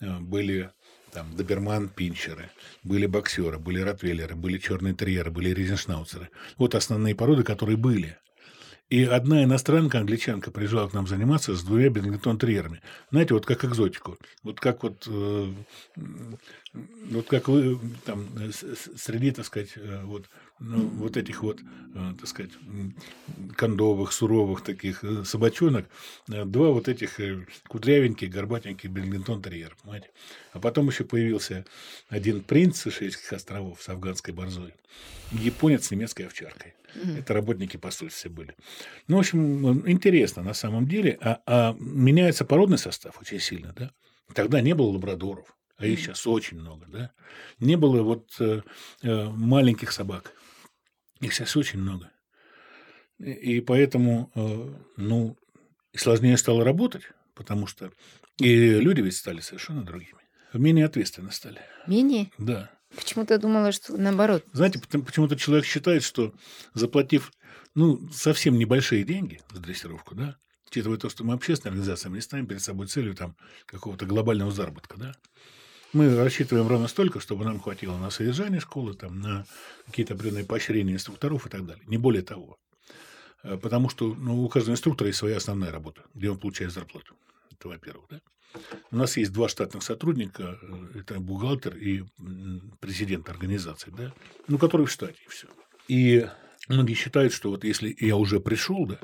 а, 0.00 0.20
были 0.20 0.70
там 1.12 1.36
доберман-пинчеры, 1.36 2.50
были 2.82 3.04
боксеры, 3.04 3.58
были 3.58 3.80
ротвейлеры, 3.80 4.36
были 4.36 4.56
черные 4.56 4.94
терьеры, 4.94 5.30
были 5.30 5.50
резеншнауцеры. 5.50 6.30
Вот 6.56 6.74
основные 6.74 7.14
породы, 7.14 7.42
которые 7.42 7.76
были. 7.76 8.16
И 8.90 9.02
одна 9.04 9.42
иностранка, 9.42 9.98
англичанка, 9.98 10.50
приезжала 10.50 10.88
к 10.88 10.92
нам 10.92 11.06
заниматься 11.06 11.54
с 11.54 11.64
двумя 11.64 11.88
бенгтон-терьерами. 11.88 12.82
Знаете, 13.10 13.34
вот 13.34 13.46
как 13.46 13.64
экзотику. 13.64 14.18
Вот 14.42 14.60
как 14.60 14.82
вот, 14.82 15.06
э, 15.06 15.52
вот 17.10 17.26
как 17.26 17.48
вы 17.48 17.78
там 18.04 18.28
среди, 18.52 19.30
так 19.30 19.46
сказать, 19.46 19.72
э, 19.76 20.02
вот 20.04 20.28
ну, 20.60 20.86
вот 20.86 21.16
этих 21.16 21.42
вот, 21.42 21.60
э, 21.94 22.12
так 22.18 22.28
сказать, 22.28 22.52
кондовых, 23.56 24.12
суровых 24.12 24.62
таких 24.62 25.02
э, 25.02 25.24
собачонок, 25.24 25.86
э, 26.28 26.44
два 26.44 26.70
вот 26.70 26.88
этих 26.88 27.18
кудрявеньких, 27.66 28.30
горбатеньких 28.30 28.90
берлинтон-терьер, 28.90 29.76
понимаете? 29.82 30.10
А 30.52 30.60
потом 30.60 30.88
еще 30.88 31.04
появился 31.04 31.64
один 32.08 32.40
принц 32.42 32.82
с 32.82 32.90
Шейских 32.90 33.32
островов 33.32 33.82
с 33.82 33.88
афганской 33.88 34.32
борзой, 34.32 34.74
японец 35.32 35.86
с 35.86 35.90
немецкой 35.90 36.22
овчаркой. 36.22 36.74
Mm-hmm. 36.94 37.18
Это 37.18 37.34
работники 37.34 37.76
посольств 37.76 38.20
все 38.20 38.28
были. 38.28 38.54
Ну, 39.08 39.16
в 39.16 39.20
общем, 39.20 39.88
интересно 39.88 40.42
на 40.42 40.54
самом 40.54 40.86
деле. 40.86 41.18
А, 41.20 41.40
а 41.46 41.76
меняется 41.80 42.44
породный 42.44 42.78
состав 42.78 43.20
очень 43.20 43.40
сильно, 43.40 43.72
да? 43.76 43.90
Тогда 44.32 44.60
не 44.60 44.74
было 44.74 44.86
лабрадоров, 44.86 45.56
а 45.76 45.86
их 45.86 45.98
сейчас 45.98 46.26
очень 46.26 46.58
много, 46.58 46.86
да? 46.86 47.10
Не 47.58 47.76
было 47.76 48.02
вот 48.02 48.28
э, 48.38 48.62
маленьких 49.02 49.90
собак. 49.90 50.32
Их 51.24 51.32
сейчас 51.32 51.56
очень 51.56 51.78
много. 51.78 52.10
И 53.18 53.60
поэтому, 53.60 54.30
э, 54.34 54.74
ну, 54.98 55.38
сложнее 55.96 56.36
стало 56.36 56.64
работать, 56.64 57.04
потому 57.34 57.66
что 57.66 57.90
и 58.38 58.78
люди 58.78 59.00
ведь 59.00 59.16
стали 59.16 59.40
совершенно 59.40 59.84
другими. 59.84 60.20
Менее 60.52 60.84
ответственно 60.84 61.30
стали. 61.30 61.60
Менее? 61.86 62.30
Да. 62.36 62.70
Почему-то 62.94 63.38
думала, 63.38 63.72
что 63.72 63.96
наоборот. 63.96 64.44
Знаете, 64.52 64.80
почему-то 64.80 65.36
человек 65.36 65.64
считает, 65.64 66.02
что 66.02 66.34
заплатив 66.74 67.32
ну, 67.74 68.06
совсем 68.10 68.58
небольшие 68.58 69.02
деньги 69.04 69.40
за 69.50 69.60
дрессировку, 69.62 70.14
да, 70.14 70.36
учитывая 70.66 70.98
то, 70.98 71.08
что 71.08 71.24
мы 71.24 71.32
общественная 71.32 71.72
организация, 71.72 72.10
мы 72.10 72.16
не 72.16 72.22
ставим 72.22 72.46
перед 72.46 72.62
собой 72.62 72.86
целью 72.86 73.14
там, 73.14 73.34
какого-то 73.64 74.04
глобального 74.04 74.52
заработка, 74.52 74.98
да, 74.98 75.14
мы 75.94 76.14
рассчитываем 76.16 76.68
ровно 76.68 76.88
столько, 76.88 77.20
чтобы 77.20 77.44
нам 77.44 77.60
хватило 77.60 77.96
на 77.96 78.10
содержание 78.10 78.60
школы, 78.60 78.94
там, 78.94 79.20
на 79.20 79.46
какие-то 79.86 80.14
определенные 80.14 80.44
поощрения 80.44 80.92
инструкторов 80.92 81.46
и 81.46 81.48
так 81.48 81.64
далее. 81.64 81.84
Не 81.86 81.96
более 81.96 82.22
того. 82.22 82.58
Э, 83.42 83.56
потому 83.56 83.88
что 83.88 84.14
ну, 84.14 84.42
у 84.42 84.48
каждого 84.48 84.74
инструктора 84.74 85.08
есть 85.08 85.18
своя 85.18 85.36
основная 85.36 85.70
работа, 85.70 86.02
где 86.14 86.30
он 86.30 86.38
получает 86.38 86.72
зарплату. 86.72 87.14
Это 87.52 87.68
во-первых. 87.68 88.06
Да? 88.10 88.20
У 88.90 88.96
нас 88.96 89.16
есть 89.16 89.32
два 89.32 89.48
штатных 89.48 89.82
сотрудника, 89.82 90.58
э, 90.60 91.00
это 91.00 91.20
бухгалтер 91.20 91.76
и 91.76 92.04
президент 92.80 93.28
организации, 93.28 93.92
да, 93.96 94.12
ну, 94.48 94.58
который 94.58 94.86
в 94.86 94.90
штате, 94.90 95.18
и 95.24 95.28
все. 95.28 95.48
И 95.88 96.26
многие 96.68 96.94
считают, 96.94 97.32
что 97.32 97.50
вот 97.50 97.64
если 97.64 97.94
я 98.00 98.16
уже 98.16 98.40
пришел, 98.40 98.86
да, 98.86 98.98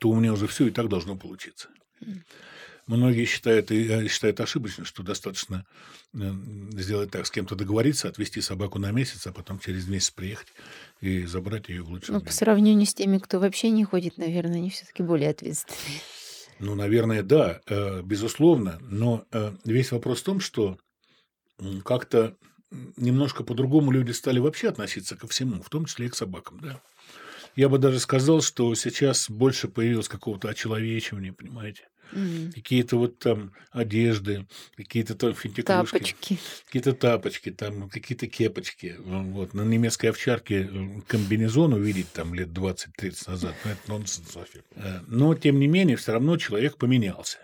то 0.00 0.08
у 0.10 0.18
меня 0.18 0.32
уже 0.32 0.46
все 0.46 0.66
и 0.66 0.70
так 0.70 0.88
должно 0.88 1.16
получиться. 1.16 1.68
Многие 2.86 3.24
считают, 3.24 3.70
и 3.70 4.08
считают 4.08 4.40
ошибочно, 4.40 4.84
что 4.84 5.02
достаточно 5.02 5.64
э, 6.12 6.32
сделать 6.72 7.10
так, 7.10 7.26
с 7.26 7.30
кем-то 7.30 7.54
договориться, 7.54 8.08
отвезти 8.08 8.40
собаку 8.40 8.78
на 8.78 8.90
месяц, 8.90 9.26
а 9.26 9.32
потом 9.32 9.58
через 9.58 9.88
месяц 9.88 10.10
приехать 10.10 10.48
и 11.00 11.24
забрать 11.24 11.68
ее 11.68 11.82
в 11.82 11.88
лучшем 11.88 12.16
Ну, 12.16 12.20
по 12.20 12.32
сравнению 12.32 12.86
с 12.86 12.94
теми, 12.94 13.18
кто 13.18 13.40
вообще 13.40 13.70
не 13.70 13.84
ходит, 13.84 14.18
наверное, 14.18 14.56
они 14.56 14.70
все-таки 14.70 15.02
более 15.02 15.30
ответственные. 15.30 16.00
Ну, 16.60 16.74
наверное, 16.74 17.22
да, 17.22 17.60
э, 17.66 18.02
безусловно. 18.02 18.78
Но 18.82 19.24
э, 19.32 19.52
весь 19.64 19.90
вопрос 19.90 20.20
в 20.20 20.24
том, 20.24 20.40
что 20.40 20.78
как-то 21.84 22.36
немножко 22.96 23.44
по-другому 23.44 23.90
люди 23.92 24.10
стали 24.10 24.38
вообще 24.38 24.68
относиться 24.68 25.16
ко 25.16 25.26
всему, 25.26 25.62
в 25.62 25.70
том 25.70 25.86
числе 25.86 26.06
и 26.06 26.08
к 26.10 26.14
собакам, 26.14 26.60
да. 26.60 26.80
Я 27.56 27.68
бы 27.68 27.78
даже 27.78 28.00
сказал, 28.00 28.40
что 28.40 28.74
сейчас 28.74 29.30
больше 29.30 29.68
появилось 29.68 30.08
какого-то 30.08 30.48
очеловечивания, 30.48 31.32
понимаете. 31.32 31.88
Mm. 32.12 32.52
Какие-то 32.52 32.96
вот 32.96 33.18
там 33.18 33.52
одежды, 33.70 34.46
какие-то 34.76 35.14
там. 35.62 35.86
Тапочки. 35.86 36.38
Какие-то 36.66 36.92
тапочки, 36.92 37.50
там 37.50 37.88
какие-то 37.88 38.26
кепочки. 38.26 38.96
Вот. 38.98 39.54
На 39.54 39.62
немецкой 39.62 40.06
овчарке 40.06 40.68
комбинезон 41.06 41.72
увидеть 41.74 42.12
там 42.12 42.34
лет 42.34 42.48
20-30 42.48 43.30
назад, 43.30 43.54
ну, 43.64 43.70
это 43.70 43.80
нонсенс 43.88 44.34
вообще. 44.34 44.62
Э, 44.76 45.00
но, 45.06 45.34
тем 45.34 45.58
не 45.58 45.66
менее, 45.66 45.96
все 45.96 46.12
равно 46.12 46.36
человек 46.36 46.76
поменялся. 46.76 47.38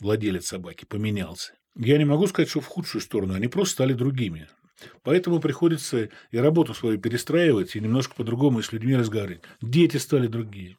Владелец 0.00 0.46
собаки 0.46 0.84
поменялся. 0.84 1.52
Я 1.76 1.98
не 1.98 2.04
могу 2.04 2.26
сказать, 2.26 2.48
что 2.48 2.60
в 2.60 2.66
худшую 2.66 3.02
сторону, 3.02 3.34
они 3.34 3.48
просто 3.48 3.74
стали 3.74 3.92
другими. 3.92 4.48
Поэтому 5.02 5.40
приходится 5.40 6.10
и 6.30 6.38
работу 6.38 6.74
свою 6.74 6.98
перестраивать, 6.98 7.76
и 7.76 7.80
немножко 7.80 8.14
по-другому 8.14 8.62
с 8.62 8.72
людьми 8.72 8.94
разговаривать. 8.96 9.42
Дети 9.62 9.96
стали 9.96 10.26
другие. 10.26 10.76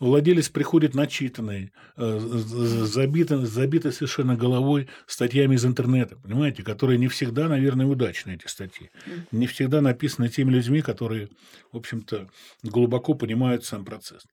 Владелец 0.00 0.48
приходит 0.48 0.94
начитанный, 0.94 1.72
э, 1.96 2.18
забитый, 2.18 3.44
забитый 3.44 3.92
совершенно 3.92 4.36
головой 4.36 4.88
статьями 5.06 5.54
из 5.54 5.64
интернета, 5.64 6.16
понимаете, 6.16 6.62
которые 6.62 6.98
не 6.98 7.08
всегда, 7.08 7.48
наверное, 7.48 7.86
удачные, 7.86 8.36
эти 8.36 8.46
статьи. 8.46 8.90
Не 9.32 9.46
всегда 9.46 9.80
написаны 9.80 10.28
теми 10.28 10.50
людьми, 10.50 10.82
которые, 10.82 11.28
в 11.72 11.76
общем-то, 11.76 12.28
глубоко 12.62 13.14
понимают 13.14 13.64
сам 13.64 13.84
процесс. 13.84 14.24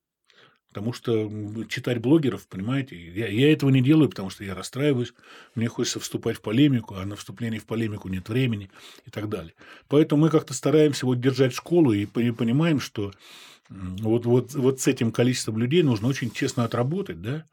Потому 0.70 0.94
что 0.94 1.30
читать 1.68 2.00
блогеров, 2.00 2.48
понимаете, 2.48 2.96
я, 2.96 3.28
я 3.28 3.52
этого 3.52 3.70
не 3.70 3.82
делаю, 3.82 4.10
потому 4.10 4.30
что 4.30 4.46
я 4.46 4.56
расстраиваюсь, 4.56 5.14
мне 5.54 5.68
хочется 5.68 6.00
вступать 6.00 6.38
в 6.38 6.42
полемику, 6.42 6.96
а 6.96 7.06
на 7.06 7.18
вступление 7.18 7.60
в 7.60 7.66
полемику 7.66 8.08
нет 8.08 8.30
времени 8.30 8.72
и 9.06 9.10
так 9.10 9.28
далее. 9.28 9.54
Поэтому 9.90 10.22
мы 10.22 10.30
как-то 10.30 10.54
стараемся 10.54 11.06
вот 11.06 11.20
держать 11.20 11.54
школу 11.54 11.92
и 11.92 12.06
понимаем, 12.06 12.80
что 12.80 13.12
вот, 13.72 14.26
вот, 14.26 14.54
вот 14.54 14.82
с 14.82 14.88
этим 14.88 15.12
количеством 15.12 15.58
людей 15.58 15.82
нужно 15.82 16.08
очень 16.08 16.32
честно 16.32 16.66
отработать, 16.66 17.22
да, 17.22 17.46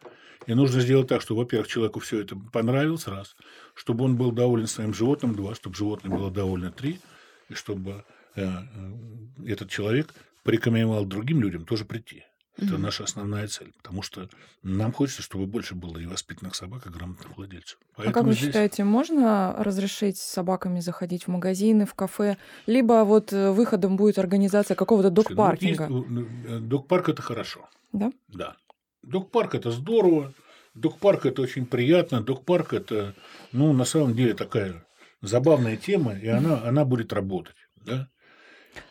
и 0.47 0.55
нужно 0.55 0.81
сделать 0.81 1.09
так, 1.09 1.23
чтобы, 1.23 1.43
во-первых, 1.43 1.69
человеку 1.69 2.01
все 2.01 2.21
это 2.21 2.37
понравилось, 2.37 3.07
раз, 3.07 3.37
чтобы 3.75 4.05
он 4.05 4.16
был 4.16 4.33
доволен 4.33 4.66
своим 4.66 4.95
животным, 4.95 5.35
два, 5.35 5.55
чтобы 5.55 5.77
животное 5.77 6.16
было 6.16 6.31
довольно, 6.31 6.73
три, 6.73 7.01
и 7.49 7.55
чтобы 7.55 8.05
э, 8.35 8.45
э 8.45 9.47
этот 9.47 9.71
человек 9.71 10.14
порекомендовал 10.43 11.05
другим 11.05 11.41
людям 11.41 11.64
тоже 11.64 11.85
прийти. 11.85 12.25
Это 12.59 12.75
mm 12.75 12.79
наша 12.79 13.05
основная 13.05 13.47
цель, 13.47 13.73
потому 13.77 14.03
что 14.03 14.29
нам 14.63 14.93
хочется, 14.93 15.23
чтобы 15.23 15.47
больше 15.47 15.77
было 15.77 15.99
и 15.99 16.07
воспитанных 16.07 16.57
собак, 16.57 16.87
и 16.87 16.91
грамотных 16.91 17.37
владельцев. 17.37 17.79
Поэтому 17.95 18.11
а 18.11 18.15
как 18.15 18.25
вы 18.25 18.33
здесь... 18.33 18.47
считаете, 18.47 18.83
можно 18.83 19.55
разрешить 19.59 20.19
собаками 20.19 20.81
заходить 20.81 21.25
в 21.25 21.29
магазины, 21.29 21.87
в 21.87 21.95
кафе, 21.95 22.37
либо 22.67 23.05
вот 23.05 23.33
э, 23.33 23.53
выходом 23.53 23.97
будет 23.97 24.19
организация 24.19 24.75
какого-то 24.75 25.11
док-паркинга? 25.11 25.87
Ну, 25.89 26.05
ну, 26.09 26.27
э, 26.47 26.59
док-парк 26.59 27.09
это 27.11 27.23
хорошо. 27.23 27.69
Да? 27.93 28.11
Да. 28.27 28.57
Док-парк 29.03 29.55
это 29.55 29.71
здорово, 29.71 30.33
док-парк 30.75 31.27
это 31.27 31.43
очень 31.43 31.65
приятно, 31.65 32.23
док-парк 32.23 32.73
это, 32.73 33.15
ну, 33.53 33.73
на 33.73 33.85
самом 33.85 34.15
деле 34.15 34.35
такая 34.35 34.85
забавная 35.23 35.77
тема, 35.77 36.15
и 36.15 36.27
она, 36.27 36.61
она 36.65 36.85
будет 36.85 37.13
работать, 37.13 37.57
да? 37.85 38.09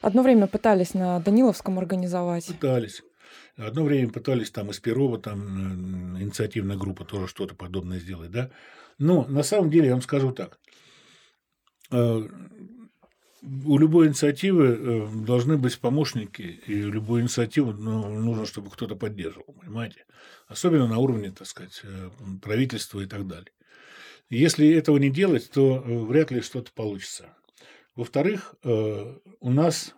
Одно 0.02 0.22
время 0.22 0.48
пытались 0.48 0.94
на 0.94 1.20
Даниловском 1.20 1.80
организовать. 1.80 2.48
Пытались. 2.48 3.02
Одно 3.56 3.84
время 3.84 4.10
пытались 4.10 4.52
там 4.52 4.70
из 4.72 4.80
Перова, 4.80 5.20
там 5.20 6.18
инициативная 6.22 6.78
группа 6.78 7.06
тоже 7.06 7.28
что-то 7.28 7.56
подобное 7.56 8.00
сделать, 8.00 8.32
да. 8.32 8.52
Но 9.00 9.26
на 9.26 9.44
самом 9.44 9.70
деле 9.70 9.88
я 9.88 9.94
вам 9.94 10.02
скажу 10.02 10.32
так. 10.32 10.60
Э, 11.92 12.28
у 13.66 13.78
любой 13.78 14.08
инициативы 14.08 14.66
э, 14.68 15.08
должны 15.26 15.58
быть 15.58 15.80
помощники, 15.80 16.42
и 16.42 16.74
любую 16.74 17.22
инициативу 17.22 17.72
ну, 17.72 18.10
нужно, 18.10 18.46
чтобы 18.46 18.70
кто-то 18.70 18.96
поддерживал, 18.96 19.54
понимаете? 19.62 20.06
Особенно 20.48 20.88
на 20.88 20.98
уровне, 20.98 21.32
так 21.32 21.48
сказать, 21.48 21.80
э, 21.84 22.10
правительства 22.42 23.00
и 23.00 23.06
так 23.06 23.28
далее. 23.28 23.52
Если 24.30 24.70
этого 24.74 24.98
не 24.98 25.10
делать, 25.10 25.50
то 25.52 25.80
вряд 25.80 26.32
ли 26.32 26.42
что-то 26.42 26.72
получится. 26.74 27.34
Во-вторых, 27.96 28.56
у 28.64 29.52
нас 29.52 29.96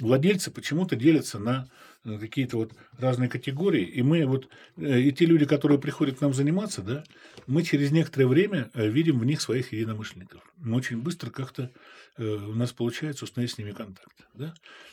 владельцы 0.00 0.50
почему-то 0.50 0.96
делятся 0.96 1.38
на 1.38 1.70
Э, 2.04 2.18
какие-то 2.18 2.56
вот 2.56 2.72
разные 3.02 3.28
категории, 3.28 3.84
и 3.84 4.02
мы 4.02 4.24
вот, 4.26 4.48
э, 4.76 5.00
и 5.00 5.12
те 5.12 5.26
люди, 5.26 5.44
которые 5.44 5.78
приходят 5.78 6.18
к 6.18 6.20
нам 6.20 6.32
заниматься, 6.32 6.82
да, 6.82 7.04
мы 7.46 7.62
через 7.62 7.90
некоторое 7.90 8.26
время 8.26 8.70
э, 8.74 8.88
видим 8.88 9.18
в 9.18 9.24
них 9.24 9.40
своих 9.40 9.72
единомышленников. 9.72 10.40
Мы 10.56 10.76
очень 10.76 11.02
быстро 11.02 11.30
как-то 11.30 11.70
у 12.18 12.54
нас 12.54 12.72
получается 12.72 13.24
установить 13.24 13.52
с 13.52 13.58
ними 13.58 13.70
контакт. 13.70 14.12
Да? 14.34 14.52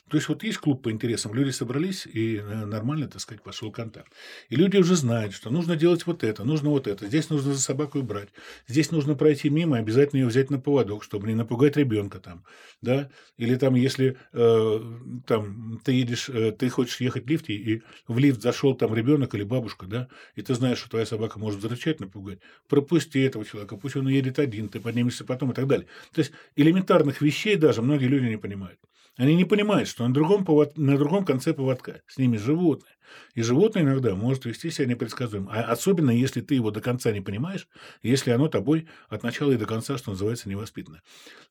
То 0.10 0.18
есть 0.18 0.28
вот 0.28 0.44
есть 0.44 0.58
клуб 0.58 0.82
по 0.82 0.92
интересам, 0.92 1.34
люди 1.34 1.52
собрались, 1.52 2.08
и 2.08 2.42
нормально, 2.42 3.08
так 3.08 3.22
сказать, 3.22 3.44
пошел 3.44 3.72
контакт. 3.72 4.12
И 4.50 4.56
люди 4.56 4.78
уже 4.78 4.96
знают, 4.96 5.34
что 5.34 5.50
нужно 5.50 5.76
делать 5.76 6.06
вот 6.08 6.24
это, 6.24 6.44
нужно 6.44 6.70
вот 6.70 6.88
это, 6.88 7.08
здесь 7.08 7.30
нужно 7.30 7.54
за 7.54 7.60
собаку 7.60 8.02
брать, 8.02 8.30
здесь 8.68 8.92
нужно 8.92 9.16
пройти 9.16 9.50
мимо, 9.50 9.78
обязательно 9.78 10.22
ее 10.22 10.28
взять 10.28 10.50
на 10.50 10.60
поводок, 10.60 11.04
чтобы 11.04 11.28
не 11.28 11.36
напугать 11.36 11.78
ребенка 11.78 12.20
там, 12.20 12.44
да, 12.82 13.10
или 13.38 13.56
там, 13.56 13.76
если 13.76 14.18
э, 14.34 14.80
там 15.28 15.80
ты 15.84 15.92
едешь, 15.92 16.30
э, 16.30 16.52
ты 16.52 16.70
хочешь 16.70 17.00
ехать 17.02 17.26
в 17.26 17.30
лифте, 17.30 17.54
и 17.54 17.84
в 18.08 18.18
лифт 18.18 18.42
зашел 18.42 18.76
там 18.76 18.94
ребенок 18.96 19.36
или 19.36 19.44
бабушка, 19.44 19.86
да, 19.88 20.08
и 20.36 20.42
ты 20.42 20.54
знаешь, 20.56 20.80
что 20.80 20.90
твоя 20.90 21.06
собака 21.06 21.40
может 21.40 21.62
зарычать, 21.62 22.00
напугать, 22.00 22.40
пропусти 22.68 23.20
этого 23.22 23.46
человека, 23.46 23.78
пусть 23.78 23.96
он 23.96 24.06
уедет 24.08 24.40
один, 24.40 24.70
ты 24.70 24.80
поднимешься 24.80 25.26
потом 25.26 25.52
и 25.52 25.54
так 25.56 25.68
далее. 25.68 25.88
То 26.14 26.20
есть 26.20 26.32
элементарных 26.56 27.22
вещей 27.22 27.56
даже 27.56 27.82
многие 27.82 28.06
люди 28.08 28.26
не 28.26 28.38
понимают. 28.38 28.80
Они 29.20 29.36
не 29.36 29.44
понимают, 29.44 29.90
что 29.90 30.08
на 30.08 30.14
другом, 30.14 30.46
повод... 30.46 30.78
на 30.78 30.98
другом 30.98 31.26
конце 31.26 31.54
поводка 31.54 32.02
с 32.08 32.18
ними 32.18 32.38
животные. 32.38 32.96
И 33.36 33.42
животное 33.42 33.84
иногда 33.84 34.16
может 34.16 34.46
вести 34.46 34.70
себя 34.70 34.88
непредсказуемо. 34.88 35.52
А 35.52 35.74
особенно, 35.74 36.10
если 36.10 36.40
ты 36.40 36.56
его 36.56 36.72
до 36.72 36.80
конца 36.80 37.12
не 37.12 37.20
понимаешь, 37.20 37.68
если 38.02 38.32
оно 38.32 38.48
тобой 38.48 38.88
от 39.10 39.24
начала 39.24 39.52
и 39.52 39.58
до 39.58 39.66
конца, 39.66 39.98
что 39.98 40.12
называется, 40.12 40.48
невоспитано. 40.48 41.02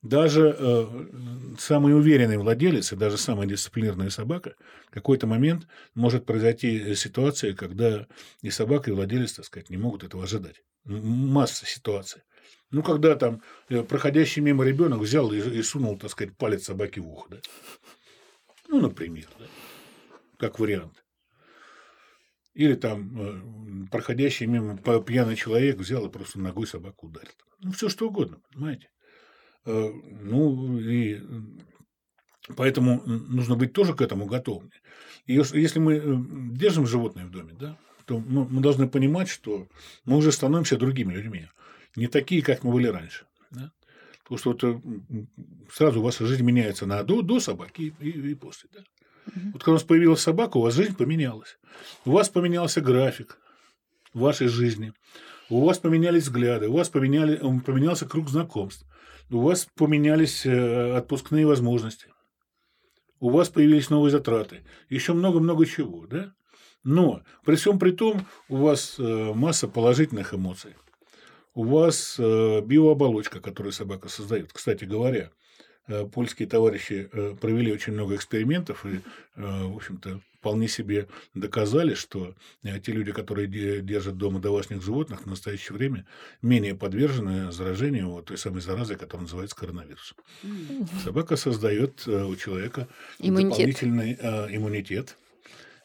Даже 0.01 0.57
э, 0.59 0.87
самый 1.59 1.95
уверенный 1.95 2.39
владелец 2.39 2.95
и 2.95 2.97
даже 2.97 3.19
самая 3.19 3.47
дисциплинированная 3.47 4.09
собака 4.09 4.55
в 4.87 4.91
какой-то 4.91 5.27
момент 5.27 5.67
может 5.95 6.25
произойти 6.25 6.95
ситуация, 6.95 7.53
когда 7.53 8.07
и 8.41 8.49
собака, 8.49 8.91
и 8.91 8.95
владелец, 8.95 9.35
так 9.35 9.45
сказать, 9.45 9.69
не 9.69 9.77
могут 9.77 10.05
этого 10.05 10.25
ожидать. 10.25 10.63
Масса 10.87 11.67
ситуаций. 11.67 12.23
Ну, 12.71 12.83
когда 12.83 13.17
там 13.17 13.43
э, 13.71 13.83
проходящий 13.83 14.43
мимо 14.43 14.65
ребенок 14.65 15.01
взял 15.01 15.33
и, 15.33 15.39
и 15.39 15.63
сунул, 15.63 15.99
так 15.99 16.11
сказать, 16.11 16.37
палец 16.37 16.65
собаке 16.65 17.01
в 17.01 17.09
ухо, 17.09 17.31
да? 17.31 17.39
Ну, 18.69 18.81
например, 18.81 19.27
да? 19.39 19.47
как 20.37 20.59
вариант. 20.59 21.03
Или 22.53 22.75
там 22.75 23.87
э, 23.87 23.87
проходящий 23.91 24.47
мимо 24.47 24.77
пьяный 24.77 25.37
человек 25.37 25.79
взял 25.79 26.05
и 26.07 26.11
просто 26.11 26.41
ногой 26.41 26.67
собаку 26.67 27.07
ударил. 27.07 27.33
Ну, 27.61 27.73
все 27.73 27.89
что 27.89 28.09
угодно, 28.09 28.39
понимаете? 28.53 28.91
Э, 29.65 29.91
ну, 30.21 30.79
и 30.79 31.23
поэтому 32.55 33.01
нужно 33.07 33.57
быть 33.57 33.73
тоже 33.73 33.95
к 33.95 34.03
этому 34.03 34.27
готовыми. 34.27 34.73
И 35.25 35.35
если 35.35 35.79
мы 35.79 36.03
держим 36.55 36.87
животное 36.87 37.25
в 37.25 37.31
доме, 37.31 37.55
да, 37.59 37.79
то 38.05 38.19
мы 38.19 38.61
должны 38.61 38.89
понимать, 38.89 39.29
что 39.29 39.69
мы 40.05 40.17
уже 40.17 40.33
становимся 40.33 40.77
другими 40.77 41.15
людьми 41.15 41.49
не 41.97 42.07
такие, 42.07 42.43
как 42.43 42.65
мы 42.65 42.73
были 42.73 42.89
раньше. 42.89 43.27
Да? 43.51 43.73
Потому 44.23 44.39
что 44.39 44.53
вот 44.53 44.65
э, 44.65 44.81
сразу 45.73 46.03
ваша 46.03 46.27
жизнь 46.27 46.45
меняется 46.45 46.87
на 46.87 47.03
до, 47.03 47.23
до 47.23 47.41
собаки 47.41 47.95
и, 48.01 48.09
и, 48.09 48.31
и 48.31 48.35
после. 48.35 48.69
Да? 48.73 48.81
Угу. 49.27 49.51
Вот 49.53 49.63
когда 49.63 49.71
у 49.73 49.75
вас 49.75 49.85
появилась 49.85 50.21
собака, 50.21 50.57
у 50.57 50.63
вас 50.63 50.75
жизнь 50.75 50.97
поменялась. 50.97 51.59
У 52.05 52.13
вас 52.13 52.29
поменялся 52.29 52.81
график 52.81 53.39
вашей 54.13 54.49
жизни. 54.49 54.93
У 55.51 55.65
вас 55.65 55.79
поменялись 55.79 56.25
взгляды, 56.25 56.69
у 56.69 56.75
вас 56.75 56.91
поменяли, 56.91 57.37
поменялся 57.65 58.07
круг 58.07 58.29
знакомств, 58.29 58.87
у 59.31 59.41
вас 59.41 59.67
поменялись 59.75 60.45
э, 60.45 60.95
отпускные 60.95 61.47
возможности, 61.47 62.09
у 63.19 63.31
вас 63.31 63.49
появились 63.49 63.89
новые 63.89 64.11
затраты, 64.11 64.65
еще 64.91 65.15
много-много 65.15 65.65
чего, 65.65 66.07
да? 66.07 66.35
Но 66.85 67.23
при 67.45 67.57
всем 67.57 67.79
при 67.79 67.93
том 67.93 68.27
у 68.49 68.57
вас 68.57 68.97
э, 68.99 69.33
масса 69.35 69.69
положительных 69.69 70.35
эмоций 70.35 70.75
у 71.59 71.65
вас 71.65 72.15
э, 72.21 72.61
биооболочка, 72.61 73.41
которую 73.41 73.73
собака 73.73 74.09
создает. 74.09 74.53
Кстати 74.53 74.85
говоря, 74.85 75.33
э, 75.89 76.07
польские 76.07 76.47
товарищи 76.47 77.11
э, 77.13 77.35
провели 77.41 77.73
очень 77.73 77.95
много 77.95 78.15
экспериментов 78.15 78.87
и, 78.87 79.01
в 79.35 79.77
общем-то, 79.77 80.21
вполне 80.39 80.69
себе 80.69 81.09
доказали, 81.35 81.95
что 81.95 82.37
те 82.63 82.93
люди, 82.93 83.11
которые 83.11 83.49
держат 83.83 84.17
дома 84.17 84.39
домашних 84.39 84.83
животных, 84.83 85.23
в 85.23 85.27
настоящее 85.27 85.77
время 85.77 86.07
менее 86.43 86.77
подвержены 86.77 87.51
заражению 87.51 88.11
вот 88.11 88.27
той 88.27 88.39
самой 88.39 88.61
заразы, 88.61 88.95
которая 88.95 89.23
называется 89.23 89.57
коронавирус. 89.57 90.15
Собака 91.03 91.35
создает 91.35 92.07
у 92.07 92.37
человека 92.37 92.87
иммунитет. 93.19 93.51
дополнительный 93.51 94.13
иммунитет 94.57 95.17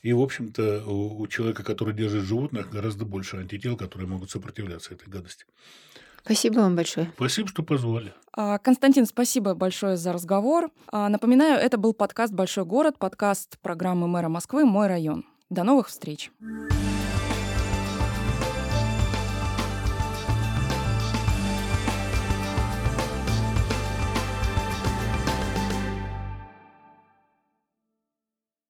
и, 0.04 0.12
в 0.12 0.22
общем-то, 0.22 0.84
у, 0.86 1.26
человека, 1.28 1.64
который 1.64 1.94
держит 1.94 2.26
животных, 2.26 2.70
гораздо 2.70 3.06
больше 3.06 3.38
антител, 3.38 3.78
которые 3.78 4.08
могут 4.08 4.30
сопротивляться 4.30 4.94
этой 4.94 5.08
гадости. 5.08 5.46
Спасибо 6.24 6.60
вам 6.60 6.76
большое. 6.76 7.12
Спасибо, 7.16 7.48
что 7.48 7.64
позвали. 7.64 8.14
А, 8.34 8.58
Константин, 8.60 9.06
спасибо 9.06 9.56
большое 9.56 9.98
за 9.98 10.14
разговор. 10.14 10.72
А, 10.88 11.10
напоминаю, 11.10 11.60
это 11.60 11.78
был 11.78 11.94
подкаст 11.94 12.34
«Большой 12.34 12.66
город», 12.66 12.98
подкаст 12.98 13.58
программы 13.60 14.08
мэра 14.08 14.30
Москвы 14.30 14.66
«Мой 14.66 14.88
район». 14.88 15.26
До 15.50 15.64
новых 15.64 15.88
встреч. 15.88 16.32